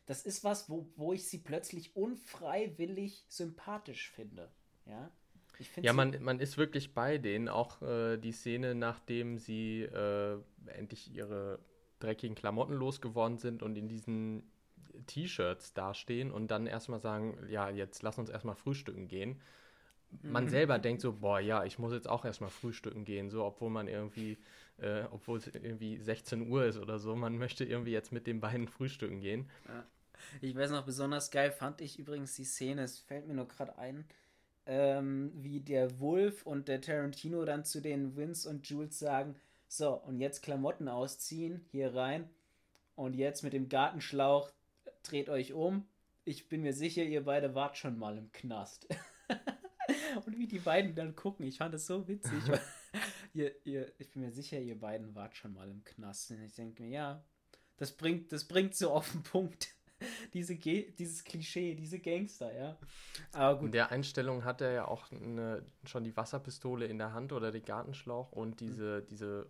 das 0.05 0.21
ist 0.23 0.43
was, 0.43 0.69
wo, 0.69 0.87
wo 0.95 1.13
ich 1.13 1.27
sie 1.27 1.39
plötzlich 1.39 1.95
unfreiwillig 1.95 3.25
sympathisch 3.27 4.11
finde. 4.11 4.49
Ja, 4.85 5.11
ja 5.81 5.93
man, 5.93 6.21
man 6.21 6.39
ist 6.39 6.57
wirklich 6.57 6.93
bei 6.93 7.17
denen. 7.17 7.49
Auch 7.49 7.81
äh, 7.81 8.17
die 8.17 8.31
Szene, 8.31 8.75
nachdem 8.75 9.39
sie 9.39 9.81
äh, 9.81 10.37
endlich 10.67 11.13
ihre 11.13 11.59
dreckigen 11.99 12.35
Klamotten 12.35 12.73
losgeworden 12.73 13.37
sind 13.37 13.63
und 13.63 13.75
in 13.75 13.87
diesen 13.87 14.43
T-Shirts 15.07 15.73
dastehen 15.73 16.31
und 16.31 16.49
dann 16.49 16.67
erstmal 16.67 16.99
sagen, 16.99 17.37
ja, 17.49 17.69
jetzt 17.69 18.03
lass 18.03 18.17
uns 18.17 18.29
erstmal 18.29 18.55
frühstücken 18.55 19.07
gehen. 19.07 19.41
Man 20.23 20.45
mhm. 20.45 20.49
selber 20.49 20.79
denkt 20.79 21.01
so, 21.01 21.13
boah, 21.13 21.39
ja, 21.39 21.63
ich 21.63 21.79
muss 21.79 21.93
jetzt 21.93 22.09
auch 22.09 22.25
erstmal 22.25 22.49
frühstücken 22.49 23.05
gehen, 23.05 23.29
so, 23.29 23.43
obwohl 23.45 23.69
man 23.69 23.87
irgendwie 23.87 24.37
äh, 24.81 25.03
obwohl 25.11 25.37
es 25.37 25.47
irgendwie 25.47 25.97
16 25.97 26.49
Uhr 26.49 26.65
ist 26.65 26.77
oder 26.77 26.99
so. 26.99 27.15
Man 27.15 27.37
möchte 27.37 27.63
irgendwie 27.63 27.91
jetzt 27.91 28.11
mit 28.11 28.27
den 28.27 28.41
beiden 28.41 28.67
frühstücken 28.67 29.21
gehen. 29.21 29.49
Ja. 29.67 29.85
Ich 30.41 30.55
weiß 30.55 30.71
noch, 30.71 30.85
besonders 30.85 31.31
geil 31.31 31.51
fand 31.51 31.81
ich 31.81 31.97
übrigens 31.97 32.35
die 32.35 32.43
Szene, 32.43 32.83
es 32.83 32.99
fällt 32.99 33.27
mir 33.27 33.33
nur 33.33 33.47
gerade 33.47 33.77
ein, 33.77 34.05
ähm, 34.67 35.31
wie 35.35 35.61
der 35.61 35.99
Wolf 35.99 36.45
und 36.45 36.67
der 36.67 36.81
Tarantino 36.81 37.43
dann 37.43 37.65
zu 37.65 37.81
den 37.81 38.15
Vince 38.15 38.47
und 38.47 38.67
Jules 38.67 38.99
sagen, 38.99 39.35
so, 39.67 39.93
und 39.93 40.19
jetzt 40.19 40.43
Klamotten 40.43 40.87
ausziehen, 40.87 41.65
hier 41.71 41.95
rein. 41.95 42.29
Und 42.95 43.15
jetzt 43.15 43.41
mit 43.41 43.53
dem 43.53 43.69
Gartenschlauch 43.69 44.51
dreht 45.01 45.29
euch 45.29 45.53
um. 45.53 45.87
Ich 46.23 46.49
bin 46.49 46.61
mir 46.61 46.73
sicher, 46.73 47.03
ihr 47.03 47.23
beide 47.23 47.55
wart 47.55 47.77
schon 47.77 47.97
mal 47.97 48.17
im 48.17 48.31
Knast. 48.31 48.87
und 50.17 50.37
wie 50.37 50.47
die 50.47 50.59
beiden 50.59 50.95
dann 50.95 51.15
gucken, 51.15 51.45
ich 51.45 51.57
fand 51.57 51.73
das 51.73 51.85
so 51.85 52.07
witzig. 52.07 52.43
ihr, 53.33 53.53
ihr, 53.65 53.91
ich 53.97 54.09
bin 54.11 54.23
mir 54.23 54.31
sicher, 54.31 54.59
ihr 54.59 54.79
beiden 54.79 55.15
wart 55.15 55.35
schon 55.35 55.53
mal 55.53 55.69
im 55.69 55.83
Knast. 55.83 56.31
Und 56.31 56.43
ich 56.43 56.55
denke 56.55 56.83
mir, 56.83 56.89
ja, 56.89 57.23
das 57.77 57.91
bringt, 57.91 58.31
das 58.31 58.47
bringt 58.47 58.75
so 58.75 58.91
auf 58.91 59.11
den 59.11 59.23
Punkt. 59.23 59.69
Diese 60.33 60.55
dieses 60.55 61.23
Klischee, 61.23 61.75
diese 61.75 61.99
Gangster, 61.99 62.51
ja. 62.51 62.75
Aber 63.33 63.59
gut. 63.59 63.67
In 63.67 63.71
der 63.71 63.91
Einstellung 63.91 64.43
hat 64.43 64.59
er 64.59 64.71
ja 64.71 64.87
auch 64.87 65.11
eine, 65.11 65.63
schon 65.85 66.03
die 66.03 66.17
Wasserpistole 66.17 66.87
in 66.87 66.97
der 66.97 67.13
Hand 67.13 67.33
oder 67.33 67.51
den 67.51 67.63
Gartenschlauch 67.63 68.31
und 68.31 68.61
diese, 68.61 69.01
mhm. 69.03 69.07
diese 69.11 69.49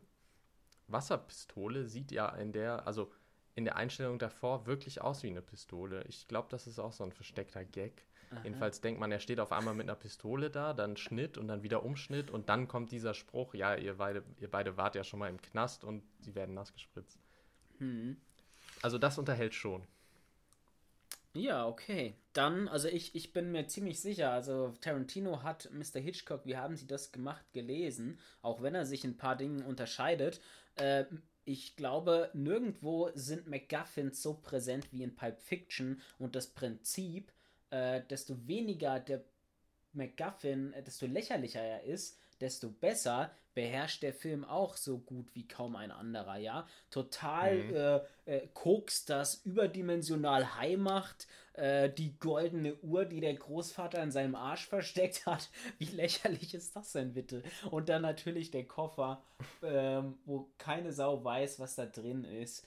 Wasserpistole 0.88 1.88
sieht 1.88 2.12
ja 2.12 2.28
in 2.36 2.52
der, 2.52 2.86
also 2.86 3.14
in 3.56 3.64
der 3.64 3.78
Einstellung 3.78 4.20
davor 4.20 4.66
wirklich 4.66 5.02
aus 5.02 5.24
wie 5.24 5.28
eine 5.28 5.42
Pistole. 5.42 6.04
Ich 6.10 6.28
glaube, 6.28 6.48
das 6.52 6.68
ist 6.68 6.80
auch 6.80 6.92
so 6.92 7.06
ein 7.06 7.14
versteckter 7.14 7.64
Gag. 7.64 8.06
Aha. 8.32 8.42
Jedenfalls 8.44 8.80
denkt 8.82 9.00
man, 9.00 9.12
er 9.12 9.20
steht 9.20 9.40
auf 9.40 9.52
einmal 9.52 9.74
mit 9.74 9.88
einer 9.88 9.96
Pistole 9.96 10.50
da, 10.50 10.74
dann 10.74 10.96
Schnitt 10.96 11.38
und 11.38 11.48
dann 11.48 11.64
wieder 11.64 11.84
Umschnitt 11.84 12.32
und 12.32 12.48
dann 12.50 12.68
kommt 12.68 12.92
dieser 12.92 13.14
Spruch, 13.14 13.54
ja, 13.54 13.76
ihr 13.76 13.98
beide, 13.98 14.24
ihr 14.40 14.50
beide 14.50 14.78
wart 14.78 14.96
ja 14.96 15.04
schon 15.04 15.20
mal 15.20 15.30
im 15.30 15.42
Knast 15.42 15.84
und 15.84 16.04
sie 16.22 16.34
werden 16.34 16.56
nass 16.56 16.72
gespritzt. 16.74 17.20
Hm. 17.80 18.18
Also 18.82 18.98
das 18.98 19.18
unterhält 19.18 19.54
schon. 19.54 19.84
Ja, 21.34 21.66
okay. 21.66 22.16
Dann, 22.34 22.68
also 22.68 22.88
ich, 22.88 23.16
ich 23.16 23.34
bin 23.34 23.52
mir 23.52 23.68
ziemlich 23.68 24.02
sicher, 24.02 24.32
also 24.32 24.74
Tarantino 24.82 25.44
hat 25.44 25.70
Mr. 25.72 26.00
Hitchcock, 26.00 26.46
wie 26.46 26.58
haben 26.58 26.76
sie 26.76 26.88
das 26.88 27.12
gemacht, 27.12 27.46
gelesen, 27.54 28.20
auch 28.42 28.62
wenn 28.62 28.76
er 28.76 28.86
sich 28.86 29.04
in 29.04 29.12
ein 29.12 29.18
paar 29.18 29.38
Dingen 29.38 29.64
unterscheidet. 29.64 30.42
Äh, 30.76 31.06
ich 31.44 31.76
glaube, 31.76 32.30
nirgendwo 32.34 33.10
sind 33.16 33.48
MacGuffins 33.48 34.22
so 34.22 34.36
präsent 34.36 34.88
wie 34.92 35.04
in 35.04 35.16
Pulp 35.16 35.42
Fiction 35.42 36.02
und 36.20 36.36
das 36.36 36.48
Prinzip, 36.48 37.32
äh, 37.72 38.02
desto 38.10 38.48
weniger 38.48 39.00
der 39.00 39.24
MacGuffin, 39.94 40.74
äh, 40.74 40.84
desto 40.84 41.06
lächerlicher 41.06 41.62
er 41.62 41.84
ist, 41.84 42.18
desto 42.40 42.70
besser 42.70 43.32
beherrscht 43.54 44.02
der 44.04 44.14
Film 44.14 44.46
auch 44.46 44.78
so 44.78 44.98
gut 45.00 45.36
wie 45.36 45.48
kaum 45.48 45.76
ein 45.76 45.92
anderer, 45.92 46.38
ja. 46.38 46.66
Total 46.90 47.58
mhm. 47.58 47.76
äh, 47.76 48.36
äh, 48.38 48.48
Koks, 48.54 49.06
das 49.06 49.46
überdimensional 49.46 50.58
high 50.58 50.78
macht, 50.78 51.28
äh, 51.54 51.90
die 51.90 52.18
goldene 52.18 52.76
Uhr, 52.76 53.06
die 53.06 53.20
der 53.20 53.34
Großvater 53.34 54.02
in 54.02 54.12
seinem 54.12 54.36
Arsch 54.36 54.68
versteckt 54.68 55.26
hat. 55.26 55.50
Wie 55.78 55.86
lächerlich 55.86 56.54
ist 56.54 56.76
das 56.76 56.94
denn 56.94 57.14
bitte? 57.14 57.44
Und 57.70 57.90
dann 57.90 58.02
natürlich 58.02 58.52
der 58.52 58.66
Koffer, 58.66 59.22
ähm, 59.62 60.18
wo 60.26 60.50
keine 60.58 60.94
Sau 60.94 61.24
weiß, 61.24 61.60
was 61.60 61.76
da 61.76 61.86
drin 61.86 62.24
ist. 62.24 62.66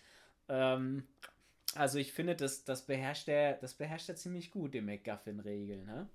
Ähm, 0.49 1.09
also 1.77 1.99
ich 1.99 2.13
finde, 2.13 2.37
das, 2.37 2.65
das, 2.65 2.87
beherrscht 2.87 3.29
er, 3.29 3.55
das 3.55 3.75
beherrscht 3.75 4.09
er 4.09 4.17
ziemlich 4.17 4.51
gut, 4.51 4.75
die 4.75 4.81
McGuffin-Regeln, 4.81 5.85
ne? 5.85 6.09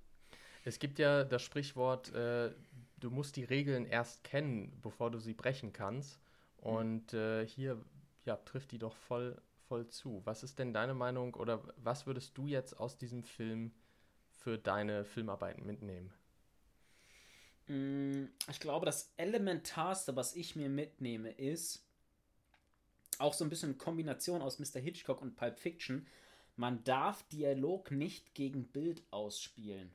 Es 0.64 0.78
gibt 0.78 0.98
ja 0.98 1.24
das 1.24 1.42
Sprichwort, 1.42 2.12
äh, 2.14 2.52
du 2.98 3.10
musst 3.10 3.36
die 3.36 3.44
Regeln 3.44 3.86
erst 3.86 4.24
kennen, 4.24 4.78
bevor 4.82 5.10
du 5.10 5.18
sie 5.18 5.32
brechen 5.32 5.72
kannst. 5.72 6.20
Und 6.58 7.14
äh, 7.14 7.46
hier 7.46 7.82
ja, 8.26 8.36
trifft 8.36 8.72
die 8.72 8.78
doch 8.78 8.94
voll, 8.94 9.40
voll 9.68 9.88
zu. 9.88 10.20
Was 10.24 10.42
ist 10.42 10.58
denn 10.58 10.74
deine 10.74 10.94
Meinung 10.94 11.34
oder 11.34 11.62
was 11.76 12.06
würdest 12.06 12.36
du 12.36 12.46
jetzt 12.46 12.78
aus 12.78 12.98
diesem 12.98 13.22
Film 13.22 13.72
für 14.30 14.58
deine 14.58 15.04
Filmarbeiten 15.04 15.64
mitnehmen? 15.64 16.12
Mm, 17.68 18.26
ich 18.50 18.60
glaube, 18.60 18.84
das 18.84 19.12
Elementarste, 19.16 20.16
was 20.16 20.36
ich 20.36 20.56
mir 20.56 20.68
mitnehme, 20.68 21.30
ist 21.30 21.86
auch 23.20 23.34
so 23.34 23.44
ein 23.44 23.50
bisschen 23.50 23.78
Kombination 23.78 24.42
aus 24.42 24.58
Mr. 24.58 24.80
Hitchcock 24.80 25.22
und 25.22 25.36
Pulp 25.36 25.58
Fiction. 25.58 26.06
Man 26.56 26.82
darf 26.84 27.22
Dialog 27.28 27.90
nicht 27.90 28.34
gegen 28.34 28.64
Bild 28.64 29.02
ausspielen 29.10 29.90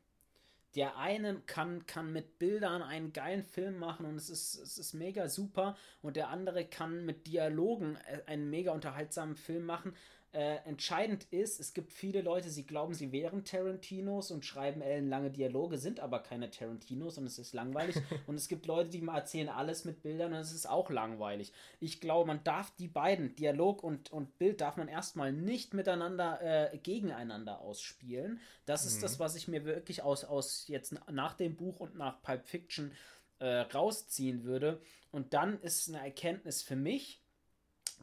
der 0.76 0.98
eine 0.98 1.42
kann, 1.46 1.86
kann 1.86 2.12
mit 2.12 2.38
Bildern 2.38 2.82
einen 2.82 3.14
geilen 3.14 3.44
Film 3.44 3.80
machen 3.80 4.06
und 4.06 4.16
es 4.16 4.30
ist, 4.30 4.56
es 4.56 4.78
ist 4.78 4.94
mega 4.94 5.30
super 5.30 5.78
und 6.02 6.18
der 6.18 6.30
andere 6.30 6.66
kann 6.66 7.06
mit 7.06 7.28
Dialogen 7.28 7.98
äh, 8.08 8.22
einen 8.26 8.50
mega 8.50 8.72
unterhaltsamen 8.72 9.38
Film 9.38 9.66
machen, 9.66 9.96
äh, 10.36 10.58
entscheidend 10.66 11.28
ist, 11.32 11.62
es 11.62 11.74
gibt 11.74 11.94
viele 11.94 12.22
Leute, 12.22 12.50
sie 12.50 12.66
glauben, 12.66 12.94
sie 12.94 13.14
wären 13.14 13.46
Tarantinos 13.46 14.32
und 14.32 14.44
schreiben 14.44 14.82
ellenlange 14.82 15.32
Dialoge, 15.32 15.78
sind 15.78 16.02
aber 16.02 16.20
keine 16.20 16.52
Tarantinos 16.52 17.18
und 17.18 17.26
es 17.26 17.40
ist 17.40 17.54
langweilig. 17.54 17.96
und 18.28 18.36
es 18.36 18.50
gibt 18.50 18.66
Leute, 18.66 18.90
die 18.90 19.08
erzählen 19.08 19.48
alles 19.48 19.86
mit 19.86 20.04
Bildern 20.04 20.34
und 20.34 20.40
es 20.40 20.52
ist 20.52 20.70
auch 20.70 20.90
langweilig. 20.90 21.54
Ich 21.80 22.02
glaube, 22.02 22.28
man 22.28 22.44
darf 22.44 22.76
die 22.76 22.90
beiden, 22.90 23.34
Dialog 23.38 23.82
und, 23.82 24.12
und 24.12 24.38
Bild, 24.38 24.60
darf 24.60 24.76
man 24.76 24.90
erstmal 24.90 25.32
nicht 25.32 25.74
miteinander, 25.74 26.42
äh, 26.74 26.78
gegeneinander 26.80 27.62
ausspielen. 27.62 28.42
Das 28.66 28.84
mhm. 28.84 28.88
ist 28.90 29.04
das, 29.04 29.20
was 29.20 29.36
ich 29.36 29.48
mir 29.48 29.64
wirklich 29.64 30.04
aus, 30.04 30.26
aus 30.26 30.68
jetzt 30.68 30.94
nach 31.10 31.36
dem 31.36 31.56
Buch 31.56 31.80
und 31.80 31.96
nach 31.96 32.22
Pulp 32.22 32.46
Fiction 32.46 32.92
äh, 33.40 33.62
rausziehen 33.62 34.44
würde. 34.44 34.82
Und 35.12 35.34
dann 35.34 35.62
ist 35.62 35.88
eine 35.88 36.04
Erkenntnis 36.04 36.62
für 36.62 36.76
mich, 36.76 37.22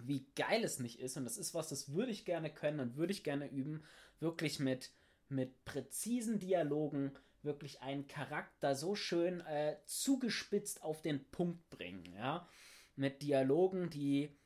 wie 0.07 0.27
geil 0.37 0.65
es 0.65 0.79
nicht 0.79 1.01
ist, 1.01 1.17
und 1.17 1.25
das 1.25 1.39
ist 1.39 1.55
was, 1.55 1.69
das 1.69 1.93
würde 1.93 2.13
ich 2.13 2.25
gerne 2.25 2.51
können 2.51 2.81
und 2.81 2.97
würde 2.97 3.13
ich 3.13 3.25
gerne 3.25 3.49
üben, 3.49 3.83
wirklich 4.21 4.59
mit, 4.59 4.91
mit 5.29 5.65
präzisen 5.65 6.39
Dialogen 6.39 7.13
wirklich 7.43 7.81
einen 7.81 8.07
Charakter 8.07 8.75
so 8.75 8.95
schön 8.95 9.41
äh, 9.41 9.77
zugespitzt 9.85 10.83
auf 10.83 11.03
den 11.03 11.25
Punkt 11.31 11.69
bringen, 11.71 12.15
ja, 12.15 12.49
mit 12.97 13.23
Dialogen, 13.23 13.91
die, 13.91 14.37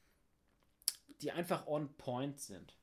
die 1.21 1.33
einfach 1.33 1.67
on 1.67 1.95
point 1.97 2.41
sind. 2.41 2.75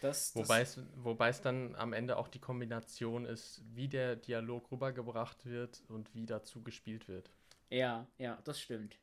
Das, 0.00 0.32
das 0.32 0.34
wobei, 0.34 0.62
es, 0.62 0.80
wobei 0.96 1.28
es 1.28 1.40
dann 1.42 1.76
am 1.76 1.92
Ende 1.92 2.16
auch 2.16 2.28
die 2.28 2.40
Kombination 2.40 3.24
ist, 3.24 3.62
wie 3.72 3.88
der 3.88 4.16
Dialog 4.16 4.72
rübergebracht 4.72 5.46
wird 5.46 5.82
und 5.88 6.12
wie 6.14 6.26
dazu 6.26 6.62
gespielt 6.62 7.06
wird. 7.06 7.30
Ja, 7.70 8.06
ja, 8.18 8.40
das 8.44 8.60
stimmt. 8.60 8.98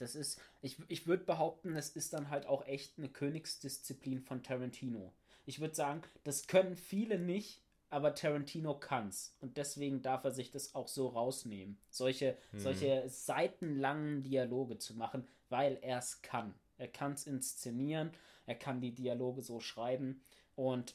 Das 0.00 0.14
ist, 0.14 0.40
ich, 0.62 0.78
ich 0.88 1.06
würde 1.06 1.24
behaupten, 1.24 1.74
das 1.74 1.90
ist 1.90 2.14
dann 2.14 2.30
halt 2.30 2.46
auch 2.46 2.66
echt 2.66 2.98
eine 2.98 3.10
Königsdisziplin 3.10 4.22
von 4.22 4.42
Tarantino. 4.42 5.12
Ich 5.44 5.60
würde 5.60 5.74
sagen, 5.74 6.02
das 6.24 6.46
können 6.46 6.74
viele 6.74 7.18
nicht, 7.18 7.60
aber 7.90 8.14
Tarantino 8.14 8.78
kann's. 8.78 9.36
Und 9.40 9.58
deswegen 9.58 10.00
darf 10.00 10.24
er 10.24 10.30
sich 10.30 10.50
das 10.50 10.74
auch 10.74 10.88
so 10.88 11.08
rausnehmen. 11.08 11.76
Solche, 11.90 12.38
hm. 12.52 12.60
solche 12.60 13.08
seitenlangen 13.08 14.22
Dialoge 14.22 14.78
zu 14.78 14.94
machen, 14.94 15.26
weil 15.50 15.78
er 15.82 15.98
es 15.98 16.22
kann. 16.22 16.54
Er 16.78 16.88
kann 16.88 17.12
es 17.12 17.26
inszenieren, 17.26 18.10
er 18.46 18.54
kann 18.54 18.80
die 18.80 18.94
Dialoge 18.94 19.42
so 19.42 19.60
schreiben. 19.60 20.22
Und 20.56 20.94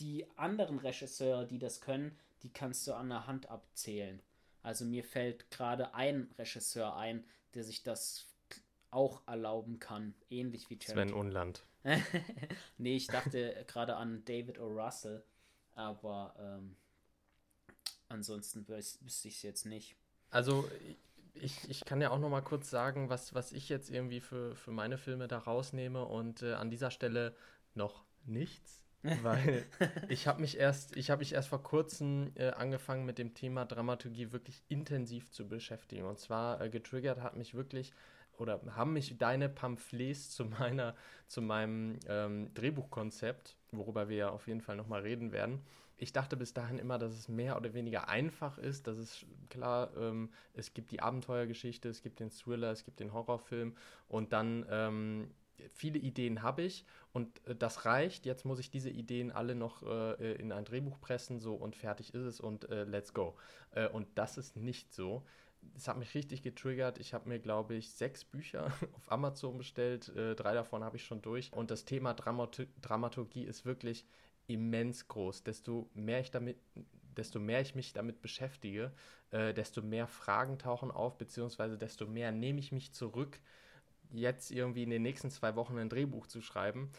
die 0.00 0.26
anderen 0.36 0.78
Regisseure, 0.78 1.46
die 1.46 1.58
das 1.58 1.82
können, 1.82 2.16
die 2.42 2.50
kannst 2.50 2.86
du 2.86 2.94
an 2.94 3.10
der 3.10 3.26
Hand 3.26 3.50
abzählen. 3.50 4.22
Also 4.62 4.86
mir 4.86 5.04
fällt 5.04 5.50
gerade 5.50 5.94
ein 5.94 6.30
Regisseur 6.38 6.96
ein, 6.96 7.24
der 7.54 7.64
sich 7.64 7.82
das 7.82 8.26
auch 8.90 9.22
erlauben 9.26 9.78
kann, 9.78 10.14
ähnlich 10.30 10.70
wie 10.70 10.78
Tarantino. 10.78 11.08
Sven 11.08 11.20
Unland. 11.20 11.64
nee, 12.78 12.96
ich 12.96 13.06
dachte 13.06 13.64
gerade 13.66 13.96
an 13.96 14.24
David 14.24 14.58
O. 14.58 14.66
Russell, 14.66 15.22
aber 15.74 16.34
ähm, 16.38 16.76
ansonsten 18.08 18.66
wüsste 18.68 19.28
ich 19.28 19.36
es 19.36 19.42
jetzt 19.42 19.66
nicht. 19.66 19.96
Also 20.30 20.68
ich, 21.34 21.68
ich 21.70 21.84
kann 21.84 22.00
ja 22.00 22.10
auch 22.10 22.18
noch 22.18 22.28
mal 22.28 22.42
kurz 22.42 22.70
sagen, 22.70 23.08
was, 23.08 23.34
was 23.34 23.52
ich 23.52 23.68
jetzt 23.68 23.90
irgendwie 23.90 24.20
für, 24.20 24.54
für 24.56 24.72
meine 24.72 24.98
Filme 24.98 25.28
da 25.28 25.38
rausnehme 25.38 26.04
und 26.04 26.42
äh, 26.42 26.54
an 26.54 26.70
dieser 26.70 26.90
Stelle 26.90 27.34
noch 27.74 28.04
nichts, 28.24 28.84
weil 29.22 29.64
ich 30.08 30.26
habe 30.26 30.40
mich 30.40 30.58
erst 30.58 30.96
ich 30.96 31.10
habe 31.10 31.20
mich 31.20 31.32
erst 31.32 31.48
vor 31.48 31.62
kurzem 31.62 32.32
äh, 32.34 32.50
angefangen 32.50 33.06
mit 33.06 33.18
dem 33.18 33.34
Thema 33.34 33.64
Dramaturgie 33.64 34.32
wirklich 34.32 34.62
intensiv 34.68 35.30
zu 35.30 35.46
beschäftigen 35.46 36.04
und 36.04 36.18
zwar 36.18 36.60
äh, 36.60 36.68
getriggert 36.68 37.20
hat 37.20 37.36
mich 37.36 37.54
wirklich 37.54 37.92
oder 38.38 38.60
haben 38.74 38.92
mich 38.92 39.16
deine 39.18 39.48
Pamphlets 39.48 40.30
zu 40.30 40.44
meiner, 40.44 40.94
zu 41.26 41.42
meinem 41.42 41.98
ähm, 42.08 42.52
Drehbuchkonzept, 42.54 43.56
worüber 43.72 44.08
wir 44.08 44.16
ja 44.16 44.30
auf 44.30 44.46
jeden 44.46 44.60
Fall 44.60 44.76
nochmal 44.76 45.02
reden 45.02 45.32
werden. 45.32 45.62
Ich 46.00 46.12
dachte 46.12 46.36
bis 46.36 46.54
dahin 46.54 46.78
immer, 46.78 46.98
dass 46.98 47.12
es 47.12 47.28
mehr 47.28 47.56
oder 47.56 47.74
weniger 47.74 48.08
einfach 48.08 48.56
ist. 48.58 48.86
Das 48.86 48.98
ist 48.98 49.26
klar, 49.50 49.90
ähm, 49.96 50.30
es 50.54 50.72
gibt 50.72 50.92
die 50.92 51.00
Abenteuergeschichte, 51.00 51.88
es 51.88 52.02
gibt 52.02 52.20
den 52.20 52.30
Thriller, 52.30 52.70
es 52.70 52.84
gibt 52.84 53.00
den 53.00 53.12
Horrorfilm 53.12 53.76
und 54.06 54.32
dann 54.32 54.64
ähm, 54.70 55.30
viele 55.72 55.98
Ideen 55.98 56.42
habe 56.42 56.62
ich 56.62 56.84
und 57.12 57.44
äh, 57.46 57.56
das 57.56 57.84
reicht. 57.84 58.26
Jetzt 58.26 58.44
muss 58.44 58.60
ich 58.60 58.70
diese 58.70 58.90
Ideen 58.90 59.32
alle 59.32 59.56
noch 59.56 59.82
äh, 59.82 60.34
in 60.34 60.52
ein 60.52 60.64
Drehbuch 60.64 61.00
pressen, 61.00 61.40
so 61.40 61.54
und 61.54 61.74
fertig 61.74 62.14
ist 62.14 62.22
es 62.22 62.40
und 62.40 62.70
äh, 62.70 62.84
let's 62.84 63.12
go. 63.12 63.36
Äh, 63.72 63.88
und 63.88 64.06
das 64.14 64.38
ist 64.38 64.56
nicht 64.56 64.92
so 64.92 65.24
es 65.76 65.88
hat 65.88 65.96
mich 65.96 66.14
richtig 66.14 66.42
getriggert. 66.42 66.98
Ich 66.98 67.14
habe 67.14 67.28
mir, 67.28 67.38
glaube 67.38 67.74
ich, 67.74 67.90
sechs 67.90 68.24
Bücher 68.24 68.72
auf 68.94 69.10
Amazon 69.10 69.58
bestellt. 69.58 70.08
Äh, 70.16 70.34
drei 70.34 70.54
davon 70.54 70.84
habe 70.84 70.96
ich 70.96 71.04
schon 71.04 71.22
durch. 71.22 71.52
Und 71.52 71.70
das 71.70 71.84
Thema 71.84 72.14
Dramat 72.14 72.66
Dramaturgie 72.82 73.44
ist 73.44 73.64
wirklich 73.64 74.04
immens 74.46 75.08
groß. 75.08 75.44
Desto 75.44 75.88
mehr 75.94 76.20
ich 76.20 76.30
damit, 76.30 76.58
desto 77.16 77.38
mehr 77.38 77.60
ich 77.60 77.74
mich 77.74 77.92
damit 77.92 78.20
beschäftige, 78.20 78.92
äh, 79.30 79.54
desto 79.54 79.82
mehr 79.82 80.06
Fragen 80.06 80.58
tauchen 80.58 80.90
auf, 80.90 81.16
beziehungsweise 81.18 81.78
desto 81.78 82.06
mehr 82.06 82.32
nehme 82.32 82.58
ich 82.58 82.72
mich 82.72 82.92
zurück, 82.92 83.38
jetzt 84.10 84.50
irgendwie 84.50 84.82
in 84.82 84.90
den 84.90 85.02
nächsten 85.02 85.30
zwei 85.30 85.54
Wochen 85.54 85.78
ein 85.78 85.88
Drehbuch 85.88 86.26
zu 86.26 86.40
schreiben. 86.40 86.90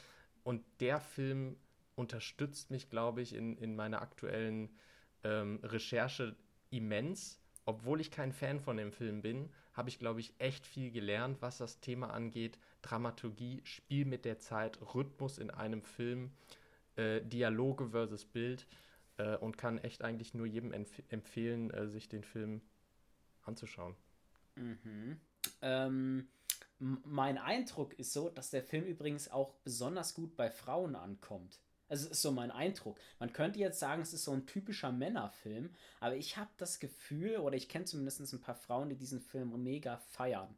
Und 0.44 0.64
der 0.80 1.00
Film 1.00 1.58
unterstützt 1.96 2.72
mich, 2.72 2.90
glaube 2.90 3.22
ich, 3.22 3.34
in, 3.36 3.58
in 3.58 3.76
meiner 3.76 4.02
aktuellen 4.02 4.70
ähm, 5.24 5.60
Recherche 5.64 6.36
immens 6.70 7.39
obwohl 7.70 8.02
ich 8.02 8.10
kein 8.10 8.32
Fan 8.32 8.60
von 8.60 8.78
dem 8.78 8.92
Film 8.92 9.22
bin, 9.22 9.50
habe 9.74 9.90
ich, 9.90 10.00
glaube 10.00 10.20
ich, 10.20 10.34
echt 10.40 10.66
viel 10.66 10.92
gelernt, 10.92 11.42
was 11.42 11.60
das 11.60 11.80
Thema 11.80 12.10
angeht. 12.10 12.58
Dramaturgie, 12.82 13.62
Spiel 13.64 14.06
mit 14.06 14.26
der 14.26 14.40
Zeit, 14.40 14.80
Rhythmus 14.96 15.38
in 15.38 15.52
einem 15.52 15.84
Film, 15.84 16.32
äh, 16.96 17.22
Dialoge 17.22 17.90
versus 17.90 18.26
Bild 18.26 18.66
äh, 19.18 19.38
und 19.38 19.58
kann 19.58 19.78
echt 19.78 20.04
eigentlich 20.04 20.34
nur 20.34 20.48
jedem 20.48 20.74
empf 20.74 21.02
empfehlen, 21.10 21.70
äh, 21.70 21.88
sich 21.88 22.10
den 22.10 22.24
Film 22.24 22.62
anzuschauen. 23.44 23.96
Mhm. 24.56 25.20
Ähm, 25.62 26.28
mein 26.80 27.38
Eindruck 27.38 27.94
ist 28.00 28.14
so, 28.14 28.30
dass 28.30 28.50
der 28.50 28.64
Film 28.64 28.86
übrigens 28.86 29.30
auch 29.30 29.54
besonders 29.64 30.16
gut 30.16 30.36
bei 30.36 30.50
Frauen 30.50 30.96
ankommt. 30.96 31.60
Also 31.90 32.06
es 32.06 32.12
ist 32.12 32.22
so 32.22 32.32
mein 32.32 32.52
Eindruck. 32.52 33.00
Man 33.20 33.34
könnte 33.34 33.60
jetzt 33.60 33.80
sagen, 33.80 34.02
es 34.02 34.14
ist 34.14 34.24
so 34.24 34.32
ein 34.32 34.46
typischer 34.46 34.92
Männerfilm, 34.92 35.72
aber 36.00 36.16
ich 36.16 36.38
habe 36.38 36.50
das 36.58 36.80
Gefühl, 36.80 37.38
oder 37.38 37.58
ich 37.58 37.68
kenne 37.68 37.86
zumindest 37.86 38.32
ein 38.32 38.42
paar 38.42 38.56
Frauen, 38.56 38.90
die 38.90 38.96
diesen 38.96 39.20
Film 39.20 39.62
mega 39.64 39.98
feiern. 39.98 40.56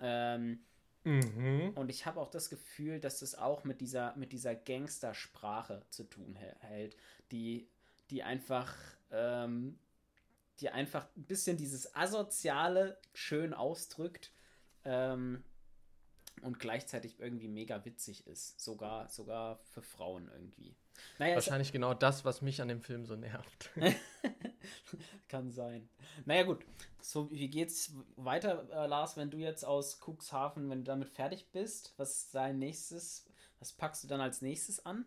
Ähm, 0.00 0.60
mhm. 1.04 1.70
Und 1.74 1.88
ich 1.88 2.04
habe 2.04 2.20
auch 2.20 2.30
das 2.30 2.50
Gefühl, 2.50 3.00
dass 3.00 3.20
das 3.20 3.36
auch 3.36 3.64
mit 3.64 3.80
dieser, 3.80 4.14
mit 4.16 4.32
dieser 4.32 4.54
Gangstersprache 4.54 5.82
zu 5.90 6.04
tun 6.04 6.36
hält, 6.60 6.96
die, 7.30 7.68
die 8.10 8.24
einfach, 8.24 8.74
ähm, 9.12 9.78
die 10.60 10.70
einfach 10.70 11.06
ein 11.16 11.24
bisschen 11.24 11.56
dieses 11.56 11.94
Asoziale 11.94 12.98
schön 13.14 13.54
ausdrückt. 13.54 14.32
Ähm, 14.84 15.44
und 16.42 16.58
gleichzeitig 16.58 17.18
irgendwie 17.18 17.48
mega 17.48 17.84
witzig 17.84 18.26
ist. 18.26 18.60
Sogar, 18.60 19.08
sogar 19.08 19.58
für 19.64 19.82
Frauen 19.82 20.28
irgendwie. 20.32 20.76
Naja, 21.18 21.34
Wahrscheinlich 21.34 21.72
genau 21.72 21.94
das, 21.94 22.24
was 22.24 22.42
mich 22.42 22.62
an 22.62 22.68
dem 22.68 22.80
Film 22.80 23.04
so 23.06 23.16
nervt. 23.16 23.70
Kann 25.28 25.50
sein. 25.50 25.88
Naja, 26.24 26.44
gut. 26.44 26.64
So, 27.00 27.30
wie 27.30 27.48
geht's 27.48 27.94
weiter, 28.16 28.68
äh, 28.70 28.86
Lars, 28.86 29.16
wenn 29.16 29.30
du 29.30 29.38
jetzt 29.38 29.64
aus 29.64 30.00
Cuxhaven, 30.00 30.68
wenn 30.70 30.78
du 30.78 30.84
damit 30.84 31.08
fertig 31.08 31.50
bist? 31.52 31.94
Was 31.96 32.18
ist 32.22 32.34
dein 32.34 32.58
nächstes? 32.58 33.26
Was 33.58 33.72
packst 33.72 34.04
du 34.04 34.08
dann 34.08 34.20
als 34.20 34.42
nächstes 34.42 34.84
an? 34.84 35.06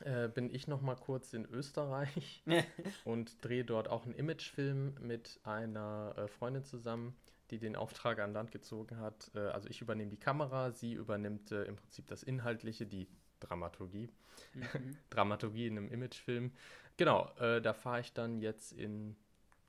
Äh, 0.00 0.28
bin 0.28 0.52
ich 0.52 0.66
noch 0.66 0.80
mal 0.80 0.96
kurz 0.96 1.32
in 1.32 1.44
Österreich 1.44 2.42
und 3.04 3.44
drehe 3.44 3.64
dort 3.64 3.88
auch 3.88 4.04
einen 4.04 4.14
Imagefilm 4.14 4.94
mit 5.00 5.38
einer 5.44 6.14
äh, 6.16 6.28
Freundin 6.28 6.64
zusammen 6.64 7.16
die 7.52 7.58
den 7.58 7.76
Auftrag 7.76 8.18
an 8.18 8.32
Land 8.32 8.50
gezogen 8.50 8.98
hat. 8.98 9.30
Äh, 9.34 9.40
also 9.40 9.68
ich 9.68 9.80
übernehme 9.80 10.10
die 10.10 10.18
Kamera, 10.18 10.72
sie 10.72 10.94
übernimmt 10.94 11.52
äh, 11.52 11.64
im 11.64 11.76
Prinzip 11.76 12.08
das 12.08 12.22
Inhaltliche, 12.22 12.86
die 12.86 13.06
Dramaturgie. 13.40 14.08
Mhm. 14.54 14.96
Dramaturgie 15.10 15.66
in 15.66 15.76
einem 15.76 15.92
Imagefilm. 15.92 16.52
Genau, 16.96 17.30
äh, 17.38 17.60
da 17.60 17.74
fahre 17.74 18.00
ich 18.00 18.12
dann 18.12 18.40
jetzt 18.40 18.72
in 18.72 19.16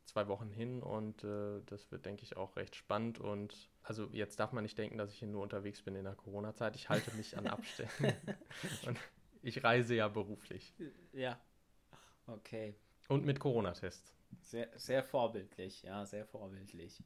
zwei 0.05 0.27
Wochen 0.27 0.49
hin 0.49 0.81
und 0.81 1.23
äh, 1.23 1.61
das 1.65 1.91
wird, 1.91 2.05
denke 2.05 2.23
ich, 2.23 2.37
auch 2.37 2.55
recht 2.55 2.75
spannend. 2.75 3.19
Und 3.19 3.69
also 3.83 4.07
jetzt 4.11 4.39
darf 4.39 4.53
man 4.53 4.63
nicht 4.63 4.77
denken, 4.77 4.97
dass 4.97 5.11
ich 5.11 5.19
hier 5.19 5.27
nur 5.27 5.43
unterwegs 5.43 5.81
bin 5.81 5.95
in 5.95 6.05
der 6.05 6.15
Corona-Zeit. 6.15 6.75
Ich 6.77 6.89
halte 6.89 7.13
mich 7.15 7.37
an 7.37 7.47
Abständen. 7.47 8.13
und 8.87 8.97
ich 9.41 9.61
reise 9.63 9.95
ja 9.95 10.07
beruflich. 10.07 10.73
Ja. 11.11 11.37
Okay. 12.27 12.75
Und 13.09 13.25
mit 13.25 13.39
Corona-Tests. 13.39 14.15
Sehr, 14.41 14.69
sehr 14.77 15.03
vorbildlich, 15.03 15.83
ja, 15.83 16.05
sehr 16.05 16.25
vorbildlich. 16.25 17.03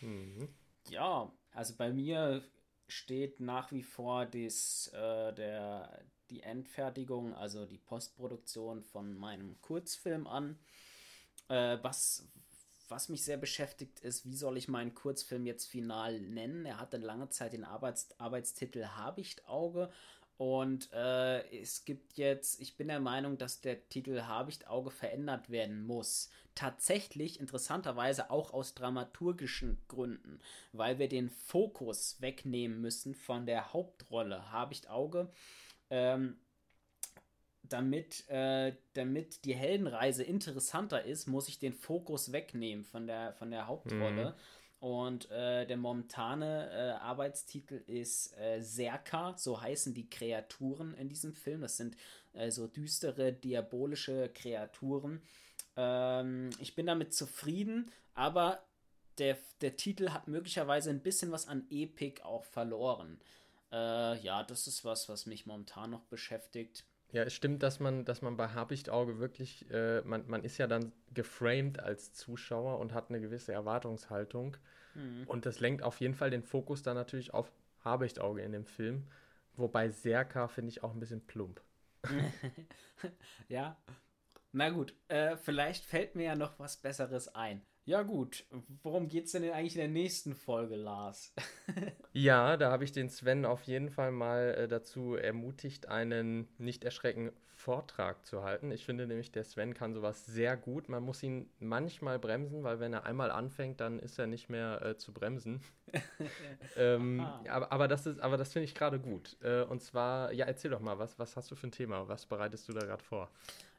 Mhm. 0.00 0.48
Ja, 0.88 1.32
also 1.52 1.74
bei 1.76 1.92
mir 1.92 2.42
steht 2.88 3.40
nach 3.40 3.72
wie 3.72 3.82
vor 3.82 4.26
dies, 4.26 4.88
äh, 4.88 5.32
der, 5.34 6.04
die 6.30 6.42
Endfertigung, 6.42 7.34
also 7.34 7.66
die 7.66 7.78
Postproduktion 7.78 8.82
von 8.82 9.14
meinem 9.14 9.60
Kurzfilm 9.60 10.26
an. 10.26 10.58
Äh, 11.48 11.78
was, 11.82 12.28
was 12.88 13.08
mich 13.08 13.24
sehr 13.24 13.36
beschäftigt 13.36 14.00
ist, 14.00 14.24
wie 14.24 14.36
soll 14.36 14.56
ich 14.56 14.68
meinen 14.68 14.94
Kurzfilm 14.94 15.46
jetzt 15.46 15.66
final 15.66 16.20
nennen? 16.20 16.64
Er 16.66 16.78
hatte 16.78 16.98
lange 16.98 17.28
Zeit 17.30 17.52
den 17.52 17.64
Arbeits 17.64 18.18
Arbeitstitel 18.20 18.84
Habichtauge 18.84 19.90
und 20.38 20.92
äh, 20.92 21.60
es 21.60 21.84
gibt 21.84 22.18
jetzt, 22.18 22.60
ich 22.60 22.76
bin 22.76 22.88
der 22.88 23.00
Meinung, 23.00 23.38
dass 23.38 23.60
der 23.60 23.88
Titel 23.88 24.22
Habichtauge 24.22 24.90
verändert 24.90 25.50
werden 25.50 25.86
muss 25.86 26.30
tatsächlich 26.56 27.38
interessanterweise 27.38 28.30
auch 28.30 28.52
aus 28.52 28.74
dramaturgischen 28.74 29.78
Gründen, 29.86 30.40
weil 30.72 30.98
wir 30.98 31.08
den 31.08 31.30
Fokus 31.30 32.20
wegnehmen 32.20 32.80
müssen 32.80 33.14
von 33.14 33.46
der 33.46 33.72
Hauptrolle 33.72 34.50
Habicht-Auge. 34.50 35.30
Ähm, 35.90 36.38
damit, 37.62 38.28
äh, 38.28 38.74
damit 38.94 39.44
die 39.44 39.54
Heldenreise 39.54 40.24
interessanter 40.24 41.04
ist, 41.04 41.26
muss 41.26 41.48
ich 41.48 41.58
den 41.58 41.74
Fokus 41.74 42.32
wegnehmen 42.32 42.84
von 42.84 43.06
der, 43.06 43.34
von 43.34 43.50
der 43.50 43.66
Hauptrolle. 43.66 44.30
Mhm. 44.30 44.34
Und 44.78 45.30
äh, 45.30 45.66
der 45.66 45.76
momentane 45.78 46.70
äh, 46.70 47.02
Arbeitstitel 47.02 47.82
ist 47.86 48.36
äh, 48.36 48.60
Serka, 48.60 49.34
so 49.36 49.60
heißen 49.60 49.94
die 49.94 50.08
Kreaturen 50.08 50.94
in 50.94 51.08
diesem 51.08 51.32
Film. 51.32 51.62
Das 51.62 51.76
sind 51.76 51.96
äh, 52.34 52.50
so 52.50 52.66
düstere, 52.66 53.32
diabolische 53.32 54.28
Kreaturen. 54.34 55.22
Ähm, 55.76 56.50
ich 56.58 56.74
bin 56.74 56.86
damit 56.86 57.14
zufrieden, 57.14 57.90
aber 58.14 58.62
der, 59.18 59.38
der 59.62 59.76
Titel 59.76 60.10
hat 60.10 60.28
möglicherweise 60.28 60.90
ein 60.90 61.00
bisschen 61.00 61.32
was 61.32 61.48
an 61.48 61.66
Epic 61.70 62.22
auch 62.22 62.44
verloren. 62.44 63.18
Äh, 63.72 64.20
ja, 64.20 64.42
das 64.42 64.66
ist 64.66 64.84
was, 64.84 65.08
was 65.08 65.26
mich 65.26 65.46
momentan 65.46 65.90
noch 65.90 66.04
beschäftigt. 66.04 66.84
Ja, 67.12 67.22
es 67.22 67.34
stimmt, 67.34 67.62
dass 67.62 67.80
man, 67.80 68.04
dass 68.04 68.20
man 68.20 68.36
bei 68.36 68.48
Habichtauge 68.48 69.18
wirklich, 69.18 69.70
äh, 69.70 70.00
man, 70.02 70.26
man 70.26 70.42
ist 70.44 70.58
ja 70.58 70.66
dann 70.66 70.92
geframed 71.14 71.78
als 71.78 72.12
Zuschauer 72.12 72.78
und 72.78 72.92
hat 72.92 73.10
eine 73.10 73.20
gewisse 73.20 73.52
Erwartungshaltung. 73.52 74.56
Mhm. 74.94 75.24
Und 75.26 75.46
das 75.46 75.60
lenkt 75.60 75.82
auf 75.82 76.00
jeden 76.00 76.14
Fall 76.14 76.30
den 76.30 76.42
Fokus 76.42 76.82
dann 76.82 76.96
natürlich 76.96 77.32
auf 77.32 77.50
Habichtauge 77.84 78.42
in 78.42 78.52
dem 78.52 78.66
Film. 78.66 79.06
Wobei 79.56 79.88
Serka 79.88 80.48
finde 80.48 80.70
ich 80.70 80.82
auch 80.82 80.92
ein 80.92 81.00
bisschen 81.00 81.24
plump. 81.26 81.62
ja, 83.48 83.76
na 84.52 84.70
gut, 84.70 84.94
äh, 85.08 85.36
vielleicht 85.36 85.84
fällt 85.84 86.14
mir 86.14 86.24
ja 86.24 86.34
noch 86.34 86.58
was 86.58 86.76
Besseres 86.76 87.34
ein. 87.34 87.62
Ja 87.86 88.02
gut, 88.02 88.44
worum 88.82 89.06
geht's 89.06 89.30
denn 89.30 89.48
eigentlich 89.48 89.76
in 89.76 89.80
der 89.80 89.88
nächsten 89.88 90.34
Folge, 90.34 90.74
Lars? 90.74 91.32
ja, 92.12 92.56
da 92.56 92.72
habe 92.72 92.82
ich 92.82 92.90
den 92.90 93.08
Sven 93.08 93.44
auf 93.44 93.62
jeden 93.62 93.90
Fall 93.90 94.10
mal 94.10 94.54
äh, 94.58 94.68
dazu 94.68 95.14
ermutigt, 95.14 95.88
einen 95.88 96.48
nicht 96.58 96.82
erschrecken 96.82 97.30
Vortrag 97.54 98.26
zu 98.26 98.42
halten. 98.42 98.72
Ich 98.72 98.84
finde 98.84 99.06
nämlich, 99.06 99.30
der 99.30 99.44
Sven 99.44 99.72
kann 99.72 99.94
sowas 99.94 100.26
sehr 100.26 100.56
gut. 100.56 100.88
Man 100.88 101.04
muss 101.04 101.22
ihn 101.22 101.48
manchmal 101.60 102.18
bremsen, 102.18 102.64
weil 102.64 102.80
wenn 102.80 102.92
er 102.92 103.06
einmal 103.06 103.30
anfängt, 103.30 103.80
dann 103.80 104.00
ist 104.00 104.18
er 104.18 104.26
nicht 104.26 104.50
mehr 104.50 104.82
äh, 104.82 104.96
zu 104.96 105.12
bremsen. 105.12 105.60
ähm, 106.76 107.20
aber, 107.48 107.70
aber 107.70 107.86
das 107.86 108.02
das 108.02 108.52
finde 108.52 108.64
ich 108.64 108.74
gerade 108.74 108.98
gut. 108.98 109.36
Äh, 109.42 109.62
und 109.62 109.80
zwar, 109.80 110.32
ja, 110.32 110.44
erzähl 110.44 110.72
doch 110.72 110.80
mal, 110.80 110.98
was, 110.98 111.20
was 111.20 111.36
hast 111.36 111.52
du 111.52 111.54
für 111.54 111.68
ein 111.68 111.72
Thema? 111.72 112.08
Was 112.08 112.26
bereitest 112.26 112.68
du 112.68 112.72
da 112.72 112.84
gerade 112.84 113.04
vor? 113.04 113.30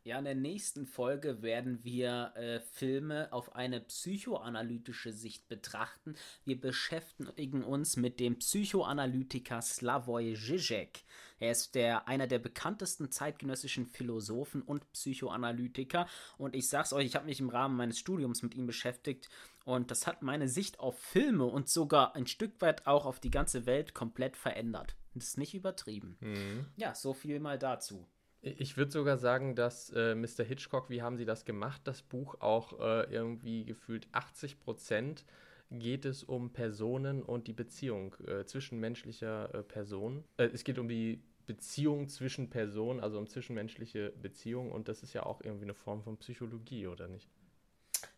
Ja, 0.08 0.20
in 0.20 0.24
der 0.24 0.36
nächsten 0.36 0.86
Folge 0.86 1.42
werden 1.42 1.84
wir 1.84 2.32
äh, 2.36 2.62
Filme 2.62 3.28
auf 3.34 3.58
eine 3.58 3.82
psychoanalytische 3.82 5.12
Sicht 5.12 5.50
betrachten. 5.50 6.16
Wir 6.46 6.58
beschäftigen 6.58 7.62
uns 7.62 7.98
mit 7.98 8.22
dem 8.22 8.40
Psychoanalytiker 8.40 9.62
Slavoj 9.62 10.34
Žižek. 10.34 11.04
Er 11.40 11.52
ist 11.52 11.76
der, 11.76 12.08
einer 12.08 12.26
der 12.26 12.40
bekanntesten 12.40 13.12
zeitgenössischen 13.12 13.86
Philosophen 13.86 14.62
und 14.62 14.90
Psychoanalytiker. 14.94 16.08
Und 16.38 16.56
ich 16.56 16.70
sag's 16.70 16.94
euch, 16.94 17.08
ich 17.08 17.16
habe 17.16 17.26
mich 17.26 17.42
im 17.42 17.50
Rahmen 17.50 17.76
meines 17.76 18.00
Studiums 18.00 18.44
mit 18.44 18.56
ihm 18.56 18.66
beschäftigt. 18.66 19.28
Und 19.66 19.92
das 19.92 20.08
hat 20.08 20.22
meine 20.22 20.48
Sicht 20.48 20.80
auf 20.80 20.98
Filme 20.98 21.44
und 21.44 21.68
sogar 21.68 22.16
ein 22.16 22.28
Stück 22.28 22.62
weit 22.62 22.88
auch 22.88 23.06
auf 23.06 23.20
die 23.20 23.30
ganze 23.30 23.66
Welt 23.66 23.94
komplett 23.94 24.38
verändert. 24.38 24.96
Das 25.16 25.26
ist 25.26 25.38
nicht 25.38 25.54
übertrieben. 25.54 26.16
Mhm. 26.22 26.66
Ja, 26.78 26.96
so 26.96 27.14
viel 27.14 27.42
mal 27.42 27.60
dazu. 27.60 28.08
Ich 28.42 28.78
würde 28.78 28.92
sogar 28.92 29.18
sagen, 29.18 29.56
dass 29.56 29.90
äh, 29.90 30.16
Mr. 30.16 30.44
Hitchcock, 30.44 30.90
wie 30.90 31.02
haben 31.02 31.18
Sie 31.18 31.26
das 31.26 31.44
gemacht, 31.44 31.82
das 31.86 32.02
Buch 32.02 32.36
auch 32.40 32.80
äh, 32.80 33.12
irgendwie 33.12 33.66
gefühlt 33.66 34.08
80 34.12 34.60
Prozent 34.60 35.26
geht 35.70 36.06
es 36.06 36.24
um 36.24 36.54
Personen 36.54 37.24
und 37.24 37.48
die 37.48 37.54
Beziehung 37.54 38.16
äh, 38.26 38.46
zwischenmenschlicher 38.46 39.54
äh, 39.54 39.64
Personen. 39.64 40.24
Äh, 40.38 40.46
es 40.54 40.64
geht 40.64 40.80
um 40.80 40.88
die 40.88 41.22
Beziehung 41.46 42.08
zwischen 42.10 42.50
Personen, 42.50 43.00
also 43.00 43.18
um 43.18 43.28
zwischenmenschliche 43.28 44.14
Beziehungen 44.22 44.72
und 44.72 44.88
das 44.88 45.04
ist 45.04 45.14
ja 45.14 45.26
auch 45.26 45.42
irgendwie 45.42 45.66
eine 45.66 45.74
Form 45.74 46.04
von 46.04 46.18
Psychologie, 46.18 46.88
oder 46.88 47.08
nicht? 47.08 47.28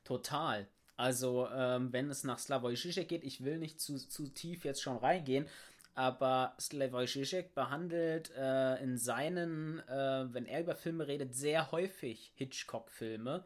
Total. 0.03 0.67
Also, 0.97 1.47
ähm, 1.53 1.93
wenn 1.93 2.09
es 2.09 2.25
nach 2.25 2.39
Slavoj 2.39 2.73
Žižek 2.75 3.07
geht, 3.07 3.23
ich 3.23 3.43
will 3.45 3.57
nicht 3.57 3.79
zu, 3.79 3.95
zu 3.95 4.27
tief 4.27 4.65
jetzt 4.65 4.81
schon 4.81 4.97
reingehen, 4.97 5.47
aber 5.95 6.55
Slavoj 6.59 7.05
Žižek 7.05 7.53
behandelt 7.53 8.31
äh, 8.35 8.81
in 8.83 8.97
seinen, 8.97 9.79
äh, 9.87 10.33
wenn 10.33 10.45
er 10.45 10.61
über 10.61 10.75
Filme 10.75 11.07
redet, 11.07 11.35
sehr 11.35 11.71
häufig 11.71 12.31
Hitchcock-Filme. 12.35 13.45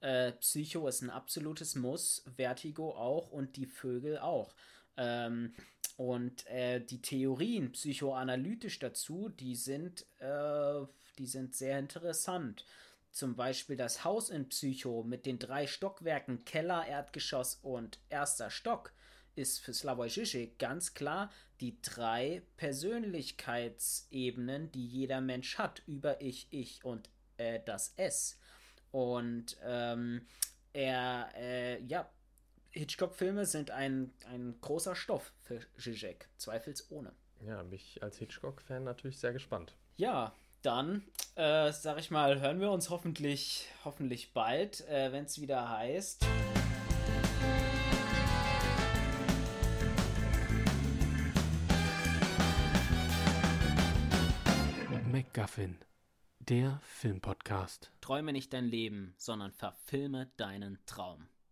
Äh, 0.00 0.32
Psycho 0.32 0.88
ist 0.88 1.02
ein 1.02 1.10
absolutes 1.10 1.76
Muss, 1.76 2.24
Vertigo 2.36 2.96
auch 2.96 3.30
und 3.30 3.56
die 3.56 3.66
Vögel 3.66 4.18
auch. 4.18 4.54
Ähm, 4.96 5.54
und 5.96 6.46
äh, 6.46 6.80
die 6.80 7.00
Theorien 7.00 7.72
psychoanalytisch 7.72 8.78
dazu, 8.78 9.28
die 9.28 9.54
sind, 9.54 10.04
äh, 10.18 10.80
die 11.18 11.26
sind 11.26 11.54
sehr 11.54 11.78
interessant. 11.78 12.64
Zum 13.12 13.36
Beispiel 13.36 13.76
das 13.76 14.04
Haus 14.04 14.30
in 14.30 14.48
Psycho 14.48 15.04
mit 15.04 15.26
den 15.26 15.38
drei 15.38 15.66
Stockwerken 15.66 16.44
Keller, 16.44 16.86
Erdgeschoss 16.86 17.60
und 17.62 18.00
erster 18.08 18.50
Stock 18.50 18.92
ist 19.34 19.60
für 19.60 19.72
Slavoj 19.72 20.08
Žižek 20.08 20.58
ganz 20.58 20.92
klar 20.94 21.30
die 21.60 21.80
drei 21.82 22.42
Persönlichkeitsebenen, 22.56 24.72
die 24.72 24.84
jeder 24.86 25.20
Mensch 25.20 25.58
hat, 25.58 25.82
über 25.86 26.20
Ich, 26.20 26.48
Ich 26.50 26.84
und 26.84 27.08
äh, 27.36 27.60
das 27.64 27.94
Es. 27.96 28.40
Und 28.90 29.56
ähm, 29.64 30.26
er, 30.72 31.28
äh, 31.36 31.80
ja, 31.84 32.10
Hitchcock-Filme 32.70 33.46
sind 33.46 33.70
ein, 33.70 34.12
ein 34.26 34.56
großer 34.60 34.96
Stoff 34.96 35.32
für 35.42 35.60
Zizek, 35.78 36.28
zweifelsohne. 36.36 37.12
Ja, 37.46 37.62
mich 37.62 38.02
als 38.02 38.18
Hitchcock-Fan 38.18 38.82
natürlich 38.84 39.18
sehr 39.18 39.32
gespannt. 39.32 39.74
Ja, 39.96 40.34
dann, 40.62 41.02
äh, 41.34 41.72
sag 41.72 41.98
ich 41.98 42.10
mal, 42.10 42.40
hören 42.40 42.60
wir 42.60 42.70
uns 42.70 42.88
hoffentlich, 42.88 43.66
hoffentlich 43.84 44.32
bald, 44.32 44.80
äh, 44.88 45.12
wenn 45.12 45.24
es 45.24 45.40
wieder 45.40 45.68
heißt. 45.68 46.24
MacGuffin, 55.34 55.78
der 56.40 56.78
Filmpodcast. 56.82 57.90
Träume 58.02 58.34
nicht 58.34 58.52
dein 58.52 58.66
Leben, 58.66 59.14
sondern 59.16 59.50
verfilme 59.50 60.30
deinen 60.36 60.78
Traum. 60.84 61.26